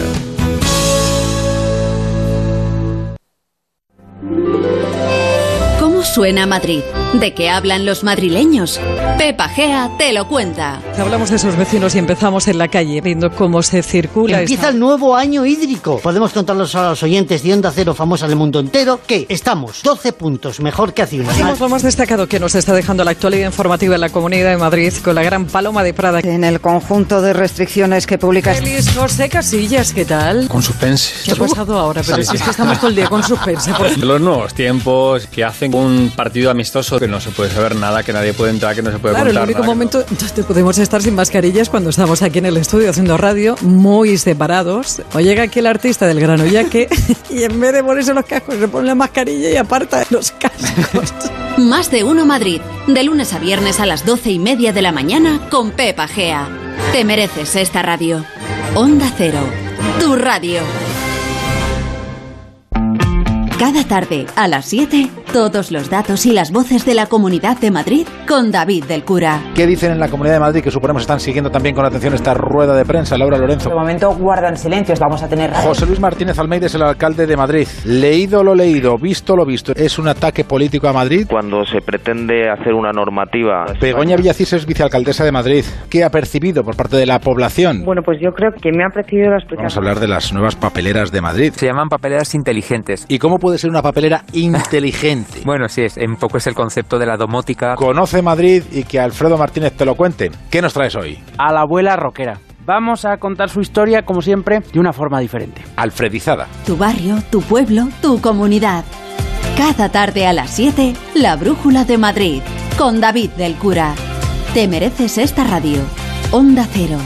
Suena 6.19 6.47
Madrid? 6.47 6.83
¿De 7.15 7.33
qué 7.33 7.49
hablan 7.49 7.87
los 7.87 8.05
madrileños? 8.05 8.79
Pepa 9.17 9.49
Gea 9.49 9.91
te 9.99 10.13
lo 10.13 10.29
cuenta. 10.29 10.83
Hablamos 10.99 11.31
de 11.31 11.37
esos 11.37 11.57
vecinos 11.57 11.95
y 11.95 11.99
empezamos 11.99 12.47
en 12.49 12.59
la 12.59 12.69
calle 12.69 13.01
viendo 13.01 13.31
cómo 13.31 13.63
se 13.63 13.83
circula. 13.83 14.41
Empieza 14.41 14.69
el 14.69 14.79
nuevo 14.79 15.17
año 15.17 15.47
hídrico. 15.47 16.01
Podemos 16.01 16.33
contarlos 16.33 16.75
a 16.75 16.91
los 16.91 17.03
oyentes 17.03 17.43
de 17.43 17.55
Onda 17.55 17.73
Cero 17.75 17.95
famosa 17.95 18.29
del 18.29 18.37
mundo 18.37 18.61
entero 18.61 19.01
que 19.07 19.25
estamos 19.31 19.83
12 19.83 20.13
puntos 20.13 20.61
mejor 20.61 20.93
que 20.93 21.01
hace 21.01 21.19
un 21.19 21.29
año. 21.31 21.57
lo 21.59 21.69
más 21.71 21.83
destacado 21.83 22.29
que 22.29 22.39
nos 22.39 22.55
está 22.55 22.75
dejando 22.75 23.03
la 23.05 23.13
actualidad 23.13 23.47
informativa 23.47 23.95
en 23.95 24.03
la 24.03 24.11
Comunidad 24.11 24.51
de 24.51 24.59
Madrid 24.59 24.93
con 25.03 25.15
la 25.15 25.23
gran 25.23 25.47
paloma 25.47 25.83
de 25.83 25.95
Prada. 25.95 26.21
En 26.21 26.45
el 26.45 26.61
conjunto 26.61 27.23
de 27.23 27.33
restricciones 27.33 28.07
que 28.07 28.19
publica... 28.19 28.53
Feliz 28.55 28.95
José 28.95 29.31
Casillas, 29.31 29.95
¿qué 29.95 30.05
tal? 30.05 30.47
Con 30.47 30.63
suspense. 30.63 31.15
¿Qué 31.25 31.33
ha 31.33 31.37
pasado 31.37 31.79
ahora? 31.79 32.03
Pero 32.05 32.19
es 32.21 32.31
que 32.31 32.51
estamos 32.51 32.79
todo 32.79 32.91
el 32.91 32.97
día 32.97 33.09
con 33.09 33.23
suspense. 33.23 33.73
Los 33.97 34.21
nuevos 34.21 34.53
tiempos 34.53 35.27
que 35.27 35.43
hacen 35.43 35.75
un 35.75 36.13
partido 36.15 36.51
amistoso 36.51 36.98
que 36.99 37.09
no 37.09 37.21
se 37.21 37.31
puede 37.31 37.51
saber 37.51 37.77
nada, 37.77 38.03
que 38.03 38.13
nadie 38.13 38.33
puede 38.33 38.51
entrar, 38.51 38.75
que 38.75 38.83
no 38.83 38.91
se 38.91 38.99
puede 38.99 39.15
claro, 39.15 39.31
Claro, 39.31 39.45
el 39.45 39.51
único 39.51 39.65
momento 39.65 40.05
donde 40.05 40.43
podemos 40.45 40.79
estar 40.79 41.03
sin 41.03 41.15
mascarillas 41.15 41.69
cuando 41.69 41.91
estamos 41.91 42.23
aquí 42.23 42.39
en 42.39 42.47
el 42.47 42.57
estudio 42.57 42.91
haciendo 42.91 43.17
radio, 43.17 43.57
muy 43.63 44.19
separados. 44.19 45.03
O 45.15 45.21
llega 45.21 45.45
aquí 45.45 45.59
el 45.59 45.67
artista 45.67 46.07
del 46.07 46.21
grano 46.21 46.45
que 46.71 46.89
y 47.31 47.43
en 47.43 47.61
vez 47.61 47.73
de 47.73 47.83
ponerse 47.83 48.15
los 48.15 48.25
cascos 48.25 48.57
se 48.57 48.69
pone 48.69 48.89
la 48.89 48.95
mascarilla 48.95 49.51
y 49.51 49.57
aparta 49.57 50.05
los 50.11 50.33
cascos. 50.33 51.15
Más 51.59 51.91
de 51.91 52.05
uno 52.05 52.25
Madrid, 52.25 52.61
de 52.87 53.03
lunes 53.03 53.33
a 53.33 53.39
viernes 53.39 53.81
a 53.81 53.87
las 53.87 54.05
doce 54.05 54.31
y 54.31 54.39
media 54.39 54.73
de 54.73 54.83
la 54.83 54.93
mañana 54.93 55.49
con 55.51 55.73
Pepa 55.73 56.07
Gea. 56.09 56.49
Te 56.93 57.05
mereces 57.05 57.57
esta 57.57 57.83
radio. 57.83 58.25
Onda 58.75 59.11
Cero, 59.17 59.41
tu 60.01 60.15
radio. 60.15 60.61
Cada 63.59 63.83
tarde, 63.83 64.25
a 64.37 64.47
las 64.47 64.67
7, 64.67 65.11
todos 65.33 65.73
los 65.73 65.91
datos 65.91 66.25
y 66.27 66.33
las 66.33 66.53
voces 66.53 66.87
de 66.87 66.95
la 66.95 67.07
Comunidad 67.07 67.59
de 67.59 67.73
Madrid 67.73 68.07
con 68.29 68.53
David 68.53 68.85
del 68.85 69.05
Cura. 69.05 69.43
¿Qué 69.57 69.67
dicen 69.67 69.91
en 69.91 69.99
la 69.99 70.09
Comunidad 70.09 70.35
de 70.35 70.41
Madrid 70.41 70.63
que 70.63 70.71
suponemos 70.71 71.03
están 71.03 71.19
siguiendo 71.19 71.51
también 71.51 71.75
con 71.75 71.85
atención 71.85 72.15
esta 72.15 72.35
rueda 72.35 72.77
de 72.77 72.85
prensa? 72.85 73.19
Laura 73.19 73.37
Lorenzo. 73.37 73.69
De 73.69 73.75
momento 73.75 74.15
guardan 74.15 74.57
silencios, 74.57 75.01
vamos 75.01 75.25
a 75.25 75.29
tener... 75.29 75.53
José 75.53 75.87
Luis 75.87 75.99
Martínez 75.99 76.39
Almeida 76.39 76.67
es 76.67 76.75
el 76.77 76.83
alcalde 76.83 77.27
de 77.27 77.37
Madrid. 77.37 77.67
Leído 77.85 78.45
lo 78.45 78.55
leído, 78.55 78.97
visto 78.97 79.35
lo 79.35 79.45
visto. 79.45 79.73
¿Es 79.75 79.99
un 79.99 80.07
ataque 80.07 80.45
político 80.45 80.87
a 80.87 80.93
Madrid? 80.93 81.27
Cuando 81.29 81.65
se 81.65 81.81
pretende 81.81 82.49
hacer 82.49 82.75
una 82.75 82.93
normativa... 82.93 83.65
Begoña 83.81 84.15
Villacís 84.15 84.53
es 84.53 84.67
vicealcaldesa 84.67 85.25
de 85.25 85.33
Madrid. 85.33 85.65
¿Qué 85.91 86.05
ha 86.05 86.11
percibido 86.11 86.63
por 86.63 86.77
parte 86.77 86.97
de 86.97 87.07
la 87.07 87.19
población? 87.19 87.83
Bueno, 87.85 88.03
pues 88.05 88.21
yo 88.23 88.31
creo 88.31 88.53
que 88.53 88.71
me 88.71 88.85
ha 88.85 88.91
percibido 88.91 89.31
la 89.31 89.39
explicación. 89.39 89.65
Vamos 89.65 89.77
a 89.77 89.81
hablar 89.81 89.99
de 89.99 90.07
las 90.07 90.33
nuevas 90.33 90.55
papeleras 90.55 91.11
de 91.11 91.21
Madrid. 91.21 91.53
Se 91.57 91.67
llaman 91.67 91.89
papeleras 91.89 92.37
inteligentes. 92.37 93.05
¿Y 93.09 93.19
cómo 93.19 93.39
puede 93.39 93.48
ser 93.57 93.71
una 93.71 93.81
papelera 93.81 94.25
inteligente. 94.35 95.41
bueno, 95.47 95.69
sí, 95.69 95.83
es, 95.83 95.97
un 95.97 96.17
poco 96.17 96.37
es 96.37 96.47
el 96.47 96.55
concepto 96.55 96.99
de 96.99 97.07
la 97.07 97.17
domótica. 97.17 97.75
Conoce 97.77 98.21
Madrid 98.21 98.63
y 98.71 98.83
que 98.83 99.01
Alfredo 99.01 99.39
Martínez 99.39 99.73
te 99.75 99.87
lo 99.87 99.95
cuente. 99.95 100.31
¿Qué 100.51 100.61
nos 100.61 100.75
traes 100.75 100.95
hoy? 100.97 101.19
A 101.39 101.53
la 101.53 101.61
abuela 101.61 101.97
rockera. 101.97 102.41
Vamos 102.67 103.07
a 103.07 103.17
contar 103.17 103.49
su 103.49 103.61
historia, 103.63 104.03
como 104.03 104.21
siempre, 104.21 104.61
de 104.61 104.79
una 104.79 104.93
forma 104.93 105.21
diferente. 105.21 105.63
Alfredizada. 105.77 106.47
Tu 106.67 106.77
barrio, 106.77 107.17
tu 107.31 107.41
pueblo, 107.41 107.89
tu 108.03 108.21
comunidad. 108.21 108.85
Cada 109.57 109.89
tarde 109.89 110.27
a 110.27 110.35
las 110.35 110.51
7, 110.51 110.93
La 111.15 111.37
Brújula 111.37 111.85
de 111.85 111.97
Madrid, 111.97 112.43
con 112.77 113.01
David 113.01 113.31
del 113.31 113.55
Cura. 113.55 113.95
Te 114.53 114.69
mereces 114.69 115.17
esta 115.17 115.45
radio. 115.45 115.81
Onda 116.31 116.69
Cero, 116.71 116.99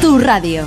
tu 0.00 0.18
radio. 0.18 0.66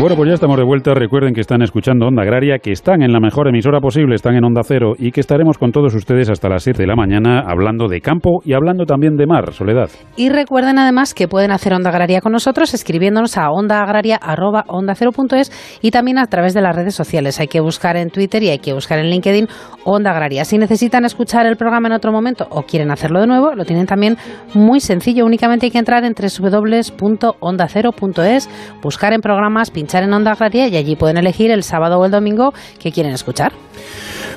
Bueno, 0.00 0.14
pues 0.14 0.28
ya 0.28 0.34
estamos 0.34 0.56
de 0.56 0.62
vuelta. 0.62 0.94
Recuerden 0.94 1.34
que 1.34 1.40
están 1.40 1.60
escuchando 1.60 2.06
Onda 2.06 2.22
Agraria, 2.22 2.60
que 2.60 2.70
están 2.70 3.02
en 3.02 3.12
la 3.12 3.18
mejor 3.18 3.48
emisora 3.48 3.80
posible, 3.80 4.14
están 4.14 4.36
en 4.36 4.44
Onda 4.44 4.60
Cero 4.62 4.92
y 4.96 5.10
que 5.10 5.18
estaremos 5.18 5.58
con 5.58 5.72
todos 5.72 5.92
ustedes 5.92 6.30
hasta 6.30 6.48
las 6.48 6.62
7 6.62 6.80
de 6.80 6.86
la 6.86 6.94
mañana 6.94 7.40
hablando 7.40 7.88
de 7.88 8.00
campo 8.00 8.40
y 8.44 8.52
hablando 8.52 8.84
también 8.84 9.16
de 9.16 9.26
mar, 9.26 9.52
Soledad. 9.52 9.90
Y 10.16 10.28
recuerden 10.28 10.78
además 10.78 11.14
que 11.14 11.26
pueden 11.26 11.50
hacer 11.50 11.74
Onda 11.74 11.90
Agraria 11.90 12.20
con 12.20 12.30
nosotros 12.30 12.74
escribiéndonos 12.74 13.36
a 13.38 13.50
ondaagraria.onda0.es 13.50 15.80
y 15.82 15.90
también 15.90 16.18
a 16.18 16.26
través 16.26 16.54
de 16.54 16.60
las 16.60 16.76
redes 16.76 16.94
sociales. 16.94 17.40
Hay 17.40 17.48
que 17.48 17.58
buscar 17.58 17.96
en 17.96 18.10
Twitter 18.10 18.40
y 18.44 18.50
hay 18.50 18.60
que 18.60 18.74
buscar 18.74 19.00
en 19.00 19.10
LinkedIn 19.10 19.48
Onda 19.84 20.12
Agraria. 20.12 20.44
Si 20.44 20.58
necesitan 20.58 21.06
escuchar 21.06 21.44
el 21.46 21.56
programa 21.56 21.88
en 21.88 21.94
otro 21.94 22.12
momento 22.12 22.46
o 22.50 22.62
quieren 22.62 22.92
hacerlo 22.92 23.20
de 23.20 23.26
nuevo, 23.26 23.56
lo 23.56 23.64
tienen 23.64 23.86
también 23.86 24.16
muy 24.54 24.78
sencillo. 24.78 25.26
Únicamente 25.26 25.66
hay 25.66 25.72
que 25.72 25.78
entrar 25.78 26.04
en 26.04 26.14
www.onda0.es, 26.14 28.48
buscar 28.80 29.12
en 29.12 29.22
programas, 29.22 29.72
en 29.96 30.12
Onda 30.12 30.32
Agraria 30.32 30.68
y 30.68 30.76
allí 30.76 30.96
pueden 30.96 31.16
elegir 31.16 31.50
el 31.50 31.62
sábado 31.62 31.98
o 31.98 32.04
el 32.04 32.10
domingo 32.10 32.52
que 32.80 32.92
quieren 32.92 33.12
escuchar. 33.12 33.52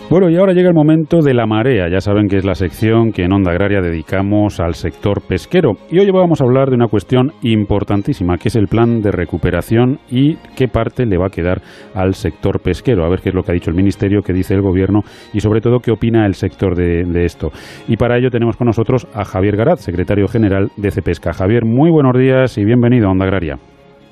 Bueno, 0.10 0.30
y 0.30 0.36
ahora 0.36 0.52
llega 0.52 0.68
el 0.68 0.76
momento 0.76 1.20
de 1.22 1.34
la 1.34 1.46
marea. 1.46 1.88
Ya 1.90 2.02
saben 2.02 2.28
que 2.28 2.36
es 2.36 2.44
la 2.44 2.54
sección 2.54 3.14
que 3.14 3.24
en 3.24 3.32
Onda 3.32 3.52
Agraria 3.52 3.80
dedicamos 3.80 4.60
al 4.60 4.74
sector 4.74 5.22
pesquero. 5.26 5.72
Y 5.90 6.00
hoy 6.00 6.12
vamos 6.12 6.42
a 6.42 6.44
hablar 6.44 6.70
de 6.70 6.76
una 6.76 6.88
cuestión 6.88 7.32
importantísima, 7.44 8.38
que 8.38 8.50
es 8.50 8.58
el 8.58 8.68
plan 8.68 9.00
de 9.00 9.12
recuperación 9.12 10.00
y 10.10 10.36
qué 10.58 10.68
parte 10.68 11.06
le 11.06 11.18
va 11.18 11.28
a 11.28 11.30
quedar 11.30 11.62
al 11.96 12.14
sector 12.14 12.60
pesquero. 12.60 13.06
A 13.06 13.10
ver 13.10 13.22
qué 13.22 13.30
es 13.30 13.36
lo 13.36 13.44
que 13.44 13.52
ha 13.52 13.54
dicho 13.54 13.70
el 13.70 13.78
Ministerio, 13.78 14.22
qué 14.22 14.34
dice 14.34 14.54
el 14.54 14.62
Gobierno 14.62 15.00
y 15.34 15.40
sobre 15.40 15.62
todo 15.62 15.80
qué 15.80 15.92
opina 15.92 16.26
el 16.26 16.34
sector 16.34 16.76
de, 16.76 17.06
de 17.06 17.24
esto. 17.24 17.50
Y 17.88 17.96
para 17.96 18.18
ello 18.18 18.30
tenemos 18.30 18.58
con 18.58 18.68
nosotros 18.68 19.08
a 19.14 19.24
Javier 19.24 19.56
Garat, 19.56 19.78
secretario 19.78 20.28
general 20.28 20.72
de 20.76 20.92
Cepesca. 20.92 21.32
Javier, 21.32 21.64
muy 21.64 21.90
buenos 21.90 22.20
días 22.20 22.58
y 22.58 22.66
bienvenido 22.66 23.08
a 23.08 23.12
Onda 23.12 23.24
Agraria. 23.24 23.60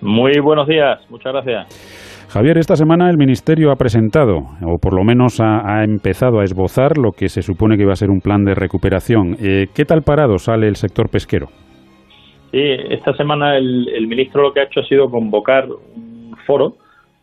Muy 0.01 0.39
buenos 0.39 0.67
días, 0.67 0.99
muchas 1.09 1.33
gracias. 1.33 2.27
Javier, 2.29 2.59
esta 2.59 2.75
semana 2.75 3.09
el 3.09 3.17
Ministerio 3.17 3.71
ha 3.71 3.75
presentado, 3.75 4.37
o 4.63 4.77
por 4.77 4.93
lo 4.93 5.03
menos 5.03 5.39
ha, 5.41 5.61
ha, 5.65 5.83
empezado 5.83 6.39
a 6.39 6.43
esbozar 6.43 6.97
lo 6.97 7.11
que 7.11 7.27
se 7.27 7.41
supone 7.41 7.75
que 7.75 7.85
va 7.85 7.93
a 7.93 7.95
ser 7.95 8.11
un 8.11 8.21
plan 8.21 8.45
de 8.45 8.53
recuperación. 8.53 9.35
Eh, 9.41 9.65
¿Qué 9.73 9.83
tal 9.83 10.03
parado 10.03 10.37
sale 10.37 10.67
el 10.67 10.75
sector 10.75 11.09
pesquero? 11.09 11.47
Sí, 12.51 12.61
esta 12.89 13.13
semana 13.13 13.57
el, 13.57 13.89
el, 13.89 14.07
ministro 14.07 14.43
lo 14.43 14.53
que 14.53 14.59
ha 14.59 14.63
hecho 14.63 14.81
ha 14.81 14.85
sido 14.85 15.09
convocar 15.09 15.67
un 15.69 16.35
foro, 16.45 16.75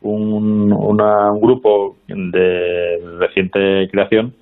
un, 0.02 0.72
una, 0.72 1.30
un 1.32 1.40
grupo 1.40 1.96
de 2.08 2.98
reciente 3.18 3.88
creación, 3.90 4.34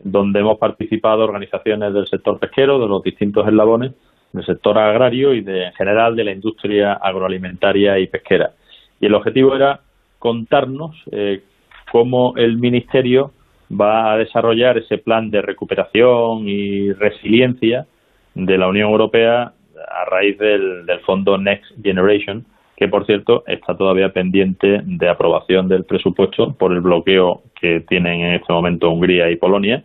donde 0.00 0.40
hemos 0.40 0.58
participado 0.58 1.24
organizaciones 1.24 1.92
del 1.92 2.06
sector 2.06 2.38
pesquero, 2.38 2.78
de 2.78 2.88
los 2.88 3.02
distintos 3.02 3.46
eslabones, 3.46 3.92
del 4.32 4.44
sector 4.44 4.78
agrario 4.78 5.34
y 5.34 5.40
de, 5.40 5.66
en 5.66 5.72
general 5.74 6.16
de 6.16 6.24
la 6.24 6.32
industria 6.32 6.94
agroalimentaria 6.94 7.98
y 7.98 8.06
pesquera. 8.06 8.52
Y 9.00 9.06
el 9.06 9.14
objetivo 9.14 9.54
era 9.54 9.80
contarnos 10.18 10.96
eh, 11.12 11.42
cómo 11.90 12.34
el 12.36 12.58
Ministerio 12.58 13.32
va 13.70 14.12
a 14.12 14.16
desarrollar 14.16 14.78
ese 14.78 14.98
plan 14.98 15.30
de 15.30 15.42
recuperación 15.42 16.48
y 16.48 16.92
resiliencia 16.92 17.86
de 18.34 18.58
la 18.58 18.68
Unión 18.68 18.90
Europea 18.90 19.52
a 19.88 20.04
raíz 20.10 20.38
del, 20.38 20.86
del 20.86 21.00
fondo 21.00 21.38
Next 21.38 21.72
Generation, 21.82 22.44
que 22.76 22.88
por 22.88 23.06
cierto 23.06 23.44
está 23.46 23.76
todavía 23.76 24.12
pendiente 24.12 24.82
de 24.84 25.08
aprobación 25.08 25.68
del 25.68 25.84
presupuesto 25.84 26.52
por 26.54 26.72
el 26.72 26.80
bloqueo 26.80 27.42
que 27.60 27.80
tienen 27.80 28.20
en 28.20 28.34
este 28.34 28.52
momento 28.52 28.90
Hungría 28.90 29.30
y 29.30 29.36
Polonia 29.36 29.82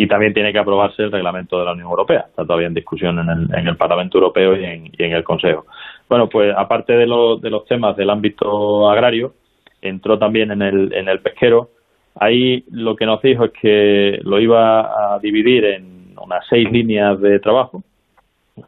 y 0.00 0.06
también 0.06 0.32
tiene 0.32 0.52
que 0.52 0.60
aprobarse 0.60 1.02
el 1.02 1.10
reglamento 1.10 1.58
de 1.58 1.64
la 1.64 1.72
Unión 1.72 1.88
Europea. 1.88 2.26
Está 2.28 2.44
todavía 2.44 2.68
en 2.68 2.74
discusión 2.74 3.18
en 3.18 3.28
el, 3.28 3.48
en 3.52 3.66
el 3.66 3.76
Parlamento 3.76 4.18
Europeo 4.18 4.56
y 4.56 4.64
en, 4.64 5.12
el 5.12 5.24
Consejo. 5.24 5.66
Bueno, 6.08 6.28
pues 6.28 6.54
aparte 6.56 6.92
de, 6.92 7.04
lo, 7.04 7.36
de, 7.36 7.50
los 7.50 7.64
temas 7.66 7.96
del 7.96 8.08
ámbito 8.08 8.88
agrario, 8.88 9.34
entró 9.82 10.16
también 10.16 10.52
en 10.52 10.62
el, 10.62 10.94
en 10.94 11.08
el 11.08 11.18
pesquero. 11.18 11.70
Ahí 12.14 12.62
lo 12.70 12.94
que 12.94 13.06
nos 13.06 13.20
dijo 13.22 13.46
es 13.46 13.50
que 13.60 14.20
lo 14.22 14.38
iba 14.38 15.14
a 15.14 15.18
dividir 15.18 15.64
en 15.64 16.14
unas 16.16 16.46
seis 16.48 16.70
líneas 16.70 17.20
de 17.20 17.40
trabajo. 17.40 17.82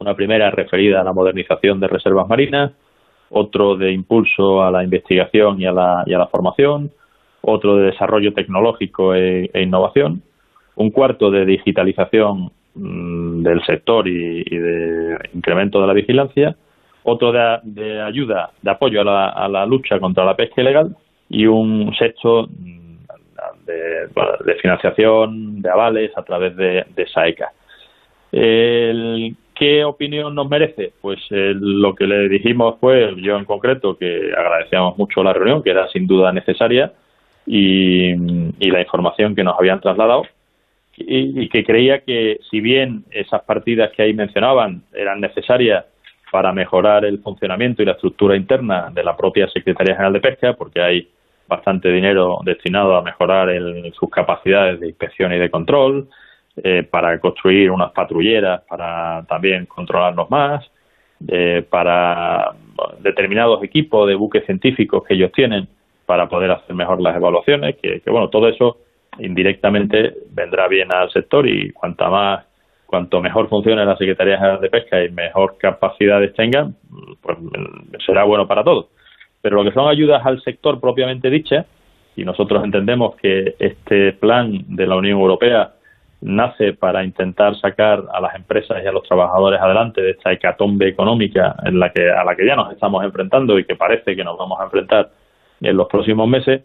Una 0.01 0.13
primera 0.13 0.51
referida 0.51 0.99
a 0.99 1.05
la 1.05 1.13
modernización 1.13 1.79
de 1.79 1.87
reservas 1.87 2.27
marinas, 2.27 2.73
otro 3.29 3.77
de 3.77 3.93
impulso 3.93 4.61
a 4.61 4.69
la 4.69 4.83
investigación 4.83 5.61
y 5.61 5.65
a 5.65 5.71
la, 5.71 6.03
y 6.05 6.13
a 6.13 6.17
la 6.17 6.27
formación, 6.27 6.91
otro 7.39 7.77
de 7.77 7.85
desarrollo 7.85 8.33
tecnológico 8.33 9.15
e, 9.15 9.49
e 9.53 9.61
innovación, 9.61 10.23
un 10.81 10.91
cuarto 10.91 11.31
de 11.31 11.45
digitalización 11.45 12.51
mmm, 12.75 13.43
del 13.43 13.63
sector 13.63 14.07
y, 14.07 14.43
de 14.43 15.17
incremento 15.33 15.79
de 15.81 15.87
la 15.87 15.93
vigilancia, 15.93 16.55
otro 17.03 17.31
de, 17.31 18.01
ayuda, 18.01 18.51
de 18.61 18.71
apoyo 18.71 19.01
a 19.01 19.03
la, 19.03 19.29
a 19.29 19.47
la, 19.47 19.65
lucha 19.65 19.99
contra 19.99 20.25
la 20.25 20.35
pesca 20.35 20.61
ilegal 20.61 20.95
y 21.29 21.45
un 21.47 21.93
sexto 21.97 22.47
de, 23.65 24.07
de 24.45 24.55
financiación, 24.61 25.61
de 25.61 25.69
avales 25.69 26.11
a 26.15 26.23
través 26.23 26.55
de, 26.55 26.85
de 26.95 27.07
SAECA. 27.07 27.51
El, 28.31 29.35
¿Qué 29.61 29.83
opinión 29.85 30.33
nos 30.33 30.49
merece? 30.49 30.91
Pues 31.01 31.19
eh, 31.29 31.53
lo 31.55 31.93
que 31.93 32.07
le 32.07 32.27
dijimos 32.29 32.77
fue, 32.79 33.13
yo 33.17 33.37
en 33.37 33.45
concreto, 33.45 33.95
que 33.95 34.31
agradecíamos 34.35 34.97
mucho 34.97 35.21
la 35.21 35.33
reunión, 35.33 35.61
que 35.61 35.69
era 35.69 35.87
sin 35.89 36.07
duda 36.07 36.31
necesaria, 36.33 36.93
y 37.45 38.15
la 38.71 38.81
información 38.81 39.35
que 39.35 39.43
nos 39.43 39.57
habían 39.59 39.79
trasladado, 39.79 40.23
y, 40.97 41.43
y, 41.43 41.49
que 41.49 41.63
creía 41.63 41.99
que 41.99 42.39
si 42.49 42.59
bien 42.59 43.05
esas 43.11 43.41
partidas 43.43 43.91
que 43.91 44.03
ahí 44.03 44.13
mencionaban 44.13 44.83
eran 44.93 45.21
necesarias 45.21 45.85
para 46.31 46.53
mejorar 46.53 47.05
el 47.05 47.19
funcionamiento 47.19 47.81
y 47.81 47.85
la 47.85 47.93
estructura 47.93 48.35
interna 48.35 48.89
de 48.91 49.03
la 49.03 49.15
propia 49.15 49.47
Secretaría 49.49 49.95
General 49.95 50.13
de 50.13 50.21
Pesca, 50.21 50.53
porque 50.53 50.81
hay 50.81 51.07
bastante 51.47 51.91
dinero 51.91 52.39
destinado 52.43 52.95
a 52.95 53.01
mejorar 53.01 53.49
el, 53.49 53.91
sus 53.93 54.09
capacidades 54.09 54.79
de 54.79 54.87
inspección 54.87 55.33
y 55.33 55.37
de 55.37 55.51
control, 55.51 56.07
eh, 56.63 56.83
para 56.89 57.19
construir 57.19 57.71
unas 57.71 57.91
patrulleras 57.91 58.61
para 58.67 59.25
también 59.27 59.65
controlarnos 59.65 60.29
más, 60.29 60.69
eh, 61.27 61.65
para 61.69 62.51
determinados 62.99 63.63
equipos 63.63 64.07
de 64.07 64.15
buques 64.15 64.45
científicos 64.45 65.03
que 65.05 65.13
ellos 65.13 65.31
tienen 65.33 65.67
para 66.05 66.27
poder 66.27 66.51
hacer 66.51 66.75
mejor 66.75 67.01
las 67.01 67.15
evaluaciones, 67.15 67.75
que, 67.81 68.01
que 68.01 68.09
bueno, 68.09 68.29
todo 68.29 68.47
eso 68.47 68.77
indirectamente 69.19 70.13
vendrá 70.31 70.67
bien 70.67 70.93
al 70.93 71.11
sector 71.11 71.47
y 71.47 71.71
cuanta 71.71 72.09
más 72.09 72.45
cuanto 72.91 73.21
mejor 73.21 73.47
funcione 73.47 73.85
la 73.85 73.95
Secretaría 73.95 74.35
General 74.35 74.59
de 74.59 74.69
Pesca 74.69 75.01
y 75.01 75.09
mejor 75.09 75.57
capacidades 75.57 76.33
tengan, 76.33 76.75
pues 77.21 77.37
será 78.05 78.25
bueno 78.25 78.45
para 78.47 78.65
todos. 78.65 78.87
Pero 79.41 79.55
lo 79.55 79.63
que 79.63 79.73
son 79.73 79.87
ayudas 79.89 80.25
al 80.25 80.41
sector 80.41 80.77
propiamente 80.81 81.29
dicha, 81.29 81.65
y 82.17 82.25
nosotros 82.25 82.61
entendemos 82.65 83.15
que 83.15 83.55
este 83.59 84.11
plan 84.11 84.65
de 84.67 84.85
la 84.85 84.97
Unión 84.97 85.19
Europea 85.19 85.71
nace 86.19 86.73
para 86.73 87.03
intentar 87.05 87.55
sacar 87.55 88.03
a 88.13 88.19
las 88.19 88.35
empresas 88.35 88.83
y 88.83 88.87
a 88.87 88.91
los 88.91 89.03
trabajadores 89.03 89.61
adelante 89.61 90.01
de 90.01 90.11
esta 90.11 90.33
hecatombe 90.33 90.89
económica 90.89 91.55
en 91.63 91.79
la 91.79 91.91
que 91.91 92.11
a 92.11 92.23
la 92.25 92.35
que 92.35 92.45
ya 92.45 92.57
nos 92.57 92.71
estamos 92.73 93.03
enfrentando 93.05 93.57
y 93.57 93.63
que 93.63 93.75
parece 93.75 94.17
que 94.17 94.23
nos 94.23 94.37
vamos 94.37 94.59
a 94.59 94.65
enfrentar 94.65 95.09
en 95.61 95.77
los 95.77 95.87
próximos 95.87 96.27
meses, 96.27 96.63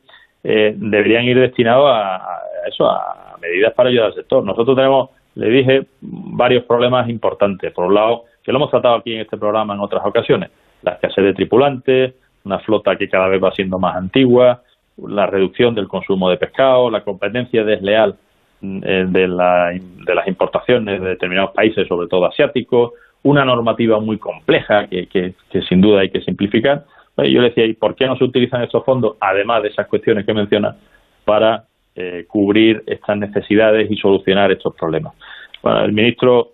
eh, 0.48 0.74
deberían 0.76 1.24
ir 1.24 1.40
destinados 1.40 1.90
a, 1.92 2.20
eso, 2.68 2.88
a 2.88 3.36
medidas 3.42 3.74
para 3.74 3.88
ayudar 3.88 4.06
al 4.06 4.14
sector. 4.14 4.44
Nosotros 4.44 4.76
tenemos, 4.76 5.10
le 5.34 5.48
dije, 5.48 5.86
varios 6.00 6.62
problemas 6.64 7.08
importantes. 7.08 7.72
Por 7.72 7.86
un 7.86 7.94
lado, 7.94 8.26
que 8.44 8.52
lo 8.52 8.58
hemos 8.58 8.70
tratado 8.70 8.94
aquí 8.94 9.12
en 9.12 9.22
este 9.22 9.36
programa 9.36 9.74
en 9.74 9.80
otras 9.80 10.06
ocasiones, 10.06 10.50
la 10.82 10.92
escasez 10.92 11.24
de 11.24 11.34
tripulantes, 11.34 12.14
una 12.44 12.60
flota 12.60 12.94
que 12.94 13.08
cada 13.08 13.26
vez 13.26 13.42
va 13.42 13.50
siendo 13.50 13.80
más 13.80 13.96
antigua, 13.96 14.62
la 15.04 15.26
reducción 15.26 15.74
del 15.74 15.88
consumo 15.88 16.30
de 16.30 16.36
pescado, 16.36 16.90
la 16.90 17.02
competencia 17.02 17.64
desleal 17.64 18.14
eh, 18.62 19.04
de, 19.08 19.26
la, 19.26 19.72
de 19.72 20.14
las 20.14 20.28
importaciones 20.28 21.00
de 21.00 21.08
determinados 21.08 21.50
países, 21.54 21.88
sobre 21.88 22.06
todo 22.06 22.24
asiáticos, 22.24 22.92
una 23.24 23.44
normativa 23.44 23.98
muy 23.98 24.18
compleja 24.18 24.86
que, 24.86 25.08
que, 25.08 25.34
que 25.50 25.62
sin 25.62 25.80
duda 25.80 26.02
hay 26.02 26.10
que 26.10 26.20
simplificar 26.20 26.84
yo 27.24 27.40
le 27.40 27.48
decía, 27.48 27.64
¿y 27.64 27.74
por 27.74 27.94
qué 27.94 28.06
no 28.06 28.16
se 28.16 28.24
utilizan 28.24 28.62
estos 28.62 28.84
fondos, 28.84 29.16
además 29.20 29.62
de 29.62 29.70
esas 29.70 29.86
cuestiones 29.86 30.26
que 30.26 30.34
menciona, 30.34 30.76
para 31.24 31.64
eh, 31.94 32.26
cubrir 32.28 32.82
estas 32.86 33.16
necesidades 33.16 33.90
y 33.90 33.96
solucionar 33.96 34.52
estos 34.52 34.74
problemas? 34.74 35.14
Bueno, 35.62 35.82
el 35.82 35.92
ministro 35.92 36.52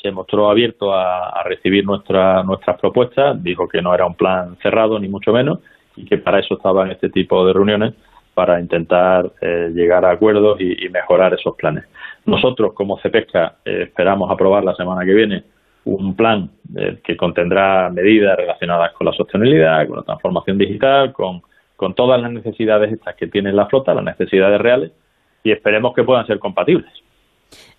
se 0.00 0.10
mostró 0.10 0.50
abierto 0.50 0.92
a, 0.92 1.42
recibir 1.44 1.84
nuestra, 1.84 2.42
nuestras 2.42 2.80
propuestas, 2.80 3.42
dijo 3.42 3.68
que 3.68 3.82
no 3.82 3.94
era 3.94 4.06
un 4.06 4.14
plan 4.14 4.56
cerrado, 4.62 4.98
ni 4.98 5.08
mucho 5.08 5.32
menos, 5.32 5.60
y 5.94 6.04
que 6.06 6.18
para 6.18 6.40
eso 6.40 6.54
estaban 6.54 6.90
este 6.90 7.10
tipo 7.10 7.46
de 7.46 7.52
reuniones, 7.52 7.94
para 8.34 8.58
intentar 8.58 9.30
eh, 9.42 9.70
llegar 9.74 10.06
a 10.06 10.12
acuerdos 10.12 10.58
y, 10.58 10.86
y, 10.86 10.88
mejorar 10.88 11.34
esos 11.34 11.54
planes. 11.54 11.84
Nosotros, 12.24 12.72
como 12.72 12.98
CEPESCA, 12.98 13.56
eh, 13.62 13.82
esperamos 13.82 14.30
aprobar 14.30 14.64
la 14.64 14.74
semana 14.74 15.04
que 15.04 15.12
viene 15.12 15.44
un 15.84 16.14
plan 16.14 16.50
eh, 16.76 16.98
que 17.02 17.16
contendrá 17.16 17.90
medidas 17.90 18.36
relacionadas 18.36 18.92
con 18.92 19.06
la 19.06 19.12
sostenibilidad, 19.12 19.86
con 19.86 19.96
la 19.96 20.02
transformación 20.02 20.58
digital, 20.58 21.12
con, 21.12 21.42
con 21.76 21.94
todas 21.94 22.20
las 22.20 22.30
necesidades 22.30 22.92
estas 22.92 23.16
que 23.16 23.26
tiene 23.26 23.52
la 23.52 23.66
flota, 23.66 23.94
las 23.94 24.04
necesidades 24.04 24.60
reales, 24.60 24.92
y 25.42 25.50
esperemos 25.50 25.94
que 25.94 26.04
puedan 26.04 26.26
ser 26.26 26.38
compatibles. 26.38 26.92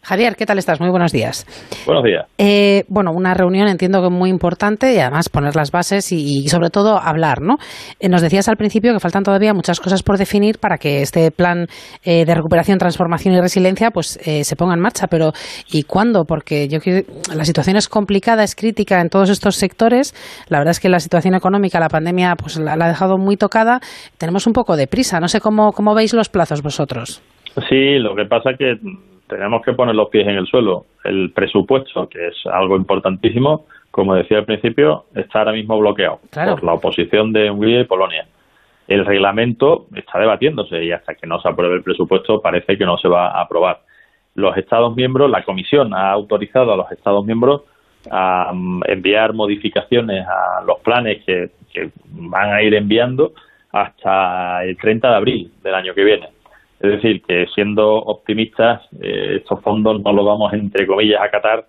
Javier, 0.05 0.35
¿qué 0.35 0.45
tal 0.45 0.57
estás? 0.57 0.81
Muy 0.81 0.89
buenos 0.89 1.13
días. 1.13 1.45
Buenos 1.85 2.03
días. 2.03 2.25
Eh, 2.37 2.83
bueno, 2.89 3.11
una 3.13 3.33
reunión 3.33 3.69
entiendo 3.69 4.01
que 4.01 4.09
muy 4.09 4.29
importante 4.29 4.93
y 4.93 4.99
además 4.99 5.29
poner 5.29 5.55
las 5.55 5.71
bases 5.71 6.11
y, 6.11 6.45
sobre 6.49 6.69
todo 6.69 6.97
hablar, 6.97 7.41
¿no? 7.41 7.55
Eh, 8.01 8.09
nos 8.09 8.21
decías 8.21 8.49
al 8.49 8.57
principio 8.57 8.91
que 8.91 8.99
faltan 8.99 9.23
todavía 9.23 9.53
muchas 9.53 9.79
cosas 9.79 10.03
por 10.03 10.17
definir 10.17 10.59
para 10.59 10.77
que 10.77 11.01
este 11.01 11.31
plan 11.31 11.67
eh, 12.03 12.25
de 12.25 12.35
recuperación, 12.35 12.79
transformación 12.79 13.33
y 13.33 13.39
resiliencia 13.39 13.91
pues 13.91 14.19
se 14.23 14.55
ponga 14.57 14.73
en 14.73 14.81
marcha, 14.81 15.07
pero 15.07 15.31
¿y 15.71 15.83
cuándo? 15.83 16.25
Porque 16.25 16.67
yo 16.67 16.79
creo 16.79 17.03
que 17.03 17.33
la 17.33 17.45
situación 17.45 17.77
es 17.77 17.87
complicada, 17.87 18.43
es 18.43 18.55
crítica 18.55 18.99
en 18.99 19.07
todos 19.07 19.29
estos 19.29 19.55
sectores. 19.55 20.13
La 20.49 20.57
verdad 20.57 20.71
es 20.71 20.79
que 20.81 20.89
la 20.89 20.99
situación 20.99 21.33
económica, 21.33 21.79
la 21.79 21.87
pandemia, 21.87 22.35
pues 22.35 22.59
la, 22.59 22.75
la 22.75 22.85
ha 22.85 22.87
dejado 22.89 23.17
muy 23.17 23.37
tocada. 23.37 23.79
Tenemos 24.17 24.47
un 24.47 24.53
poco 24.53 24.75
de 24.75 24.87
prisa. 24.87 25.19
No 25.19 25.29
sé 25.29 25.39
cómo, 25.39 25.71
cómo 25.71 25.95
veis 25.95 26.13
los 26.13 26.29
plazos 26.29 26.61
vosotros. 26.61 27.21
Sí, 27.69 27.99
lo 27.99 28.15
que 28.15 28.25
pasa 28.25 28.51
que 28.57 28.75
tenemos 29.33 29.61
que 29.63 29.73
poner 29.73 29.95
los 29.95 30.09
pies 30.09 30.27
en 30.27 30.35
el 30.35 30.45
suelo. 30.45 30.85
El 31.03 31.31
presupuesto, 31.31 32.07
que 32.07 32.27
es 32.27 32.45
algo 32.45 32.77
importantísimo, 32.77 33.65
como 33.89 34.15
decía 34.15 34.37
al 34.37 34.45
principio, 34.45 35.05
está 35.15 35.39
ahora 35.39 35.53
mismo 35.53 35.77
bloqueado 35.79 36.19
por 36.31 36.63
la 36.63 36.73
oposición 36.73 37.33
de 37.33 37.49
Hungría 37.49 37.81
y 37.81 37.85
Polonia. 37.85 38.27
El 38.87 39.05
reglamento 39.05 39.87
está 39.95 40.19
debatiéndose 40.19 40.83
y 40.83 40.91
hasta 40.91 41.15
que 41.15 41.25
no 41.25 41.39
se 41.39 41.49
apruebe 41.49 41.75
el 41.75 41.83
presupuesto 41.83 42.41
parece 42.41 42.77
que 42.77 42.85
no 42.85 42.97
se 42.97 43.07
va 43.07 43.29
a 43.29 43.41
aprobar. 43.41 43.81
Los 44.35 44.55
Estados 44.57 44.95
miembros, 44.95 45.29
la 45.29 45.43
Comisión 45.43 45.93
ha 45.93 46.11
autorizado 46.11 46.73
a 46.73 46.77
los 46.77 46.91
Estados 46.91 47.25
miembros 47.25 47.61
a 48.11 48.51
mm, 48.53 48.81
enviar 48.87 49.33
modificaciones 49.33 50.25
a 50.27 50.63
los 50.65 50.79
planes 50.79 51.23
que, 51.25 51.51
que 51.71 51.89
van 52.05 52.53
a 52.53 52.61
ir 52.61 52.73
enviando 52.73 53.33
hasta 53.71 54.63
el 54.63 54.77
30 54.77 55.09
de 55.09 55.15
abril 55.15 55.51
del 55.63 55.73
año 55.73 55.93
que 55.93 56.03
viene. 56.03 56.29
Es 56.83 56.91
decir, 56.91 57.21
que 57.21 57.47
siendo 57.55 57.95
optimistas, 57.95 58.81
eh, 59.01 59.37
estos 59.37 59.61
fondos 59.61 60.01
no 60.01 60.11
los 60.11 60.25
vamos, 60.25 60.51
entre 60.51 60.85
comillas, 60.85 61.21
a 61.21 61.23
acatar 61.23 61.65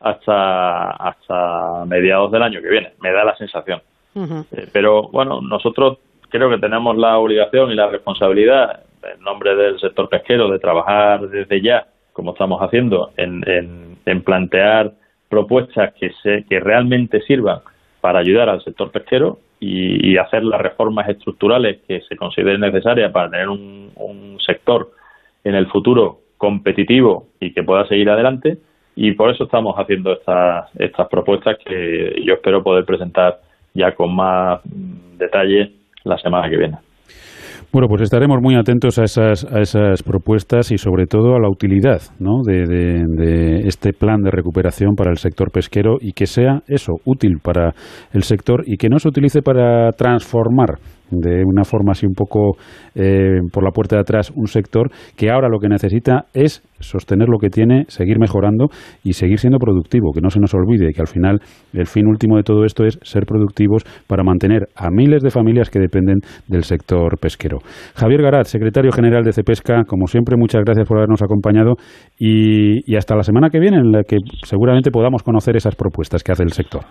hasta, 0.00 0.90
hasta 0.90 1.84
mediados 1.84 2.32
del 2.32 2.42
año 2.42 2.60
que 2.60 2.68
viene. 2.68 2.92
Me 3.00 3.12
da 3.12 3.24
la 3.24 3.36
sensación. 3.36 3.80
Eh, 4.16 4.66
pero 4.72 5.04
bueno, 5.04 5.40
nosotros 5.40 5.98
creo 6.30 6.50
que 6.50 6.58
tenemos 6.58 6.96
la 6.96 7.16
obligación 7.16 7.70
y 7.70 7.76
la 7.76 7.86
responsabilidad, 7.86 8.80
en 9.04 9.22
nombre 9.22 9.54
del 9.54 9.78
sector 9.78 10.08
pesquero, 10.08 10.50
de 10.50 10.58
trabajar 10.58 11.28
desde 11.28 11.62
ya, 11.62 11.86
como 12.12 12.32
estamos 12.32 12.60
haciendo, 12.60 13.12
en, 13.16 13.44
en, 14.04 14.22
plantear 14.22 14.94
propuestas 15.28 15.94
que, 15.94 16.10
se, 16.24 16.44
que 16.48 16.58
realmente 16.58 17.20
sirvan 17.20 17.60
para 18.00 18.18
ayudar 18.18 18.48
al 18.48 18.64
sector 18.64 18.90
pesquero 18.90 19.38
y, 19.60 20.16
hacer 20.16 20.44
las 20.44 20.60
reformas 20.60 21.08
estructurales 21.08 21.78
que 21.86 22.00
se 22.02 22.16
consideren 22.16 22.60
necesarias 22.60 23.12
para 23.12 23.30
tener 23.30 23.48
un, 23.48 23.86
sector 24.44 24.92
en 25.42 25.56
el 25.56 25.66
futuro 25.66 26.20
competitivo 26.36 27.26
y 27.40 27.52
que 27.52 27.64
pueda 27.64 27.86
seguir 27.88 28.08
adelante. 28.10 28.58
Y 28.94 29.12
por 29.12 29.30
eso 29.30 29.44
estamos 29.44 29.74
haciendo 29.76 30.12
estas, 30.12 30.70
estas 30.78 31.08
propuestas 31.08 31.58
que 31.64 32.22
yo 32.24 32.34
espero 32.34 32.62
poder 32.62 32.84
presentar 32.84 33.40
ya 33.74 33.92
con 33.94 34.14
más 34.14 34.60
detalle 35.18 35.72
la 36.04 36.16
semana 36.18 36.48
que 36.48 36.56
viene. 36.56 36.78
Bueno, 37.72 37.88
pues 37.88 38.02
estaremos 38.02 38.38
muy 38.40 38.54
atentos 38.54 38.98
a 38.98 39.04
esas, 39.04 39.44
a 39.44 39.60
esas 39.60 40.02
propuestas 40.02 40.72
y 40.72 40.78
sobre 40.78 41.06
todo 41.06 41.34
a 41.34 41.40
la 41.40 41.48
utilidad 41.48 42.00
¿no? 42.18 42.42
de, 42.44 42.66
de, 42.66 43.66
este 43.66 43.92
plan 43.92 44.22
de 44.22 44.30
recuperación 44.30 44.94
para 44.94 45.10
el 45.10 45.18
sector 45.18 45.50
pesquero 45.50 45.96
y 46.00 46.12
que 46.12 46.26
sea 46.26 46.62
eso, 46.66 46.94
útil 47.04 47.38
para 47.42 47.74
el 48.12 48.22
sector 48.22 48.62
y 48.66 48.76
que 48.76 48.88
no 48.88 48.98
se 48.98 49.08
utilice 49.08 49.42
para 49.42 49.90
transformar 49.92 50.78
de 51.10 51.44
una 51.44 51.64
forma 51.64 51.92
así 51.92 52.06
un 52.06 52.14
poco 52.14 52.56
eh, 52.94 53.40
por 53.52 53.64
la 53.64 53.70
puerta 53.70 53.96
de 53.96 54.00
atrás 54.00 54.32
un 54.34 54.46
sector 54.46 54.90
que 55.16 55.30
ahora 55.30 55.48
lo 55.48 55.58
que 55.58 55.68
necesita 55.68 56.26
es 56.34 56.62
sostener 56.80 57.28
lo 57.28 57.38
que 57.38 57.48
tiene, 57.48 57.84
seguir 57.88 58.18
mejorando 58.18 58.66
y 59.02 59.14
seguir 59.14 59.38
siendo 59.38 59.58
productivo, 59.58 60.12
que 60.12 60.20
no 60.20 60.30
se 60.30 60.40
nos 60.40 60.54
olvide 60.54 60.92
que 60.92 61.00
al 61.00 61.06
final 61.06 61.40
el 61.72 61.86
fin 61.86 62.06
último 62.06 62.36
de 62.36 62.42
todo 62.42 62.64
esto 62.64 62.84
es 62.84 62.98
ser 63.02 63.24
productivos 63.24 63.84
para 64.06 64.22
mantener 64.22 64.68
a 64.76 64.90
miles 64.90 65.22
de 65.22 65.30
familias 65.30 65.70
que 65.70 65.78
dependen 65.78 66.18
del 66.48 66.64
sector 66.64 67.18
pesquero. 67.18 67.58
Javier 67.94 68.22
Garat, 68.22 68.46
secretario 68.46 68.92
general 68.92 69.24
de 69.24 69.32
Cepesca, 69.32 69.84
como 69.84 70.06
siempre, 70.06 70.36
muchas 70.36 70.62
gracias 70.64 70.86
por 70.86 70.98
habernos 70.98 71.22
acompañado 71.22 71.74
y, 72.18 72.90
y 72.90 72.96
hasta 72.96 73.16
la 73.16 73.22
semana 73.22 73.48
que 73.50 73.60
viene 73.60 73.78
en 73.78 73.92
la 73.92 74.02
que 74.02 74.18
seguramente 74.44 74.90
podamos 74.90 75.22
conocer 75.22 75.56
esas 75.56 75.76
propuestas 75.76 76.22
que 76.22 76.32
hace 76.32 76.42
el 76.42 76.52
sector. 76.52 76.82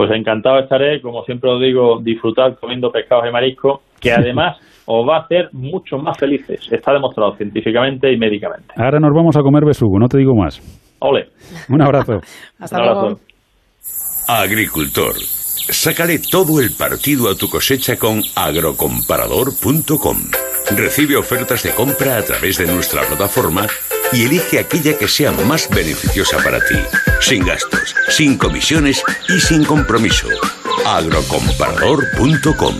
Pues 0.00 0.12
encantado 0.12 0.60
estaré, 0.60 1.02
como 1.02 1.22
siempre 1.24 1.50
os 1.50 1.60
digo, 1.60 2.00
disfrutar 2.02 2.56
comiendo 2.58 2.90
pescados 2.90 3.26
y 3.28 3.30
mariscos, 3.30 3.80
que 4.00 4.10
además 4.18 4.56
os 4.86 5.06
va 5.06 5.18
a 5.18 5.20
hacer 5.24 5.50
mucho 5.52 5.98
más 5.98 6.16
felices. 6.18 6.72
Está 6.72 6.94
demostrado 6.94 7.36
científicamente 7.36 8.10
y 8.10 8.16
médicamente. 8.16 8.72
Ahora 8.78 8.98
nos 8.98 9.10
vamos 9.14 9.36
a 9.36 9.42
comer 9.42 9.66
besugo, 9.66 9.98
no 9.98 10.08
te 10.08 10.16
digo 10.16 10.34
más. 10.34 10.58
Ole. 11.00 11.26
Un 11.68 11.82
abrazo. 11.82 12.14
Hasta 12.58 12.78
luego. 12.78 13.18
Agricultor. 14.26 15.12
Sácale 15.18 16.18
todo 16.18 16.62
el 16.62 16.70
partido 16.78 17.28
a 17.28 17.34
tu 17.34 17.50
cosecha 17.50 17.98
con 17.98 18.22
agrocomparador.com. 18.34 20.16
Recibe 20.78 21.16
ofertas 21.18 21.62
de 21.62 21.74
compra 21.74 22.16
a 22.16 22.22
través 22.22 22.56
de 22.56 22.72
nuestra 22.72 23.02
plataforma 23.02 23.66
y 24.12 24.24
elige 24.24 24.58
aquella 24.58 24.96
que 24.98 25.08
sea 25.08 25.32
más 25.32 25.68
beneficiosa 25.68 26.38
para 26.38 26.58
ti, 26.60 26.76
sin 27.20 27.44
gastos, 27.44 27.94
sin 28.08 28.36
comisiones 28.36 29.02
y 29.28 29.40
sin 29.40 29.64
compromiso. 29.64 30.28
agrocomparador.com 30.86 32.76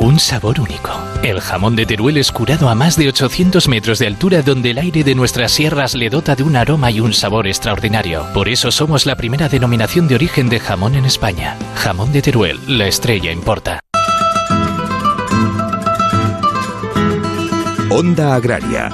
un 0.00 0.18
sabor 0.18 0.58
único. 0.58 0.90
El 1.22 1.40
jamón 1.42 1.76
de 1.76 1.84
Teruel 1.84 2.16
es 2.16 2.32
curado 2.32 2.70
a 2.70 2.74
más 2.74 2.96
de 2.96 3.08
800 3.08 3.68
metros 3.68 3.98
de 3.98 4.06
altura 4.06 4.40
donde 4.40 4.70
el 4.70 4.78
aire 4.78 5.04
de 5.04 5.14
nuestras 5.14 5.52
sierras 5.52 5.94
le 5.94 6.08
dota 6.08 6.34
de 6.34 6.42
un 6.42 6.56
aroma 6.56 6.90
y 6.90 7.00
un 7.00 7.12
sabor 7.12 7.46
extraordinario. 7.46 8.26
Por 8.32 8.48
eso 8.48 8.70
somos 8.70 9.04
la 9.04 9.16
primera 9.16 9.50
denominación 9.50 10.08
de 10.08 10.14
origen 10.14 10.48
de 10.48 10.58
jamón 10.58 10.94
en 10.94 11.04
España. 11.04 11.58
Jamón 11.76 12.12
de 12.12 12.22
Teruel, 12.22 12.58
la 12.66 12.86
estrella 12.86 13.30
importa. 13.30 13.80
Onda 17.90 18.34
Agraria 18.34 18.90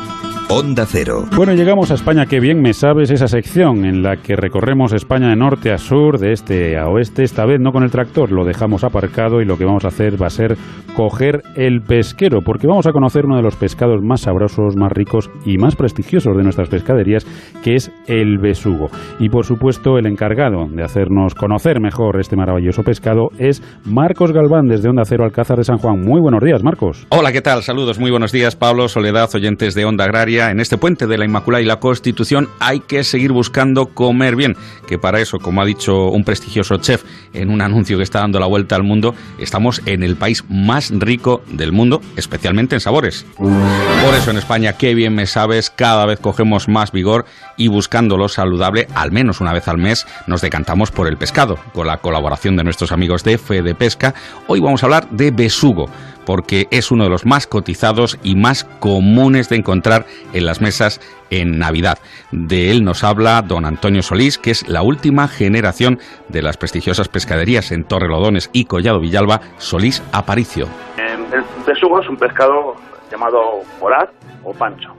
Onda 0.49 0.87
Cero. 0.87 1.25
Bueno, 1.35 1.55
llegamos 1.55 1.91
a 1.91 1.95
España, 1.95 2.27
qué 2.27 2.39
bien 2.39 2.63
me 2.63 2.73
sabes 2.73 3.11
esa 3.11 3.27
sección 3.27 3.85
en 3.85 4.05
la 4.05 4.19
que 4.19 4.37
recorremos 4.37 4.93
España 4.93 5.29
de 5.29 5.35
norte 5.35 5.73
a 5.73 5.79
sur, 5.79 6.21
de 6.21 6.31
este 6.31 6.79
a 6.79 6.87
oeste, 6.87 7.25
esta 7.25 7.45
vez 7.45 7.59
no 7.61 7.73
con 7.73 7.83
el 7.83 7.91
tractor, 7.91 8.31
lo 8.31 8.45
dejamos 8.45 8.85
aparcado 8.85 9.41
y 9.41 9.45
lo 9.45 9.59
que 9.59 9.65
vamos 9.65 9.85
a 9.85 9.89
hacer 9.89 10.23
va 10.23 10.29
a 10.29 10.31
ser 10.31 10.57
coger 10.95 11.43
el 11.57 11.81
pesquero, 11.81 12.43
porque 12.43 12.69
vamos 12.69 12.87
a 12.87 12.93
conocer 12.93 13.27
uno 13.27 13.37
de 13.37 13.43
los 13.43 13.57
pescados 13.57 14.01
más 14.03 14.21
sabrosos, 14.21 14.77
más 14.77 14.93
ricos 14.93 15.29
y 15.45 15.59
más 15.59 15.75
prestigiosos 15.75 16.37
de 16.37 16.45
nuestras 16.45 16.69
pescaderías, 16.69 17.27
que 17.65 17.75
es 17.75 17.91
el 18.07 18.39
besugo. 18.39 18.87
Y 19.19 19.29
por 19.29 19.45
supuesto, 19.45 19.99
el 19.99 20.07
encargado 20.07 20.69
de 20.71 20.85
hacernos 20.85 21.35
conocer 21.35 21.81
mejor 21.81 22.21
este 22.21 22.37
maravilloso 22.37 22.85
pescado 22.85 23.31
es 23.39 23.63
Marcos 23.85 24.31
Galván 24.31 24.69
desde 24.69 24.89
Onda 24.89 25.03
Cero 25.05 25.25
Alcázar 25.25 25.59
de 25.59 25.65
San 25.65 25.79
Juan. 25.79 26.01
Muy 26.01 26.21
buenos 26.21 26.43
días, 26.43 26.63
Marcos. 26.63 27.05
Hola, 27.11 27.33
¿qué 27.33 27.43
tal? 27.43 27.65
Saludos, 27.65 27.99
muy 27.99 28.13
buenos 28.13 28.31
días, 28.31 28.55
Pablo, 28.55 28.87
Soledad, 28.87 29.29
oyentes 29.35 29.75
de 29.75 29.85
Onda 29.85 30.05
Agraria 30.05 30.36
en 30.37 30.61
este 30.61 30.77
puente 30.77 31.07
de 31.07 31.19
la 31.19 31.25
Inmaculada 31.25 31.63
y 31.63 31.67
la 31.67 31.81
Constitución, 31.81 32.49
hay 32.61 32.81
que 32.81 33.05
seguir 33.05 33.33
buscando 33.33 33.87
comer 33.87 34.37
bien, 34.37 34.57
que 34.87 34.99
para 34.99 35.21
eso, 35.21 35.39
como 35.39 35.63
ha 35.63 35.65
dicho 35.65 36.09
un 36.09 36.25
prestigioso 36.25 36.77
chef 36.77 37.05
en 37.33 37.51
un 37.51 37.63
anuncio 37.63 37.97
que 37.97 38.03
está 38.03 38.21
dando 38.21 38.39
la 38.39 38.47
vuelta 38.47 38.77
al 38.77 38.83
mundo, 38.83 39.15
estamos 39.39 39.81
en 39.87 40.03
el 40.03 40.17
país 40.17 40.45
más 40.49 40.91
rico 40.91 41.43
del 41.49 41.73
mundo, 41.73 42.01
especialmente 42.17 42.77
en 42.77 42.81
sabores. 42.81 43.27
Por 43.37 44.15
eso 44.15 44.31
en 44.31 44.37
España, 44.37 44.75
qué 44.75 44.95
bien 44.95 45.15
me 45.15 45.27
sabes, 45.27 45.71
cada 45.71 46.07
vez 46.07 46.21
cogemos 46.21 46.69
más 46.69 46.93
vigor 46.93 47.25
y 47.57 47.69
buscando 47.69 48.17
lo 48.17 48.29
saludable, 48.29 48.89
al 48.95 49.13
menos 49.13 49.41
una 49.41 49.53
vez 49.53 49.69
al 49.69 49.79
mes, 49.79 50.07
nos 50.27 50.43
decantamos 50.43 50.91
por 50.91 51.09
el 51.09 51.17
pescado. 51.17 51.59
Con 51.73 51.87
la 51.87 51.99
colaboración 51.99 52.57
de 52.57 52.65
nuestros 52.65 52.93
amigos 52.93 53.25
de 53.25 53.39
Fede 53.39 53.75
Pesca, 53.75 54.15
hoy 54.47 54.61
vamos 54.61 54.83
a 54.83 54.87
hablar 54.87 55.09
de 55.11 55.31
besugo 55.31 55.89
porque 56.27 56.67
es 56.71 56.91
uno 56.91 57.05
de 57.05 57.11
los 57.11 57.25
más 57.25 57.47
cotizados 57.47 58.19
y 58.23 58.35
más 58.35 58.65
comunes 58.65 59.49
de 59.49 59.57
encontrar 59.57 60.05
en 60.35 60.45
las 60.45 60.61
mesas 60.61 61.01
en 61.31 61.59
Navidad. 61.59 61.99
De 62.33 62.71
él 62.71 62.85
nos 62.85 63.05
habla 63.05 63.41
don 63.43 63.65
Antonio 63.65 64.03
Solís, 64.03 64.37
que 64.37 64.51
es 64.51 64.69
la 64.69 64.83
última 64.83 65.29
generación 65.29 65.99
de 66.29 66.43
las 66.43 66.57
prestigiosas 66.57 67.09
pescaderías 67.09 67.73
en 67.73 67.85
Torrelodones 67.85 68.51
y 68.53 68.67
Collado 68.67 69.01
Villalba, 69.01 69.41
Solís 69.57 70.03
Aparicio. 70.13 70.67
El 70.99 71.45
besugo 71.67 72.01
es 72.01 72.09
un 72.09 72.17
pescado 72.17 72.75
llamado 73.11 73.61
morat 73.81 74.11
o 74.45 74.53
pancho. 74.53 74.93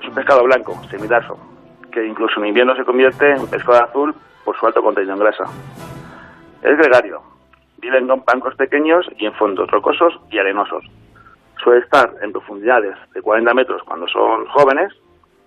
Es 0.00 0.08
un 0.08 0.14
pescado 0.14 0.42
blanco, 0.44 0.78
semidarso, 0.90 1.38
que 1.92 2.06
incluso 2.06 2.40
en 2.40 2.48
invierno 2.48 2.74
se 2.76 2.84
convierte 2.84 3.30
en 3.30 3.46
pescado 3.46 3.84
azul 3.84 4.14
por 4.44 4.58
su 4.58 4.66
alto 4.66 4.82
contenido 4.82 5.14
en 5.14 5.20
grasa. 5.20 5.44
Es 6.62 6.76
gregario, 6.78 7.22
Viven 7.84 8.10
en 8.10 8.24
bancos 8.24 8.54
pequeños 8.54 9.06
y 9.18 9.26
en 9.26 9.34
fondos 9.34 9.70
rocosos 9.70 10.18
y 10.30 10.38
arenosos. 10.38 10.82
Suele 11.62 11.80
estar 11.80 12.14
en 12.22 12.32
profundidades 12.32 12.96
de 13.12 13.20
40 13.20 13.52
metros 13.52 13.82
cuando 13.82 14.08
son 14.08 14.46
jóvenes, 14.46 14.90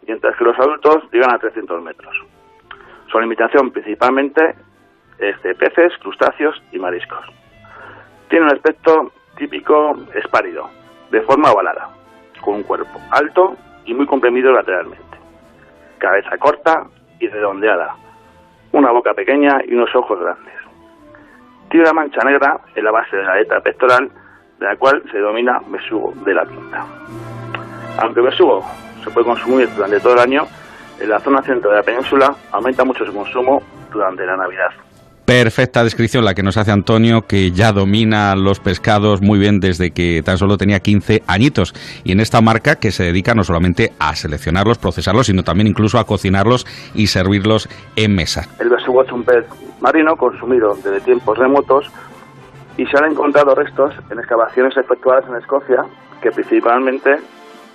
mientras 0.05 0.37
que 0.37 0.43
los 0.43 0.59
adultos 0.59 0.97
llegan 1.11 1.33
a 1.33 1.39
300 1.39 1.81
metros. 1.81 2.15
Su 3.07 3.17
alimentación 3.17 3.71
principalmente 3.71 4.53
es 5.17 5.41
de 5.41 5.55
peces, 5.55 5.91
crustáceos 5.97 6.61
y 6.71 6.77
mariscos. 6.77 7.25
Tiene 8.29 8.45
un 8.45 8.51
aspecto 8.51 9.11
típico 9.35 9.95
espárido, 10.13 10.69
de 11.09 11.21
forma 11.21 11.51
ovalada, 11.51 11.89
con 12.41 12.53
un 12.53 12.63
cuerpo 12.63 12.99
alto 13.09 13.57
y 13.85 13.95
muy 13.95 14.05
comprimido 14.05 14.51
lateralmente. 14.51 15.17
cabeza 15.97 16.37
corta 16.37 16.85
y 17.19 17.29
redondeada, 17.29 17.95
una 18.73 18.91
boca 18.91 19.15
pequeña 19.15 19.59
y 19.67 19.73
unos 19.73 19.95
ojos 19.95 20.19
grandes. 20.19 20.66
Tiene 21.69 21.83
una 21.83 21.93
mancha 21.93 22.23
negra 22.23 22.59
en 22.75 22.83
la 22.83 22.91
base 22.91 23.17
de 23.17 23.23
la 23.23 23.33
aleta 23.33 23.59
pectoral, 23.59 24.09
de 24.59 24.65
la 24.65 24.75
cual 24.77 25.03
se 25.11 25.17
denomina 25.17 25.59
besugo 25.67 26.13
de 26.25 26.33
la 26.33 26.45
pinta. 26.45 26.85
Aunque 27.99 28.19
el 28.21 28.27
besugo 28.27 28.63
se 29.03 29.09
puede 29.11 29.25
consumir 29.25 29.69
durante 29.75 29.99
todo 29.99 30.13
el 30.13 30.19
año, 30.19 30.45
en 30.99 31.09
la 31.09 31.19
zona 31.19 31.41
centro 31.41 31.69
de 31.69 31.77
la 31.77 31.83
península 31.83 32.33
aumenta 32.51 32.83
mucho 32.83 33.05
su 33.05 33.13
consumo 33.13 33.61
durante 33.91 34.25
la 34.25 34.37
Navidad. 34.37 34.71
Perfecta 35.27 35.83
descripción 35.83 36.23
la 36.23 36.33
que 36.33 36.41
nos 36.41 36.55
hace 36.55 36.71
Antonio, 36.71 37.23
que 37.27 37.51
ya 37.51 37.73
domina 37.73 38.33
los 38.37 38.61
pescados 38.61 39.21
muy 39.21 39.37
bien 39.37 39.59
desde 39.59 39.91
que 39.91 40.21
tan 40.23 40.37
solo 40.37 40.55
tenía 40.55 40.79
15 40.79 41.23
añitos. 41.27 41.73
Y 42.05 42.13
en 42.13 42.21
esta 42.21 42.39
marca 42.39 42.77
que 42.77 42.91
se 42.91 43.03
dedica 43.03 43.33
no 43.33 43.43
solamente 43.43 43.91
a 43.99 44.15
seleccionarlos, 44.15 44.77
procesarlos, 44.77 45.27
sino 45.27 45.43
también 45.43 45.67
incluso 45.67 45.99
a 45.99 46.05
cocinarlos 46.05 46.65
y 46.95 47.07
servirlos 47.07 47.67
en 47.97 48.15
mesa. 48.15 48.47
El 48.57 48.69
besugo 48.69 49.03
es 49.03 49.11
un 49.11 49.25
pez 49.25 49.43
marino 49.81 50.15
consumido 50.15 50.75
desde 50.75 51.01
tiempos 51.01 51.37
remotos 51.37 51.91
y 52.77 52.85
se 52.85 52.97
han 52.97 53.11
encontrado 53.11 53.53
restos 53.53 53.95
en 54.09 54.19
excavaciones 54.19 54.77
efectuadas 54.77 55.25
en 55.27 55.35
Escocia 55.35 55.83
que 56.21 56.31
principalmente 56.31 57.17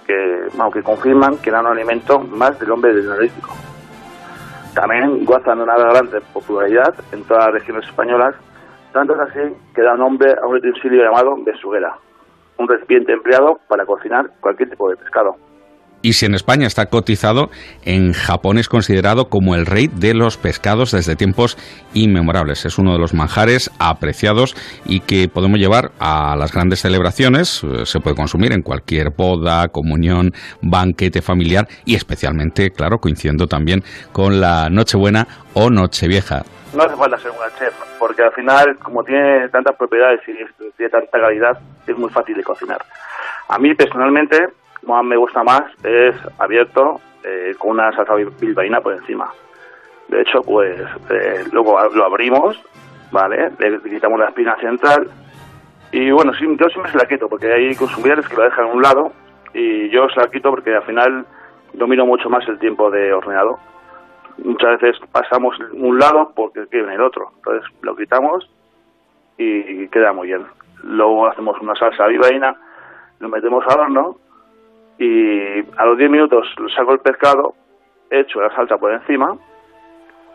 que, 0.06 0.82
confirman 0.82 1.36
que 1.36 1.50
era 1.50 1.60
un 1.60 1.66
alimento 1.66 2.18
más 2.18 2.58
del 2.58 2.70
hombre 2.70 2.94
del 2.94 3.06
neolítico. 3.10 3.54
También 4.74 5.24
gozan 5.24 5.58
de 5.58 5.64
una 5.64 5.76
gran 5.76 6.08
popularidad 6.32 6.94
en 7.12 7.24
todas 7.24 7.46
las 7.46 7.54
regiones 7.54 7.86
españolas, 7.86 8.34
tanto 8.92 9.14
es 9.14 9.20
así 9.20 9.54
que 9.74 9.82
da 9.82 9.96
nombre 9.96 10.34
a 10.40 10.46
un 10.46 10.56
utensilio 10.56 11.04
llamado 11.04 11.36
besuguera, 11.44 11.94
un 12.58 12.68
recipiente 12.68 13.12
empleado 13.12 13.60
para 13.68 13.84
cocinar 13.84 14.30
cualquier 14.40 14.70
tipo 14.70 14.88
de 14.88 14.96
pescado. 14.96 15.36
Y 16.02 16.14
si 16.14 16.26
en 16.26 16.34
España 16.34 16.66
está 16.66 16.86
cotizado, 16.86 17.48
en 17.84 18.12
Japón 18.12 18.58
es 18.58 18.68
considerado 18.68 19.28
como 19.28 19.54
el 19.54 19.66
rey 19.66 19.86
de 19.86 20.14
los 20.14 20.36
pescados 20.36 20.90
desde 20.90 21.14
tiempos 21.14 21.56
inmemorables. 21.94 22.64
Es 22.64 22.76
uno 22.76 22.92
de 22.92 22.98
los 22.98 23.14
manjares 23.14 23.70
apreciados 23.78 24.56
y 24.84 25.00
que 25.00 25.28
podemos 25.28 25.60
llevar 25.60 25.92
a 26.00 26.34
las 26.36 26.52
grandes 26.52 26.80
celebraciones. 26.80 27.62
Eh, 27.62 27.86
se 27.86 28.00
puede 28.00 28.16
consumir 28.16 28.52
en 28.52 28.62
cualquier 28.62 29.10
boda, 29.10 29.68
comunión, 29.68 30.32
banquete 30.60 31.22
familiar 31.22 31.68
y 31.84 31.94
especialmente, 31.94 32.70
claro, 32.72 32.98
coincidiendo 32.98 33.46
también 33.46 33.84
con 34.10 34.40
la 34.40 34.68
Nochebuena 34.70 35.28
o 35.54 35.70
Nochevieja. 35.70 36.42
No 36.74 36.82
hace 36.82 36.96
falta 36.96 37.18
ser 37.18 37.30
un 37.30 37.36
chef, 37.58 37.74
porque 38.00 38.22
al 38.22 38.32
final, 38.32 38.76
como 38.78 39.04
tiene 39.04 39.48
tantas 39.50 39.76
propiedades 39.76 40.20
y 40.26 40.32
tiene 40.76 40.90
tanta 40.90 41.20
calidad, 41.20 41.58
es 41.86 41.96
muy 41.96 42.10
fácil 42.10 42.36
de 42.36 42.42
cocinar. 42.42 42.82
A 43.48 43.58
mí 43.58 43.74
personalmente 43.74 44.48
me 45.04 45.16
gusta 45.16 45.42
más 45.42 45.62
es 45.84 46.14
abierto 46.38 47.00
eh, 47.24 47.54
con 47.58 47.72
una 47.72 47.92
salsa 47.92 48.14
bilbaína 48.14 48.80
por 48.80 48.94
encima. 48.94 49.30
De 50.08 50.20
hecho, 50.20 50.42
pues 50.42 50.80
eh, 51.10 51.44
luego 51.52 51.78
lo 51.94 52.04
abrimos, 52.04 52.60
¿vale? 53.10 53.50
Le 53.58 53.80
quitamos 53.80 54.18
la 54.18 54.28
espina 54.28 54.56
central 54.56 55.08
y 55.92 56.10
bueno, 56.10 56.32
sí, 56.34 56.44
yo 56.58 56.68
siempre 56.68 56.90
se 56.92 56.98
la 56.98 57.06
quito 57.06 57.28
porque 57.28 57.52
hay 57.52 57.74
consumidores 57.74 58.26
que 58.28 58.36
lo 58.36 58.42
dejan 58.42 58.66
a 58.66 58.72
un 58.72 58.82
lado 58.82 59.12
y 59.54 59.88
yo 59.90 60.08
se 60.08 60.20
la 60.20 60.28
quito 60.28 60.50
porque 60.50 60.74
al 60.74 60.84
final 60.84 61.26
domino 61.74 62.04
mucho 62.04 62.28
más 62.28 62.46
el 62.48 62.58
tiempo 62.58 62.90
de 62.90 63.12
horneado. 63.12 63.58
Muchas 64.38 64.80
veces 64.80 65.00
pasamos 65.12 65.56
un 65.72 65.98
lado 65.98 66.32
porque 66.34 66.66
quieren 66.66 66.90
el 66.90 67.02
otro. 67.02 67.30
Entonces 67.36 67.70
lo 67.82 67.94
quitamos 67.94 68.50
y 69.38 69.86
queda 69.88 70.12
muy 70.12 70.28
bien. 70.28 70.46
Luego 70.82 71.26
hacemos 71.26 71.60
una 71.60 71.74
salsa 71.74 72.06
bilbaína, 72.06 72.56
lo 73.20 73.28
metemos 73.28 73.64
al 73.68 73.80
horno 73.80 74.16
y 75.02 75.64
a 75.76 75.84
los 75.84 75.98
10 75.98 76.10
minutos 76.10 76.46
saco 76.76 76.92
el 76.92 77.00
pescado, 77.00 77.54
echo 78.08 78.40
la 78.40 78.54
salsa 78.54 78.76
por 78.76 78.92
encima 78.92 79.36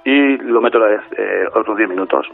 y 0.03 0.37
lo 0.37 0.59
meto 0.59 0.77
la 0.77 0.87
vez, 0.87 1.01
eh, 1.17 1.45
otros 1.53 1.77
10 1.77 1.89
minutos. 1.89 2.27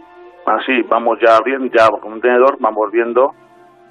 Así 0.45 0.81
vamos 0.83 1.19
ya 1.19 1.37
abriendo, 1.37 1.67
ya 1.67 1.87
con 1.89 2.13
un 2.13 2.21
tenedor 2.21 2.57
vamos 2.59 2.91
viendo 2.91 3.33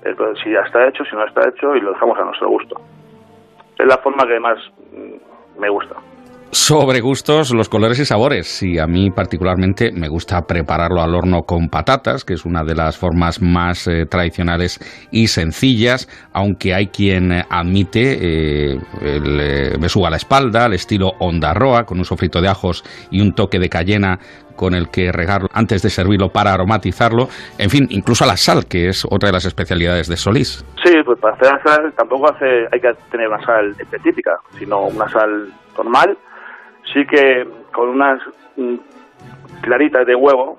eh, 0.04 0.14
si 0.42 0.50
ya 0.50 0.60
está 0.60 0.88
hecho, 0.88 1.04
si 1.04 1.14
no 1.14 1.24
está 1.24 1.48
hecho 1.48 1.76
y 1.76 1.80
lo 1.80 1.92
dejamos 1.92 2.18
a 2.18 2.24
nuestro 2.24 2.48
gusto. 2.48 2.80
Es 3.78 3.86
la 3.86 3.98
forma 3.98 4.26
que 4.26 4.40
más 4.40 4.58
mm, 4.92 5.60
me 5.60 5.68
gusta 5.68 5.94
sobre 6.52 7.00
gustos, 7.00 7.54
los 7.54 7.70
colores 7.70 7.98
y 7.98 8.04
sabores. 8.04 8.62
Y 8.62 8.78
a 8.78 8.86
mí 8.86 9.10
particularmente 9.10 9.90
me 9.90 10.08
gusta 10.08 10.42
prepararlo 10.42 11.00
al 11.00 11.14
horno 11.14 11.42
con 11.42 11.68
patatas, 11.68 12.24
que 12.24 12.34
es 12.34 12.44
una 12.44 12.62
de 12.62 12.74
las 12.74 12.98
formas 12.98 13.40
más 13.40 13.88
eh, 13.88 14.04
tradicionales 14.04 14.78
y 15.10 15.28
sencillas, 15.28 16.08
aunque 16.34 16.74
hay 16.74 16.88
quien 16.88 17.32
admite 17.32 18.74
eh, 18.74 18.78
el 19.00 19.40
eh, 19.40 20.06
a 20.06 20.10
la 20.10 20.16
espalda, 20.16 20.66
al 20.66 20.74
estilo 20.74 21.12
onda 21.20 21.54
roa, 21.54 21.84
con 21.84 21.98
un 21.98 22.04
sofrito 22.04 22.42
de 22.42 22.48
ajos 22.48 22.84
y 23.10 23.22
un 23.22 23.32
toque 23.32 23.58
de 23.58 23.70
cayena 23.70 24.18
con 24.54 24.74
el 24.74 24.90
que 24.90 25.10
regarlo 25.10 25.48
antes 25.54 25.80
de 25.80 25.88
servirlo 25.88 26.28
para 26.28 26.52
aromatizarlo, 26.52 27.28
en 27.58 27.70
fin, 27.70 27.86
incluso 27.88 28.24
a 28.24 28.26
la 28.26 28.36
sal, 28.36 28.66
que 28.66 28.88
es 28.88 29.06
otra 29.06 29.28
de 29.28 29.32
las 29.32 29.46
especialidades 29.46 30.06
de 30.06 30.16
Solís. 30.16 30.62
Sí, 30.84 30.92
pues 31.06 31.18
para 31.18 31.34
hacer 31.34 31.50
la 31.50 31.62
sal 31.62 31.92
tampoco 31.96 32.30
hace, 32.30 32.66
hay 32.70 32.78
que 32.78 32.92
tener 33.10 33.28
una 33.28 33.42
sal 33.46 33.74
específica, 33.78 34.32
sino 34.58 34.82
una 34.82 35.08
sal 35.08 35.50
normal, 35.76 36.18
sí 36.92 37.06
que 37.06 37.46
con 37.72 37.88
unas 37.90 38.20
mm, 38.56 38.76
claritas 39.62 40.06
de 40.06 40.14
huevo 40.14 40.58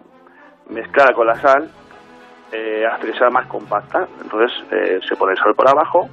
mezclada 0.69 1.13
con 1.13 1.27
la 1.27 1.35
sal 1.35 1.69
eh, 2.51 2.85
hace 2.85 3.07
que 3.07 3.17
sea 3.17 3.29
más 3.29 3.47
compacta. 3.47 4.07
Entonces 4.21 4.51
eh, 4.71 4.99
se 5.07 5.15
pone 5.15 5.33
el 5.33 5.39
sal 5.39 5.55
por 5.55 5.67
abajo, 5.67 6.09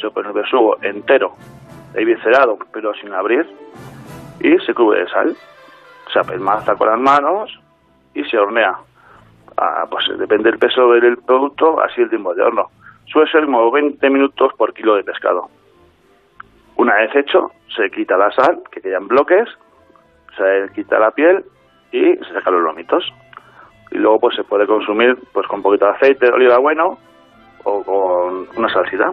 se 0.00 0.10
pone 0.10 0.28
el 0.28 0.34
besugo 0.34 0.78
entero 0.82 1.34
y 1.96 2.04
viscerado, 2.04 2.58
pero 2.72 2.94
sin 2.94 3.12
abrir, 3.12 3.48
y 4.38 4.56
se 4.64 4.72
cubre 4.72 5.00
de 5.00 5.08
sal. 5.08 5.36
Se 6.12 6.18
apelmaza 6.18 6.74
con 6.76 6.88
las 6.88 6.98
manos 6.98 7.60
y 8.14 8.24
se 8.24 8.38
hornea. 8.38 8.76
Ah, 9.56 9.84
pues 9.90 10.06
depende 10.16 10.50
del 10.50 10.58
peso 10.58 10.92
del 10.92 11.18
producto, 11.18 11.82
así 11.82 12.00
el 12.00 12.08
tiempo 12.08 12.34
de 12.34 12.42
horno. 12.42 12.70
Suele 13.06 13.30
ser 13.30 13.44
como 13.44 13.70
20 13.70 14.08
minutos 14.10 14.52
por 14.56 14.72
kilo 14.72 14.94
de 14.94 15.04
pescado. 15.04 15.48
Una 16.80 16.94
vez 16.94 17.14
hecho, 17.14 17.50
se 17.76 17.90
quita 17.90 18.16
la 18.16 18.32
sal, 18.32 18.62
que 18.72 18.80
quedan 18.80 19.06
bloques, 19.06 19.46
se 20.34 20.72
quita 20.74 20.98
la 20.98 21.10
piel 21.10 21.44
y 21.92 22.16
se 22.16 22.32
sacan 22.32 22.54
los 22.54 22.62
lomitos. 22.62 23.04
Y 23.90 23.98
luego 23.98 24.18
pues 24.20 24.34
se 24.34 24.44
puede 24.44 24.66
consumir 24.66 25.14
pues 25.34 25.46
con 25.46 25.58
un 25.58 25.62
poquito 25.62 25.84
de 25.84 25.90
aceite 25.90 26.24
de 26.24 26.32
oliva 26.32 26.56
bueno 26.56 26.96
o 27.64 27.82
con 27.84 28.48
una 28.56 28.72
salsita. 28.72 29.12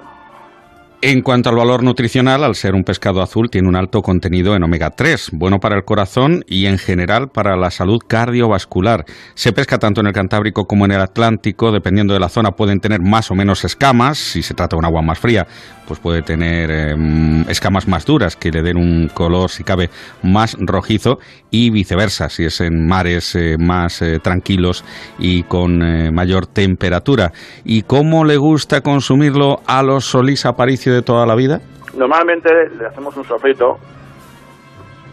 En 0.99 1.21
cuanto 1.21 1.49
al 1.49 1.55
valor 1.55 1.83
nutricional, 1.83 2.43
al 2.43 2.55
ser 2.55 2.73
un 2.73 2.83
pescado 2.83 3.21
azul, 3.21 3.51
tiene 3.51 3.69
un 3.69 3.75
alto 3.75 4.01
contenido 4.01 4.55
en 4.55 4.63
omega 4.63 4.89
3, 4.89 5.29
bueno 5.33 5.59
para 5.59 5.75
el 5.75 5.83
corazón 5.83 6.43
y 6.47 6.65
en 6.65 6.79
general 6.79 7.29
para 7.29 7.55
la 7.55 7.69
salud 7.69 7.99
cardiovascular. 8.07 9.05
Se 9.35 9.53
pesca 9.53 9.77
tanto 9.77 10.01
en 10.01 10.07
el 10.07 10.13
Cantábrico 10.13 10.65
como 10.65 10.85
en 10.85 10.93
el 10.93 11.01
Atlántico, 11.01 11.71
dependiendo 11.71 12.15
de 12.15 12.19
la 12.19 12.29
zona 12.29 12.53
pueden 12.53 12.79
tener 12.79 12.99
más 12.99 13.29
o 13.29 13.35
menos 13.35 13.63
escamas, 13.63 14.17
si 14.17 14.41
se 14.41 14.55
trata 14.55 14.75
de 14.75 14.79
un 14.79 14.85
agua 14.85 15.03
más 15.03 15.19
fría, 15.19 15.45
pues 15.87 15.99
puede 15.99 16.21
tener 16.21 16.69
em, 16.69 17.47
escamas 17.49 17.87
más 17.87 18.05
duras 18.05 18.35
que 18.35 18.51
le 18.51 18.61
den 18.61 18.77
un 18.77 19.09
color, 19.13 19.49
si 19.49 19.63
cabe, 19.63 19.89
más 20.21 20.57
rojizo 20.59 21.19
y 21.49 21.69
viceversa, 21.69 22.29
si 22.29 22.43
es 22.43 22.59
en 22.59 22.85
mares 22.85 23.35
eh, 23.35 23.55
más 23.57 24.01
eh, 24.01 24.19
tranquilos 24.19 24.83
y 25.17 25.43
con 25.43 25.81
eh, 25.81 26.11
mayor 26.11 26.45
temperatura. 26.45 27.31
¿Y 27.63 27.83
cómo 27.83 28.25
le 28.25 28.37
gusta 28.37 28.81
consumirlo 28.81 29.61
a 29.65 29.81
los 29.81 30.05
solís 30.05 30.45
aparicio 30.45 30.86
de 30.91 31.01
toda 31.01 31.25
la 31.25 31.35
vida? 31.35 31.59
Normalmente 31.95 32.49
le 32.77 32.87
hacemos 32.87 33.15
un 33.17 33.23
sofrito 33.23 33.77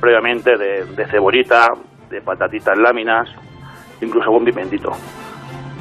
previamente 0.00 0.56
de, 0.56 0.84
de 0.84 1.06
cebollita, 1.06 1.68
de 2.10 2.20
patatitas 2.20 2.76
láminas, 2.78 3.28
incluso 4.00 4.30
un 4.30 4.44
pimentito. 4.44 4.90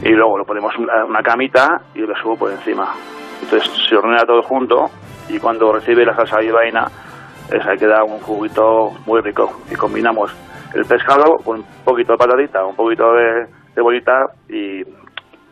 Y 0.02 0.10
luego 0.10 0.38
lo 0.38 0.46
ponemos 0.46 0.74
una, 0.78 1.06
una 1.06 1.22
camita 1.22 1.82
y 1.94 2.00
lo 2.00 2.16
subo 2.16 2.38
por 2.38 2.52
encima. 2.52 2.94
Entonces 3.42 3.70
se 3.90 3.96
hornea 3.96 4.26
todo 4.26 4.42
junto 4.44 4.86
y 5.30 5.40
cuando 5.40 5.72
recibe 5.74 6.06
la 6.06 6.16
salsa 6.16 6.40
de 6.40 6.52
vaina, 6.52 6.88
esa 7.52 7.76
queda 7.78 8.04
un 8.04 8.20
juguito 8.20 8.92
muy 9.06 9.22
rico. 9.22 9.50
Y 9.72 9.76
combinamos 9.76 10.34
el 10.74 10.86
pescado 10.86 11.38
con 11.44 11.60
un 11.60 11.66
poquito 11.84 12.14
de 12.14 12.18
patatita, 12.18 12.66
un 12.66 12.76
poquito 12.76 13.14
de 13.14 13.48
cebollita 13.76 14.26
y, 14.50 14.82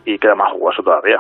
y 0.06 0.18
queda 0.18 0.36
más 0.36 0.52
jugoso 0.54 0.82
todavía. 0.82 1.18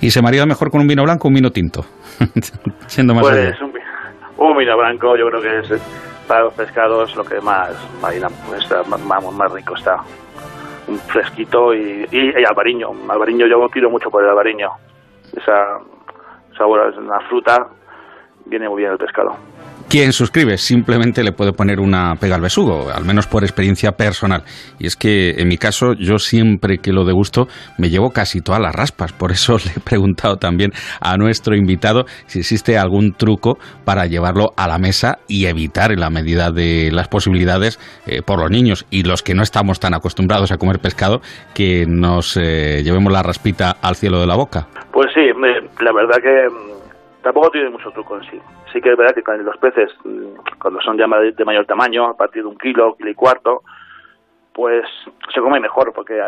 ¿Y 0.00 0.10
se 0.10 0.22
marida 0.22 0.46
mejor 0.46 0.70
con 0.70 0.80
un 0.80 0.86
vino 0.86 1.02
blanco 1.02 1.26
o 1.26 1.30
un 1.30 1.34
vino 1.34 1.50
tinto? 1.50 1.84
Siendo 2.86 3.14
más 3.14 3.22
pues 3.22 3.60
un, 3.60 4.56
vino 4.56 4.76
blanco 4.76 5.16
yo 5.16 5.26
creo 5.28 5.40
que 5.40 5.74
es 5.74 5.82
para 6.28 6.42
los 6.42 6.54
pescados 6.54 7.14
lo 7.16 7.24
que 7.24 7.40
más 7.40 7.70
marina, 8.00 8.28
pues, 8.46 8.68
vamos, 9.06 9.34
más 9.34 9.52
rico 9.52 9.74
está. 9.74 9.96
Un 10.88 10.98
fresquito 10.98 11.74
y, 11.74 12.06
y, 12.10 12.44
albariño. 12.44 12.90
Albariño 13.08 13.46
yo 13.46 13.68
tiro 13.72 13.88
mucho 13.88 14.10
por 14.10 14.22
el 14.22 14.30
albariño. 14.30 14.68
Esa 15.36 15.78
sabor 16.56 16.90
es 16.90 16.98
una 16.98 17.20
fruta, 17.28 17.66
viene 18.46 18.68
muy 18.68 18.82
bien 18.82 18.92
el 18.92 18.98
pescado. 18.98 19.36
Quien 19.92 20.14
suscribe 20.14 20.56
simplemente 20.56 21.22
le 21.22 21.32
puede 21.32 21.52
poner 21.52 21.78
una 21.78 22.14
pega 22.18 22.36
al 22.36 22.40
besugo, 22.40 22.88
al 22.90 23.04
menos 23.04 23.26
por 23.26 23.44
experiencia 23.44 23.92
personal. 23.92 24.42
Y 24.78 24.86
es 24.86 24.96
que 24.96 25.32
en 25.32 25.48
mi 25.48 25.58
caso 25.58 25.92
yo 25.92 26.16
siempre 26.16 26.78
que 26.78 26.94
lo 26.94 27.04
degusto 27.04 27.46
me 27.76 27.90
llevo 27.90 28.08
casi 28.08 28.40
todas 28.40 28.58
las 28.58 28.74
raspas. 28.74 29.12
Por 29.12 29.32
eso 29.32 29.58
le 29.66 29.72
he 29.76 29.80
preguntado 29.80 30.36
también 30.36 30.72
a 30.98 31.18
nuestro 31.18 31.54
invitado 31.54 32.06
si 32.24 32.38
existe 32.38 32.78
algún 32.78 33.12
truco 33.12 33.58
para 33.84 34.06
llevarlo 34.06 34.54
a 34.56 34.66
la 34.66 34.78
mesa 34.78 35.18
y 35.28 35.44
evitar 35.44 35.92
en 35.92 36.00
la 36.00 36.08
medida 36.08 36.50
de 36.50 36.88
las 36.90 37.08
posibilidades 37.08 37.78
eh, 38.06 38.22
por 38.22 38.40
los 38.40 38.50
niños 38.50 38.86
y 38.88 39.02
los 39.02 39.22
que 39.22 39.34
no 39.34 39.42
estamos 39.42 39.78
tan 39.78 39.92
acostumbrados 39.92 40.52
a 40.52 40.56
comer 40.56 40.78
pescado 40.78 41.20
que 41.52 41.84
nos 41.86 42.38
eh, 42.38 42.82
llevemos 42.82 43.12
la 43.12 43.22
raspita 43.22 43.76
al 43.82 43.96
cielo 43.96 44.20
de 44.20 44.26
la 44.26 44.36
boca. 44.36 44.68
Pues 44.90 45.08
sí, 45.12 45.20
la 45.80 45.92
verdad 45.92 46.16
que 46.22 46.72
tampoco 47.22 47.50
tiene 47.50 47.70
mucho 47.70 47.90
truco 47.90 48.16
en 48.16 48.24
sí. 48.24 48.40
Sí 48.72 48.80
que 48.80 48.90
es 48.90 48.96
verdad 48.96 49.14
que 49.14 49.42
los 49.42 49.56
peces, 49.58 49.90
mm, 50.04 50.58
cuando 50.60 50.80
son 50.80 50.98
ya 50.98 51.06
de 51.06 51.44
mayor 51.44 51.66
tamaño, 51.66 52.06
a 52.06 52.16
partir 52.16 52.42
de 52.42 52.48
un 52.48 52.58
kilo, 52.58 52.94
kilo 52.96 53.10
y 53.10 53.14
cuarto, 53.14 53.62
pues 54.52 54.84
se 55.32 55.40
come 55.40 55.60
mejor 55.60 55.92
porque 55.94 56.20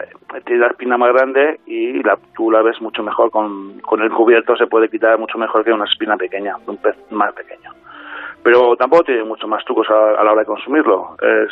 tiene 0.47 0.63
la 0.63 0.69
espina 0.69 0.97
más 0.97 1.13
grande 1.13 1.61
y 1.67 2.03
la, 2.03 2.19
tú 2.35 2.51
la 2.51 2.63
ves 2.63 2.81
mucho 2.81 3.03
mejor. 3.03 3.31
Con, 3.31 3.81
con 3.81 4.01
el 4.01 4.11
cubierto, 4.11 4.57
se 4.57 4.67
puede 4.67 4.89
quitar 4.89 5.19
mucho 5.19 5.39
mejor 5.39 5.65
que 5.65 5.73
una 5.73 5.85
espina 5.85 6.17
pequeña, 6.17 6.57
un 6.67 6.79
pez 6.79 6.97
más 7.11 7.33
pequeño. 7.35 7.73
Pero 8.43 8.77
tampoco 8.77 9.05
tiene 9.05 9.25
mucho 9.25 9.47
más 9.47 9.65
trucos 9.65 9.89
a, 9.91 10.21
a 10.21 10.25
la 10.25 10.33
hora 10.33 10.41
de 10.41 10.47
consumirlo, 10.47 11.17
es 11.21 11.51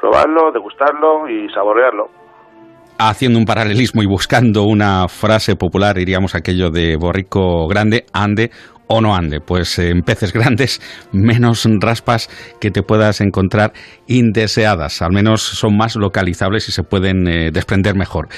probarlo, 0.00 0.50
degustarlo 0.52 1.28
y 1.28 1.48
saborearlo 1.50 2.21
haciendo 3.08 3.38
un 3.38 3.44
paralelismo 3.44 4.02
y 4.02 4.06
buscando 4.06 4.64
una 4.64 5.08
frase 5.08 5.56
popular, 5.56 5.96
diríamos 5.96 6.34
aquello 6.34 6.70
de 6.70 6.96
borrico 6.96 7.66
grande, 7.66 8.06
ande 8.12 8.50
o 8.86 9.00
no 9.00 9.14
ande. 9.14 9.40
Pues 9.40 9.78
en 9.78 10.02
peces 10.02 10.32
grandes, 10.34 10.80
menos 11.12 11.66
raspas 11.80 12.28
que 12.60 12.70
te 12.70 12.82
puedas 12.82 13.20
encontrar 13.20 13.72
indeseadas. 14.06 15.02
Al 15.02 15.12
menos 15.12 15.42
son 15.42 15.76
más 15.76 15.96
localizables 15.96 16.68
y 16.68 16.72
se 16.72 16.82
pueden 16.82 17.26
eh, 17.26 17.50
desprender 17.52 17.94
mejor. 17.96 18.28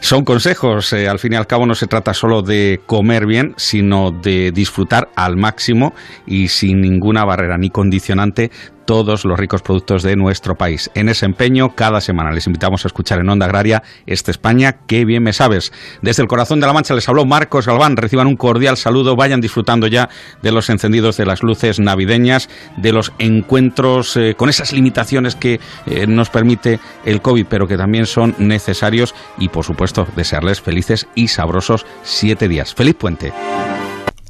Son 0.00 0.24
consejos. 0.24 0.92
Eh, 0.92 1.08
al 1.08 1.18
fin 1.18 1.34
y 1.34 1.36
al 1.36 1.46
cabo 1.46 1.66
no 1.66 1.74
se 1.74 1.86
trata 1.86 2.14
solo 2.14 2.42
de 2.42 2.80
comer 2.86 3.26
bien, 3.26 3.54
sino 3.56 4.10
de 4.10 4.50
disfrutar 4.52 5.10
al 5.14 5.36
máximo 5.36 5.94
y 6.26 6.48
sin 6.48 6.80
ninguna 6.80 7.24
barrera 7.24 7.58
ni 7.58 7.70
condicionante 7.70 8.50
todos 8.88 9.26
los 9.26 9.38
ricos 9.38 9.60
productos 9.60 10.02
de 10.02 10.16
nuestro 10.16 10.56
país. 10.56 10.90
En 10.94 11.10
ese 11.10 11.26
empeño, 11.26 11.74
cada 11.74 12.00
semana 12.00 12.32
les 12.32 12.46
invitamos 12.46 12.86
a 12.86 12.88
escuchar 12.88 13.20
en 13.20 13.28
Onda 13.28 13.44
Agraria 13.44 13.82
este 14.06 14.30
España, 14.30 14.78
qué 14.86 15.04
bien 15.04 15.22
me 15.22 15.34
sabes. 15.34 15.74
Desde 16.00 16.22
el 16.22 16.28
corazón 16.28 16.58
de 16.58 16.66
la 16.66 16.72
Mancha 16.72 16.94
les 16.94 17.06
habló 17.06 17.26
Marcos 17.26 17.66
Galván. 17.66 17.98
Reciban 17.98 18.26
un 18.26 18.38
cordial 18.38 18.78
saludo, 18.78 19.14
vayan 19.14 19.42
disfrutando 19.42 19.88
ya 19.88 20.08
de 20.40 20.52
los 20.52 20.70
encendidos 20.70 21.18
de 21.18 21.26
las 21.26 21.42
luces 21.42 21.78
navideñas, 21.78 22.48
de 22.78 22.92
los 22.92 23.12
encuentros 23.18 24.16
eh, 24.16 24.34
con 24.38 24.48
esas 24.48 24.72
limitaciones 24.72 25.34
que 25.34 25.60
eh, 25.84 26.06
nos 26.06 26.30
permite 26.30 26.80
el 27.04 27.20
COVID, 27.20 27.44
pero 27.44 27.68
que 27.68 27.76
también 27.76 28.06
son 28.06 28.36
necesarios 28.38 29.14
y, 29.36 29.50
por 29.50 29.66
supuesto, 29.66 30.08
desearles 30.16 30.62
felices 30.62 31.06
y 31.14 31.28
sabrosos 31.28 31.84
siete 32.04 32.48
días. 32.48 32.72
Feliz 32.72 32.94
puente. 32.94 33.34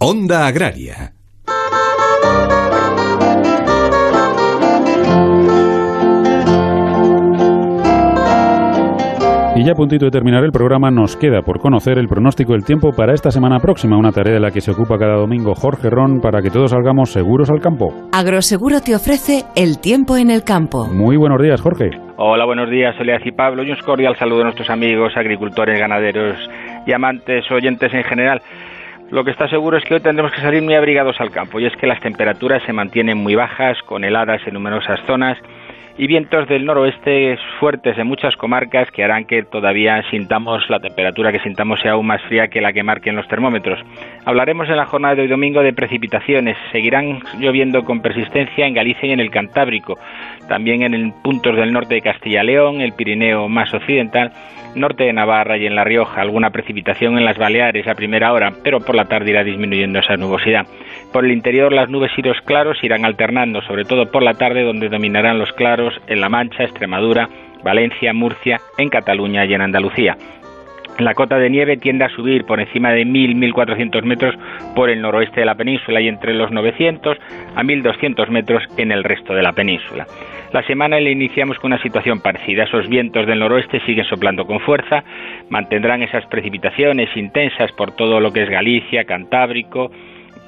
Onda 0.00 0.48
Agraria 0.48 1.12
Y 9.58 9.64
ya 9.64 9.72
a 9.72 9.74
puntito 9.74 10.04
de 10.04 10.12
terminar 10.12 10.44
el 10.44 10.52
programa 10.52 10.88
nos 10.88 11.16
queda 11.16 11.42
por 11.42 11.58
conocer 11.58 11.98
el 11.98 12.06
pronóstico 12.06 12.52
del 12.52 12.62
tiempo 12.62 12.92
para 12.92 13.12
esta 13.12 13.32
semana 13.32 13.58
próxima, 13.58 13.96
una 13.98 14.12
tarea 14.12 14.34
de 14.34 14.38
la 14.38 14.52
que 14.52 14.60
se 14.60 14.70
ocupa 14.70 14.96
cada 14.96 15.16
domingo 15.16 15.52
Jorge 15.56 15.90
Ron 15.90 16.20
para 16.20 16.40
que 16.40 16.48
todos 16.48 16.70
salgamos 16.70 17.10
seguros 17.10 17.50
al 17.50 17.60
campo. 17.60 17.92
Agroseguro 18.12 18.78
te 18.80 18.94
ofrece 18.94 19.42
el 19.56 19.80
tiempo 19.80 20.16
en 20.16 20.30
el 20.30 20.44
campo. 20.44 20.86
Muy 20.86 21.16
buenos 21.16 21.42
días, 21.42 21.60
Jorge. 21.60 21.90
Hola, 22.18 22.44
buenos 22.44 22.70
días, 22.70 22.94
Soledad 22.94 23.18
y 23.24 23.32
Pablo. 23.32 23.64
Y 23.64 23.72
un 23.72 23.76
cordial 23.78 24.14
saludo 24.14 24.42
a 24.42 24.44
nuestros 24.44 24.70
amigos, 24.70 25.16
agricultores, 25.16 25.76
ganaderos 25.76 26.36
y 26.86 26.92
amantes, 26.92 27.50
oyentes 27.50 27.92
en 27.92 28.04
general. 28.04 28.40
Lo 29.10 29.24
que 29.24 29.32
está 29.32 29.48
seguro 29.48 29.76
es 29.76 29.84
que 29.84 29.94
hoy 29.94 30.00
tendremos 30.00 30.30
que 30.30 30.40
salir 30.40 30.62
muy 30.62 30.74
abrigados 30.74 31.20
al 31.20 31.32
campo 31.32 31.58
y 31.58 31.66
es 31.66 31.74
que 31.80 31.88
las 31.88 31.98
temperaturas 31.98 32.62
se 32.64 32.72
mantienen 32.72 33.18
muy 33.18 33.34
bajas, 33.34 33.76
con 33.86 34.04
heladas 34.04 34.40
en 34.46 34.54
numerosas 34.54 35.00
zonas 35.04 35.36
y 35.98 36.06
vientos 36.06 36.48
del 36.48 36.64
noroeste 36.64 37.36
fuertes 37.58 37.98
en 37.98 38.06
muchas 38.06 38.36
comarcas 38.36 38.88
que 38.92 39.02
harán 39.02 39.24
que 39.24 39.42
todavía 39.42 40.02
sintamos 40.10 40.70
la 40.70 40.78
temperatura 40.78 41.32
que 41.32 41.40
sintamos 41.40 41.80
sea 41.80 41.92
aún 41.92 42.06
más 42.06 42.22
fría 42.22 42.46
que 42.46 42.60
la 42.60 42.72
que 42.72 42.84
marquen 42.84 43.16
los 43.16 43.26
termómetros. 43.26 43.80
Hablaremos 44.24 44.68
en 44.68 44.76
la 44.76 44.86
jornada 44.86 45.16
de 45.16 45.22
hoy 45.22 45.28
domingo 45.28 45.60
de 45.60 45.72
precipitaciones. 45.72 46.56
Seguirán 46.70 47.20
lloviendo 47.40 47.84
con 47.84 48.00
persistencia 48.00 48.66
en 48.66 48.74
Galicia 48.74 49.08
y 49.08 49.12
en 49.12 49.20
el 49.20 49.30
Cantábrico, 49.30 49.98
también 50.48 50.82
en 50.82 51.12
puntos 51.22 51.54
del 51.56 51.72
norte 51.72 51.94
de 51.94 52.02
Castilla-León, 52.02 52.80
el 52.80 52.92
Pirineo 52.92 53.48
más 53.48 53.72
occidental 53.72 54.32
norte 54.74 55.04
de 55.04 55.12
Navarra 55.12 55.56
y 55.56 55.66
en 55.66 55.74
La 55.74 55.84
Rioja, 55.84 56.20
alguna 56.20 56.50
precipitación 56.50 57.18
en 57.18 57.24
las 57.24 57.38
Baleares 57.38 57.86
a 57.86 57.94
primera 57.94 58.32
hora, 58.32 58.52
pero 58.62 58.80
por 58.80 58.94
la 58.94 59.06
tarde 59.06 59.30
irá 59.30 59.44
disminuyendo 59.44 59.98
esa 59.98 60.16
nubosidad. 60.16 60.66
Por 61.12 61.24
el 61.24 61.32
interior 61.32 61.72
las 61.72 61.88
nubes 61.88 62.12
y 62.16 62.22
los 62.22 62.40
claros 62.42 62.82
irán 62.82 63.04
alternando, 63.04 63.62
sobre 63.62 63.84
todo 63.84 64.10
por 64.10 64.22
la 64.22 64.34
tarde 64.34 64.62
donde 64.62 64.88
dominarán 64.88 65.38
los 65.38 65.52
claros 65.52 65.94
en 66.06 66.20
La 66.20 66.28
Mancha, 66.28 66.64
Extremadura, 66.64 67.28
Valencia, 67.64 68.12
Murcia, 68.12 68.60
en 68.78 68.88
Cataluña 68.88 69.44
y 69.44 69.54
en 69.54 69.62
Andalucía. 69.62 70.16
La 70.98 71.14
cota 71.14 71.38
de 71.38 71.48
nieve 71.48 71.76
tiende 71.76 72.04
a 72.04 72.08
subir 72.08 72.44
por 72.44 72.58
encima 72.58 72.90
de 72.90 73.04
1.000-1.400 73.04 74.02
metros 74.02 74.34
por 74.74 74.90
el 74.90 75.00
noroeste 75.00 75.40
de 75.40 75.46
la 75.46 75.54
península 75.54 76.00
y 76.00 76.08
entre 76.08 76.34
los 76.34 76.50
900 76.50 77.16
a 77.54 77.62
1.200 77.62 78.28
metros 78.30 78.64
en 78.76 78.90
el 78.90 79.04
resto 79.04 79.32
de 79.32 79.42
la 79.42 79.52
península. 79.52 80.06
La 80.52 80.62
semana 80.62 80.98
le 80.98 81.10
iniciamos 81.10 81.58
con 81.58 81.72
una 81.72 81.82
situación 81.82 82.20
parecida. 82.20 82.64
Esos 82.64 82.88
vientos 82.88 83.26
del 83.26 83.38
noroeste 83.38 83.80
siguen 83.80 84.06
soplando 84.06 84.46
con 84.46 84.60
fuerza, 84.60 85.04
mantendrán 85.50 86.02
esas 86.02 86.24
precipitaciones 86.26 87.14
intensas 87.16 87.70
por 87.72 87.94
todo 87.94 88.18
lo 88.20 88.32
que 88.32 88.44
es 88.44 88.50
Galicia, 88.50 89.04
Cantábrico, 89.04 89.90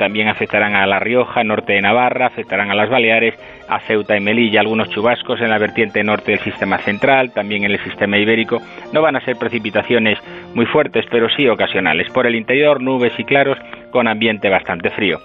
también 0.01 0.29
afectarán 0.29 0.75
a 0.75 0.87
La 0.87 0.99
Rioja, 0.99 1.45
norte 1.45 1.75
de 1.75 1.83
Navarra, 1.83 2.29
afectarán 2.29 2.71
a 2.71 2.75
las 2.75 2.89
Baleares, 2.89 3.35
a 3.69 3.81
Ceuta 3.81 4.17
y 4.17 4.21
Melilla, 4.21 4.61
algunos 4.61 4.89
chubascos 4.89 5.43
en 5.43 5.51
la 5.51 5.59
vertiente 5.59 6.03
norte 6.03 6.31
del 6.31 6.41
sistema 6.41 6.79
central, 6.79 7.35
también 7.35 7.65
en 7.65 7.73
el 7.73 7.85
sistema 7.85 8.17
ibérico. 8.17 8.63
No 8.95 9.03
van 9.03 9.17
a 9.17 9.21
ser 9.21 9.37
precipitaciones 9.37 10.19
muy 10.55 10.65
fuertes, 10.65 11.05
pero 11.11 11.29
sí 11.29 11.47
ocasionales. 11.49 12.11
Por 12.15 12.27
el 12.27 12.35
interior, 12.35 12.81
nubes 12.81 13.13
y 13.19 13.25
claros 13.25 13.59
con 13.91 14.09
ambiente 14.09 14.49
bastante 14.49 14.89
frío. 14.89 15.19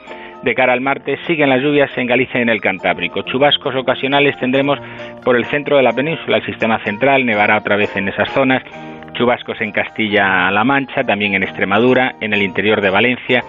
De 0.46 0.54
cara 0.54 0.74
al 0.74 0.82
martes 0.82 1.20
siguen 1.26 1.50
las 1.50 1.60
lluvias 1.60 1.90
en 1.98 2.06
Galicia 2.06 2.38
y 2.38 2.44
en 2.44 2.50
el 2.50 2.62
Cantábrico. 2.62 3.24
Chubascos 3.24 3.76
ocasionales 3.76 4.38
tendremos 4.38 4.78
por 5.24 5.36
el 5.36 5.46
centro 5.46 5.78
de 5.78 5.82
la 5.82 5.92
península, 5.92 6.38
el 6.38 6.46
sistema 6.46 6.78
central, 6.84 7.26
nevará 7.26 7.58
otra 7.58 7.76
vez 7.76 7.98
en 7.98 8.10
esas 8.10 8.30
zonas. 8.30 8.62
Chubascos 9.14 9.60
en 9.62 9.72
Castilla-La 9.72 10.64
Mancha, 10.64 11.02
también 11.02 11.34
en 11.34 11.42
Extremadura, 11.42 12.14
en 12.22 12.32
el 12.32 12.44
interior 12.44 12.80
de 12.80 12.92
Valencia 12.92 13.42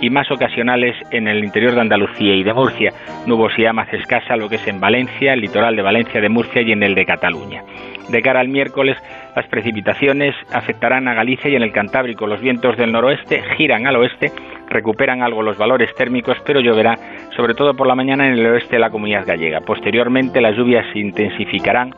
y 0.00 0.10
más 0.10 0.30
ocasionales 0.30 0.94
en 1.10 1.26
el 1.26 1.42
interior 1.42 1.74
de 1.74 1.80
Andalucía 1.80 2.36
y 2.36 2.44
de 2.44 2.54
Murcia. 2.54 2.92
Nubosidad 3.26 3.72
más 3.72 3.92
escasa 3.92 4.36
lo 4.36 4.48
que 4.48 4.56
es 4.56 4.68
en 4.68 4.78
Valencia, 4.78 5.32
el 5.32 5.40
litoral 5.40 5.74
de 5.74 5.82
Valencia, 5.82 6.20
de 6.20 6.28
Murcia 6.28 6.62
y 6.62 6.70
en 6.70 6.84
el 6.84 6.94
de 6.94 7.04
Cataluña. 7.04 7.64
De 8.10 8.20
cara 8.20 8.40
al 8.40 8.48
miércoles, 8.48 8.96
las 9.34 9.46
precipitaciones 9.46 10.34
afectarán 10.52 11.08
a 11.08 11.14
Galicia 11.14 11.50
y 11.50 11.56
en 11.56 11.62
el 11.62 11.72
Cantábrico. 11.72 12.26
Los 12.26 12.40
vientos 12.40 12.76
del 12.76 12.92
noroeste 12.92 13.42
giran 13.56 13.86
al 13.86 13.96
oeste, 13.96 14.30
recuperan 14.68 15.22
algo 15.22 15.42
los 15.42 15.58
valores 15.58 15.94
térmicos, 15.94 16.36
pero 16.44 16.60
lloverá 16.60 16.98
sobre 17.36 17.54
todo 17.54 17.74
por 17.74 17.86
la 17.86 17.94
mañana 17.94 18.26
en 18.26 18.34
el 18.34 18.46
oeste 18.46 18.76
de 18.76 18.80
la 18.80 18.90
comunidad 18.90 19.26
gallega. 19.26 19.60
Posteriormente, 19.60 20.40
las 20.40 20.56
lluvias 20.56 20.86
se 20.92 20.98
intensificarán 20.98 21.94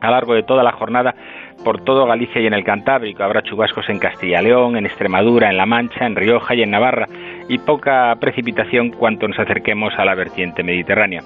a 0.00 0.06
lo 0.06 0.12
largo 0.12 0.34
de 0.34 0.42
toda 0.42 0.62
la 0.62 0.72
jornada 0.72 1.14
por 1.64 1.82
todo 1.82 2.06
Galicia 2.06 2.40
y 2.40 2.46
en 2.46 2.54
el 2.54 2.64
Cantábrico. 2.64 3.22
Habrá 3.22 3.42
chubascos 3.42 3.88
en 3.88 3.98
Castilla 3.98 4.42
León, 4.42 4.76
en 4.76 4.86
Extremadura, 4.86 5.50
en 5.50 5.56
La 5.56 5.66
Mancha, 5.66 6.06
en 6.06 6.16
Rioja 6.16 6.54
y 6.54 6.62
en 6.62 6.70
Navarra, 6.70 7.06
y 7.48 7.58
poca 7.58 8.14
precipitación 8.20 8.90
cuanto 8.90 9.26
nos 9.28 9.38
acerquemos 9.38 9.94
a 9.96 10.04
la 10.04 10.14
vertiente 10.14 10.62
mediterránea. 10.62 11.22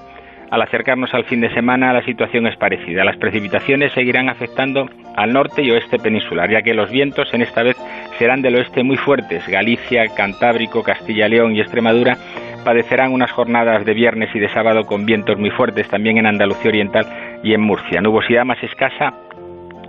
Al 0.50 0.62
acercarnos 0.62 1.12
al 1.12 1.24
fin 1.24 1.40
de 1.40 1.52
semana 1.52 1.92
la 1.92 2.02
situación 2.02 2.46
es 2.46 2.56
parecida. 2.56 3.04
Las 3.04 3.18
precipitaciones 3.18 3.92
seguirán 3.92 4.28
afectando 4.28 4.88
al 5.14 5.32
norte 5.32 5.62
y 5.62 5.70
oeste 5.70 5.98
peninsular, 5.98 6.50
ya 6.50 6.62
que 6.62 6.74
los 6.74 6.90
vientos 6.90 7.32
en 7.34 7.42
esta 7.42 7.62
vez 7.62 7.76
serán 8.18 8.40
del 8.40 8.56
oeste 8.56 8.82
muy 8.82 8.96
fuertes. 8.96 9.46
Galicia, 9.46 10.06
Cantábrico, 10.16 10.82
Castilla 10.82 11.28
León 11.28 11.54
y 11.54 11.60
Extremadura 11.60 12.16
padecerán 12.64 13.12
unas 13.12 13.30
jornadas 13.30 13.84
de 13.84 13.94
viernes 13.94 14.30
y 14.34 14.38
de 14.38 14.48
sábado 14.48 14.84
con 14.84 15.06
vientos 15.06 15.38
muy 15.38 15.50
fuertes 15.50 15.88
también 15.88 16.18
en 16.18 16.26
Andalucía 16.26 16.70
Oriental 16.70 17.06
y 17.42 17.52
en 17.52 17.60
Murcia. 17.60 18.00
Nubosidad 18.00 18.44
más 18.44 18.62
escasa 18.62 19.14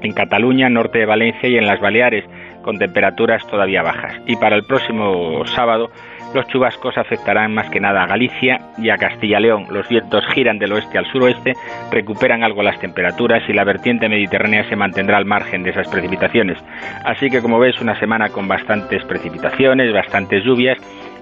en 0.01 0.13
Cataluña, 0.13 0.69
norte 0.69 0.99
de 0.99 1.05
Valencia 1.05 1.49
y 1.49 1.57
en 1.57 1.65
las 1.65 1.79
Baleares, 1.79 2.25
con 2.61 2.77
temperaturas 2.77 3.45
todavía 3.47 3.81
bajas. 3.81 4.13
Y 4.27 4.35
para 4.35 4.55
el 4.55 4.63
próximo 4.63 5.45
sábado, 5.45 5.89
los 6.33 6.47
chubascos 6.47 6.97
afectarán 6.97 7.53
más 7.53 7.69
que 7.69 7.79
nada 7.79 8.03
a 8.03 8.07
Galicia 8.07 8.59
y 8.77 8.89
a 8.89 8.97
Castilla-León. 8.97 9.67
Los 9.71 9.87
vientos 9.89 10.23
giran 10.33 10.59
del 10.59 10.73
oeste 10.73 10.97
al 10.97 11.05
suroeste, 11.11 11.53
recuperan 11.91 12.43
algo 12.43 12.61
las 12.61 12.79
temperaturas 12.79 13.43
y 13.47 13.53
la 13.53 13.63
vertiente 13.63 14.09
mediterránea 14.09 14.67
se 14.69 14.75
mantendrá 14.75 15.17
al 15.17 15.25
margen 15.25 15.63
de 15.63 15.71
esas 15.71 15.87
precipitaciones. 15.89 16.57
Así 17.03 17.29
que, 17.29 17.41
como 17.41 17.59
ves, 17.59 17.81
una 17.81 17.99
semana 17.99 18.29
con 18.29 18.47
bastantes 18.47 19.03
precipitaciones, 19.05 19.93
bastantes 19.93 20.43
lluvias 20.43 20.77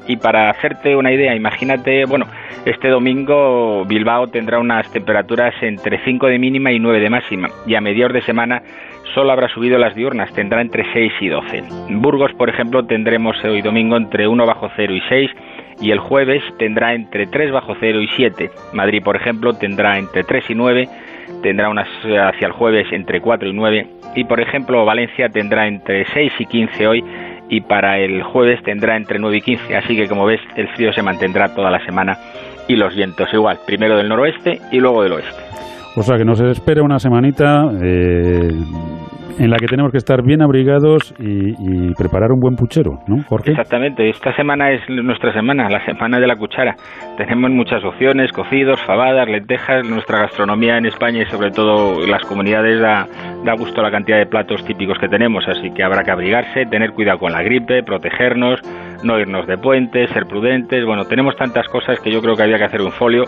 Y 0.10 0.16
para 0.16 0.50
hacerte 0.50 0.96
una 0.96 1.12
idea, 1.12 1.36
imagínate, 1.36 2.06
bueno, 2.06 2.28
este 2.66 2.88
domingo 2.88 3.84
Bilbao 3.86 4.28
tendrá 4.28 4.58
unas 4.58 4.90
temperaturas 4.92 5.54
entre 5.62 6.04
5 6.06 6.28
de 6.28 6.40
mínima 6.40 6.72
y 6.72 6.80
9 6.80 7.02
de 7.02 7.10
máxima. 7.10 7.50
Y 7.66 7.76
a 7.76 7.82
mediados 7.82 8.14
de 8.14 8.22
semana 8.22 8.62
solo 9.14 9.32
habrá 9.32 9.50
subido 9.50 9.78
las 9.78 9.96
diurnas, 9.96 10.32
tendrá 10.34 10.62
entre 10.62 10.86
6 10.94 11.14
y 11.22 11.28
12. 11.28 11.64
Burgos, 11.92 12.34
por 12.34 12.50
ejemplo, 12.50 12.86
tendremos 12.86 13.36
hoy 13.44 13.62
domingo 13.62 13.98
entre 13.98 14.28
1 14.28 14.46
bajo 14.46 14.70
0 14.76 14.94
y 14.94 15.02
6 15.10 15.32
y 15.82 15.92
el 15.92 16.00
jueves 16.00 16.44
tendrá 16.58 16.94
entre 16.94 17.28
3 17.28 17.52
bajo 17.52 17.76
0 17.80 18.02
y 18.02 18.08
7. 18.16 18.50
Madrid, 18.74 19.02
por 19.04 19.16
ejemplo, 19.16 19.54
tendrá 19.54 19.98
entre 19.98 20.24
3 20.24 20.50
y 20.50 20.56
9, 20.56 20.90
tendrá 21.42 21.70
unas 21.70 21.88
hacia 22.04 22.48
el 22.48 22.54
jueves 22.54 22.88
entre 22.92 23.22
4 23.22 23.50
y 23.50 23.54
9 23.54 23.88
y 24.16 24.24
por 24.24 24.40
ejemplo 24.40 24.86
Valencia 24.86 25.30
tendrá 25.30 25.68
entre 25.68 26.06
6 26.14 26.34
y 26.40 26.46
15 26.46 26.88
hoy 26.88 27.04
y 27.50 27.62
para 27.62 28.00
el 28.00 28.24
jueves 28.24 28.62
tendrá 28.64 28.98
entre 28.98 29.20
9 29.20 29.38
y 29.38 29.42
15, 29.42 29.76
así 29.76 29.96
que 29.96 30.08
como 30.08 30.26
ves 30.26 30.42
el 30.56 30.68
frío 30.70 30.92
se 30.94 31.02
mantendrá 31.02 31.54
toda 31.54 31.72
la 31.72 31.84
semana 31.86 32.18
y 32.68 32.76
los 32.76 32.96
vientos 32.96 33.32
igual, 33.34 33.60
primero 33.66 33.96
del 33.96 34.10
noroeste 34.10 34.60
y 34.72 34.80
luego 34.80 35.04
del 35.04 35.14
oeste. 35.14 35.48
O 35.98 36.04
sea 36.04 36.16
que 36.16 36.26
nos 36.26 36.40
espera 36.40 36.84
una 36.84 37.00
semanita 37.00 37.72
eh, 37.82 38.52
en 39.40 39.50
la 39.50 39.58
que 39.58 39.66
tenemos 39.66 39.92
que 39.92 39.98
estar 39.98 40.22
bien 40.22 40.44
abrigados 40.44 41.12
y, 41.18 41.56
y, 41.58 41.94
preparar 41.96 42.32
un 42.32 42.40
buen 42.40 42.56
puchero, 42.56 43.00
¿no, 43.08 43.24
Jorge? 43.24 43.50
Exactamente, 43.50 44.08
esta 44.08 44.32
semana 44.36 44.70
es 44.70 44.82
nuestra 44.90 45.34
semana, 45.34 45.68
la 45.70 45.84
semana 45.86 46.20
de 46.20 46.28
la 46.28 46.36
cuchara. 46.36 46.76
Tenemos 47.18 47.50
muchas 47.50 47.84
opciones, 47.84 48.32
cocidos, 48.32 48.80
fabadas, 48.84 49.28
lentejas, 49.28 49.90
nuestra 49.90 50.20
gastronomía 50.20 50.78
en 50.78 50.86
España 50.86 51.24
y 51.24 51.26
sobre 51.32 51.50
todo 51.50 52.06
las 52.06 52.22
comunidades 52.26 52.80
da, 52.80 53.08
da 53.44 53.54
gusto 53.56 53.82
la 53.82 53.90
cantidad 53.90 54.20
de 54.20 54.28
platos 54.28 54.64
típicos 54.66 55.00
que 55.00 55.08
tenemos, 55.08 55.48
así 55.48 55.72
que 55.72 55.84
habrá 55.84 56.04
que 56.04 56.12
abrigarse, 56.12 56.68
tener 56.68 56.92
cuidado 56.92 57.18
con 57.18 57.32
la 57.32 57.42
gripe, 57.42 57.82
protegernos, 57.82 58.62
no 59.04 59.20
irnos 59.20 59.48
de 59.48 59.58
puentes, 59.58 60.10
ser 60.12 60.26
prudentes. 60.26 60.86
Bueno, 60.86 61.06
tenemos 61.06 61.36
tantas 61.36 61.68
cosas 61.68 62.00
que 62.00 62.12
yo 62.12 62.22
creo 62.22 62.36
que 62.36 62.44
había 62.44 62.58
que 62.58 62.66
hacer 62.66 62.82
un 62.82 62.92
folio 62.92 63.24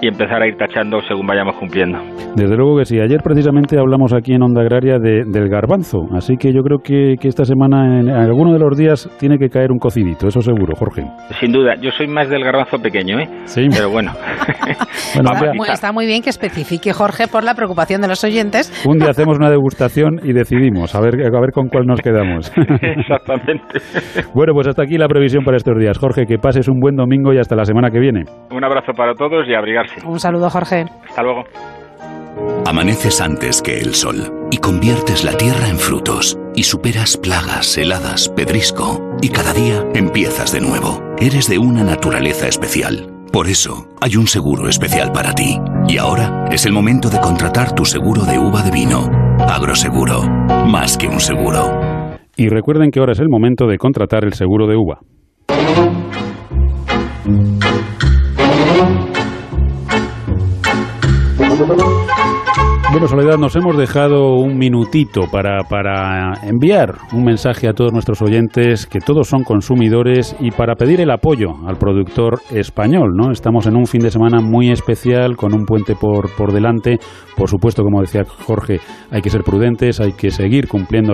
y 0.00 0.06
empezar 0.06 0.42
a 0.42 0.46
ir 0.46 0.56
tachando 0.56 1.00
según 1.02 1.26
vayamos 1.26 1.56
cumpliendo. 1.56 1.98
Desde 2.36 2.56
luego 2.56 2.78
que 2.78 2.84
sí. 2.84 3.00
Ayer 3.00 3.20
precisamente 3.22 3.78
hablamos 3.78 4.12
aquí 4.14 4.32
en 4.32 4.42
Onda 4.42 4.62
Agraria 4.62 4.98
de, 4.98 5.24
del 5.26 5.48
garbanzo, 5.48 6.06
así 6.14 6.36
que 6.36 6.52
yo 6.52 6.62
creo 6.62 6.78
que, 6.78 7.16
que, 7.20 7.28
esta 7.28 7.44
semana 7.44 8.00
en 8.00 8.08
alguno 8.08 8.52
de 8.52 8.60
los 8.60 8.76
días 8.78 9.10
tiene 9.18 9.38
que 9.38 9.48
caer 9.48 9.72
un 9.72 9.78
cocidito, 9.78 10.28
eso 10.28 10.40
seguro, 10.40 10.74
Jorge. 10.76 11.02
Sin 11.40 11.52
duda, 11.52 11.74
yo 11.80 11.90
soy 11.90 12.06
más 12.06 12.28
del 12.28 12.44
garbanzo 12.44 12.78
pequeño, 12.78 13.18
¿eh? 13.18 13.28
Sí. 13.44 13.66
Pero 13.70 13.90
bueno. 13.90 14.12
bueno 15.14 15.30
está, 15.32 15.52
muy, 15.54 15.68
está, 15.68 15.92
muy, 15.92 16.06
bien 16.06 16.22
que 16.22 16.30
especifique 16.30 16.92
Jorge 16.92 17.26
por 17.26 17.42
la 17.42 17.54
preocupación 17.54 18.00
de 18.00 18.08
los 18.08 18.22
oyentes. 18.22 18.72
Un 18.86 18.98
día 18.98 19.10
hacemos 19.10 19.36
una 19.36 19.50
degustación 19.50 20.20
y 20.22 20.32
decidimos 20.32 20.94
a 20.94 21.00
ver, 21.00 21.14
a 21.14 21.40
ver 21.40 21.50
con 21.52 21.68
cuál 21.68 21.86
nos 21.86 22.00
quedamos. 22.00 22.52
Exactamente. 22.82 23.80
bueno, 24.34 24.52
pues 24.54 24.68
hasta 24.68 24.82
aquí 24.82 24.96
la 24.96 25.07
previsión 25.08 25.44
para 25.44 25.56
estos 25.56 25.78
días. 25.78 25.98
Jorge, 25.98 26.26
que 26.26 26.38
pases 26.38 26.68
un 26.68 26.80
buen 26.80 26.96
domingo 26.96 27.32
y 27.32 27.38
hasta 27.38 27.56
la 27.56 27.64
semana 27.64 27.90
que 27.90 27.98
viene. 27.98 28.24
Un 28.50 28.62
abrazo 28.62 28.92
para 28.92 29.14
todos 29.14 29.48
y 29.48 29.54
abrigarse. 29.54 30.06
Un 30.06 30.20
saludo, 30.20 30.48
Jorge. 30.50 30.84
Hasta 31.08 31.22
luego. 31.22 31.44
Amaneces 32.66 33.20
antes 33.20 33.62
que 33.62 33.78
el 33.78 33.94
sol 33.94 34.48
y 34.50 34.58
conviertes 34.58 35.24
la 35.24 35.32
tierra 35.32 35.68
en 35.68 35.78
frutos 35.78 36.38
y 36.54 36.64
superas 36.64 37.16
plagas, 37.16 37.78
heladas, 37.78 38.28
pedrisco 38.28 39.16
y 39.22 39.30
cada 39.30 39.54
día 39.54 39.84
empiezas 39.94 40.52
de 40.52 40.60
nuevo. 40.60 41.02
Eres 41.18 41.48
de 41.48 41.58
una 41.58 41.82
naturaleza 41.82 42.46
especial. 42.46 43.10
Por 43.32 43.46
eso 43.46 43.86
hay 44.00 44.16
un 44.16 44.26
seguro 44.26 44.68
especial 44.68 45.12
para 45.12 45.32
ti. 45.32 45.58
Y 45.86 45.98
ahora 45.98 46.46
es 46.50 46.66
el 46.66 46.72
momento 46.72 47.08
de 47.08 47.20
contratar 47.20 47.74
tu 47.74 47.84
seguro 47.84 48.22
de 48.24 48.38
uva 48.38 48.62
de 48.62 48.70
vino. 48.70 49.10
Agroseguro, 49.40 50.22
más 50.66 50.98
que 50.98 51.08
un 51.08 51.20
seguro. 51.20 51.97
Y 52.40 52.48
recuerden 52.50 52.92
que 52.92 53.00
ahora 53.00 53.14
es 53.14 53.18
el 53.18 53.28
momento 53.28 53.66
de 53.66 53.78
contratar 53.78 54.24
el 54.24 54.32
seguro 54.32 54.68
de 54.68 54.76
uva. 54.76 55.00
Bueno, 62.98 63.10
Soledad, 63.10 63.38
nos 63.38 63.54
hemos 63.54 63.76
dejado 63.76 64.34
un 64.34 64.58
minutito 64.58 65.30
para, 65.30 65.62
para, 65.70 66.32
enviar 66.42 66.96
un 67.12 67.22
mensaje 67.22 67.68
a 67.68 67.72
todos 67.72 67.92
nuestros 67.92 68.20
oyentes, 68.22 68.88
que 68.88 68.98
todos 68.98 69.28
son 69.28 69.44
consumidores, 69.44 70.34
y 70.40 70.50
para 70.50 70.74
pedir 70.74 71.00
el 71.00 71.12
apoyo 71.12 71.50
al 71.64 71.76
productor 71.76 72.40
español. 72.50 73.10
¿no? 73.14 73.30
Estamos 73.30 73.68
en 73.68 73.76
un 73.76 73.86
fin 73.86 74.00
de 74.00 74.10
semana 74.10 74.40
muy 74.40 74.70
especial, 74.72 75.36
con 75.36 75.54
un 75.54 75.64
puente 75.64 75.94
por, 75.94 76.34
por 76.36 76.52
delante. 76.52 76.98
Por 77.36 77.48
supuesto, 77.48 77.84
como 77.84 78.00
decía 78.00 78.24
Jorge, 78.24 78.80
hay 79.12 79.22
que 79.22 79.30
ser 79.30 79.44
prudentes, 79.44 80.00
hay 80.00 80.14
que 80.14 80.32
seguir 80.32 80.66
cumpliendo 80.66 81.12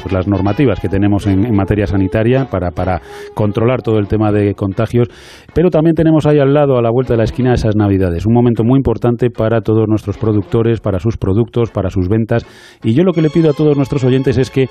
pues 0.00 0.12
las 0.12 0.28
normativas 0.28 0.78
que 0.78 0.88
tenemos 0.88 1.26
en, 1.26 1.44
en 1.44 1.56
materia 1.56 1.88
sanitaria 1.88 2.44
para, 2.44 2.70
para 2.70 3.02
controlar 3.34 3.82
todo 3.82 3.98
el 3.98 4.06
tema 4.06 4.30
de 4.30 4.54
contagios. 4.54 5.08
Pero 5.52 5.70
también 5.70 5.96
tenemos 5.96 6.26
ahí 6.26 6.38
al 6.38 6.54
lado, 6.54 6.78
a 6.78 6.82
la 6.82 6.92
vuelta 6.92 7.14
de 7.14 7.18
la 7.18 7.24
esquina, 7.24 7.54
esas 7.54 7.74
Navidades. 7.74 8.24
Un 8.24 8.34
momento 8.34 8.62
muy 8.62 8.76
importante 8.76 9.30
para 9.30 9.62
todos 9.62 9.88
nuestros 9.88 10.16
productores, 10.16 10.78
para 10.78 11.00
sus 11.00 11.07
productos, 11.16 11.70
para 11.70 11.90
sus 11.90 12.08
ventas. 12.08 12.44
Y 12.82 12.94
yo 12.94 13.04
lo 13.04 13.12
que 13.12 13.22
le 13.22 13.30
pido 13.30 13.50
a 13.50 13.54
todos 13.54 13.76
nuestros 13.76 14.04
oyentes 14.04 14.38
es 14.38 14.50
que 14.50 14.68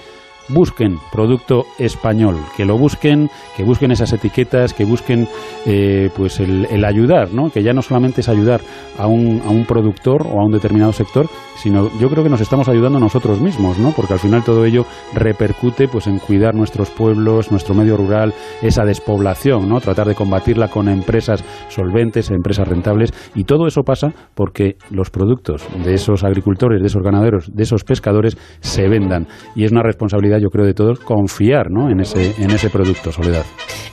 busquen 0.50 0.98
producto 1.12 1.66
español, 1.78 2.38
que 2.56 2.66
lo 2.66 2.78
busquen, 2.78 3.30
que 3.56 3.64
busquen 3.64 3.92
esas 3.92 4.14
etiquetas, 4.14 4.74
que 4.74 4.86
busquen 4.86 5.28
eh, 5.66 6.10
pues 6.16 6.40
el, 6.40 6.66
el, 6.70 6.86
ayudar, 6.86 7.34
¿no? 7.34 7.50
que 7.50 7.64
ya 7.64 7.74
no 7.74 7.82
solamente 7.82 8.22
es 8.22 8.30
ayudar 8.30 8.62
a 8.98 9.08
un, 9.08 9.42
a 9.46 9.50
un 9.50 9.66
productor 9.66 10.26
o 10.28 10.40
a 10.40 10.46
un 10.46 10.52
determinado 10.52 10.94
sector, 10.94 11.28
sino 11.58 11.90
yo 12.00 12.10
creo 12.10 12.24
que 12.24 12.30
nos 12.30 12.42
estamos 12.42 12.70
ayudando 12.70 13.00
nosotros 13.00 13.42
mismos, 13.42 13.78
¿no? 13.80 13.92
porque 13.92 14.14
al 14.14 14.20
final 14.20 14.44
todo 14.44 14.66
ello 14.66 14.86
repercute 15.14 15.88
pues 15.88 16.08
en 16.08 16.20
cuidar 16.20 16.56
nuestros 16.56 16.90
pueblos, 16.90 17.52
nuestro 17.52 17.76
medio 17.76 17.98
rural, 17.98 18.34
esa 18.62 18.86
despoblación, 18.86 19.68
¿no? 19.68 19.82
tratar 19.82 20.08
de 20.08 20.16
combatirla 20.16 20.70
con 20.70 20.88
empresas 20.88 21.44
solventes, 21.70 22.32
empresas 22.32 22.68
rentables, 22.68 23.14
y 23.36 23.44
todo 23.44 23.68
eso 23.68 23.84
pasa 23.84 24.14
porque 24.36 24.78
los 24.90 25.10
productos 25.10 25.68
de 25.84 25.94
esos 25.94 26.24
agricultores, 26.24 26.82
de 26.82 26.88
esos 26.88 27.04
ganaderos, 27.04 27.54
de 27.54 27.64
esos 27.64 27.84
pescadores 27.84 28.38
se 28.62 28.88
vendan, 28.88 29.28
y 29.56 29.66
es 29.66 29.72
una 29.72 29.84
responsabilidad 29.84 30.37
yo 30.40 30.50
creo 30.50 30.66
de 30.66 30.74
todos 30.74 31.00
confiar 31.00 31.70
¿no? 31.70 31.90
en, 31.90 32.00
ese, 32.00 32.34
en 32.38 32.52
ese 32.52 32.70
producto, 32.70 33.12
Soledad. 33.12 33.46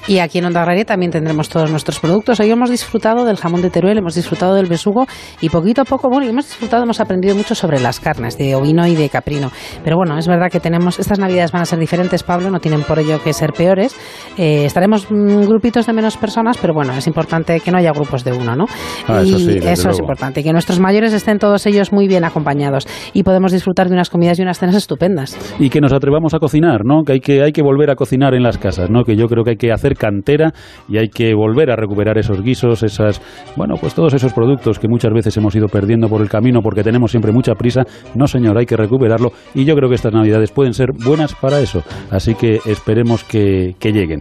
Y 0.07 0.19
aquí 0.19 0.39
en 0.39 0.45
Onda 0.45 0.61
Agraria 0.61 0.85
también 0.85 1.11
tendremos 1.11 1.49
todos 1.49 1.71
nuestros 1.71 1.99
productos. 1.99 2.39
Hoy 2.39 2.51
hemos 2.51 2.69
disfrutado 2.69 3.25
del 3.25 3.39
jamón 3.39 3.63
de 3.63 3.71
Teruel, 3.71 3.97
hemos 3.97 4.15
disfrutado 4.15 4.55
del 4.55 4.67
besugo 4.67 5.07
y 5.41 5.49
poquito 5.49 5.81
a 5.81 5.85
poco, 5.87 6.11
bueno, 6.11 6.27
hemos 6.29 6.47
disfrutado, 6.47 6.83
hemos 6.83 7.01
aprendido 7.01 7.35
mucho 7.35 7.55
sobre 7.55 7.81
las 7.81 8.01
carnes 8.01 8.37
de 8.37 8.55
ovino 8.55 8.87
y 8.87 8.95
de 8.95 9.09
caprino. 9.09 9.51
Pero 9.83 9.97
bueno, 9.97 10.19
es 10.19 10.29
verdad 10.29 10.51
que 10.51 10.61
tenemos, 10.61 10.99
estas 10.99 11.19
navidades 11.19 11.53
van 11.53 11.63
a 11.63 11.65
ser 11.65 11.79
diferentes, 11.79 12.23
Pablo, 12.23 12.51
no 12.51 12.61
tienen 12.61 12.83
por 12.83 12.99
ello 12.99 13.23
que 13.23 13.33
ser 13.33 13.55
peores. 13.55 13.97
Eh, 14.37 14.67
estaremos 14.67 15.11
mmm, 15.11 15.47
grupitos 15.47 15.87
de 15.87 15.95
menos 15.95 16.19
personas, 16.19 16.59
pero 16.61 16.75
bueno, 16.75 16.93
es 16.93 17.07
importante 17.07 17.61
que 17.61 17.71
no 17.71 17.79
haya 17.79 17.93
grupos 17.93 18.25
de 18.25 18.33
uno, 18.33 18.55
¿no? 18.55 18.67
Ah, 19.09 19.23
y 19.25 19.31
eso 19.31 19.39
sí, 19.39 19.59
eso 19.63 19.89
es 19.89 19.99
importante, 19.99 20.43
que 20.43 20.53
nuestros 20.53 20.81
mayores 20.81 21.15
estén 21.15 21.39
todos 21.39 21.65
ellos 21.65 21.93
muy 21.93 22.09
bien 22.09 22.25
acompañados 22.25 22.87
y 23.15 23.23
podemos 23.23 23.53
disfrutar 23.53 23.89
de 23.89 23.95
unas 23.95 24.11
comidas 24.11 24.39
y 24.39 24.43
unas 24.43 24.59
cenas 24.59 24.75
estupendas. 24.75 25.35
Y 25.59 25.71
que 25.71 25.81
nos 25.81 25.95
atrevamos 25.95 26.34
a 26.35 26.39
cocinar, 26.39 26.85
¿no? 26.85 27.03
Que 27.05 27.12
hay 27.14 27.20
que 27.20 27.43
hay 27.43 27.53
que 27.53 27.62
volver 27.62 27.91
a 27.91 27.95
cocinar 27.95 28.35
en 28.35 28.43
las 28.43 28.59
casas, 28.59 28.91
¿no? 28.91 29.05
Que 29.05 29.16
yo 29.16 29.26
creo 29.26 29.45
que 29.45 29.51
hay 29.51 29.57
que 29.57 29.72
hacer 29.72 29.97
cantera 29.97 30.53
y 30.89 30.99
hay 30.99 31.09
que 31.09 31.35
volver 31.35 31.70
a 31.70 31.76
recuperar 31.76 32.18
esos 32.18 32.43
guisos, 32.43 32.82
esas, 32.82 33.20
bueno, 33.57 33.74
pues 33.80 33.95
todos 33.95 34.14
esos 34.14 34.32
productos 34.32 34.78
que 34.78 34.89
muchas 34.89 35.12
veces 35.12 35.37
hemos 35.37 35.55
ido 35.55 35.68
perdiendo 35.68 36.09
por 36.09 36.20
el 36.20 36.28
camino 36.28 36.61
porque 36.62 36.82
tenemos 36.82 37.11
siempre 37.11 37.32
mucha 37.32 37.55
prisa. 37.55 37.82
No, 38.14 38.26
señor, 38.26 38.59
hay 38.59 38.66
que 38.66 38.76
recuperarlo 38.76 39.32
y 39.55 39.64
yo 39.64 39.74
creo 39.74 39.89
que 39.89 39.95
estas 39.95 40.12
Navidades 40.12 40.53
pueden 40.53 40.74
ser 40.74 40.91
buenas 40.93 41.35
para 41.35 41.61
eso. 41.61 41.82
Así 42.11 42.35
que 42.35 42.59
esperemos 42.66 43.24
que, 43.24 43.74
lleguen. 43.80 44.20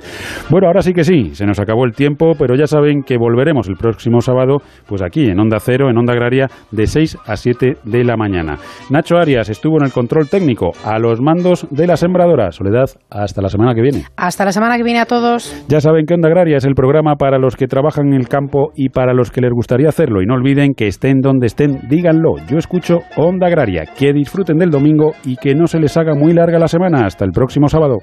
Bueno, 0.49 0.68
ahora 0.68 0.82
sí 0.82 0.93
que 0.93 1.03
sí, 1.03 1.34
se 1.34 1.45
nos 1.45 1.59
acabó 1.59 1.86
el 1.86 1.93
tiempo, 1.93 2.34
pero 2.38 2.55
ya 2.55 2.68
saben 2.68 3.01
que 3.01 3.18
volveremos 3.18 3.68
el 3.70 3.76
próximo 3.76 4.22
sábado, 4.22 4.57
pues 4.88 5.01
aquí 5.01 5.26
en 5.26 5.39
Onda 5.39 5.57
Cero, 5.59 5.89
en 5.89 5.97
Onda 5.97 6.14
Agraria, 6.14 6.47
de 6.70 6.86
6 6.86 7.18
a 7.26 7.36
7 7.36 7.78
de 7.84 8.03
la 8.03 8.18
mañana. 8.18 8.57
Nacho 8.89 9.18
Arias 9.18 9.49
estuvo 9.49 9.78
en 9.78 9.86
el 9.86 9.91
control 9.91 10.30
técnico 10.30 10.72
a 10.84 10.99
los 10.99 11.22
mandos 11.22 11.66
de 11.72 11.88
la 11.88 11.97
sembradora. 12.04 12.51
Soledad, 12.51 12.89
hasta 13.10 13.41
la 13.41 13.49
semana 13.49 13.74
que 13.74 13.82
viene. 13.82 14.04
Hasta 14.18 14.43
la 14.43 14.51
semana 14.51 14.78
que 14.78 14.84
viene 14.84 14.99
a 14.99 15.06
todos. 15.06 15.66
Ya 15.70 15.80
saben 15.80 16.06
que 16.06 16.14
Onda 16.14 16.28
Agraria 16.28 16.58
es 16.58 16.66
el 16.66 16.76
programa 16.76 17.16
para 17.16 17.38
los 17.39 17.56
que 17.56 17.68
trabajan 17.68 18.08
en 18.08 18.16
el 18.16 18.28
campo 18.28 18.72
y 18.76 18.89
para 18.89 19.14
los 19.14 19.32
que 19.32 19.41
les 19.41 19.51
gustaría 19.51 19.88
hacerlo. 19.88 20.22
Y 20.22 20.26
no 20.26 20.34
olviden 20.34 20.74
que 20.74 20.88
estén 20.88 21.22
donde 21.22 21.47
estén, 21.47 21.88
díganlo. 21.89 22.36
Yo 22.49 22.58
escucho 22.58 22.99
Onda 23.16 23.47
Agraria. 23.47 23.86
Que 23.97 24.12
disfruten 24.12 24.58
del 24.58 24.70
domingo 24.70 25.14
y 25.24 25.38
que 25.38 25.56
no 25.56 25.68
se 25.68 25.80
les 25.80 25.95
haga 25.95 26.14
muy 26.14 26.34
larga 26.34 26.60
la 26.60 26.68
semana. 26.68 27.06
Hasta 27.06 27.24
el 27.24 27.32
próximo 27.32 27.68
sábado. 27.68 27.99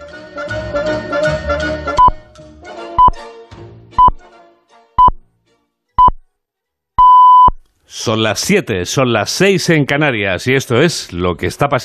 Son 7.93 8.23
las 8.23 8.41
7, 8.41 8.87
son 8.87 9.13
las 9.13 9.29
6 9.29 9.71
en 9.71 9.85
Canarias 9.85 10.47
y 10.47 10.55
esto 10.55 10.81
es 10.81 11.13
lo 11.13 11.35
que 11.35 11.47
está 11.47 11.69
pasando. 11.69 11.79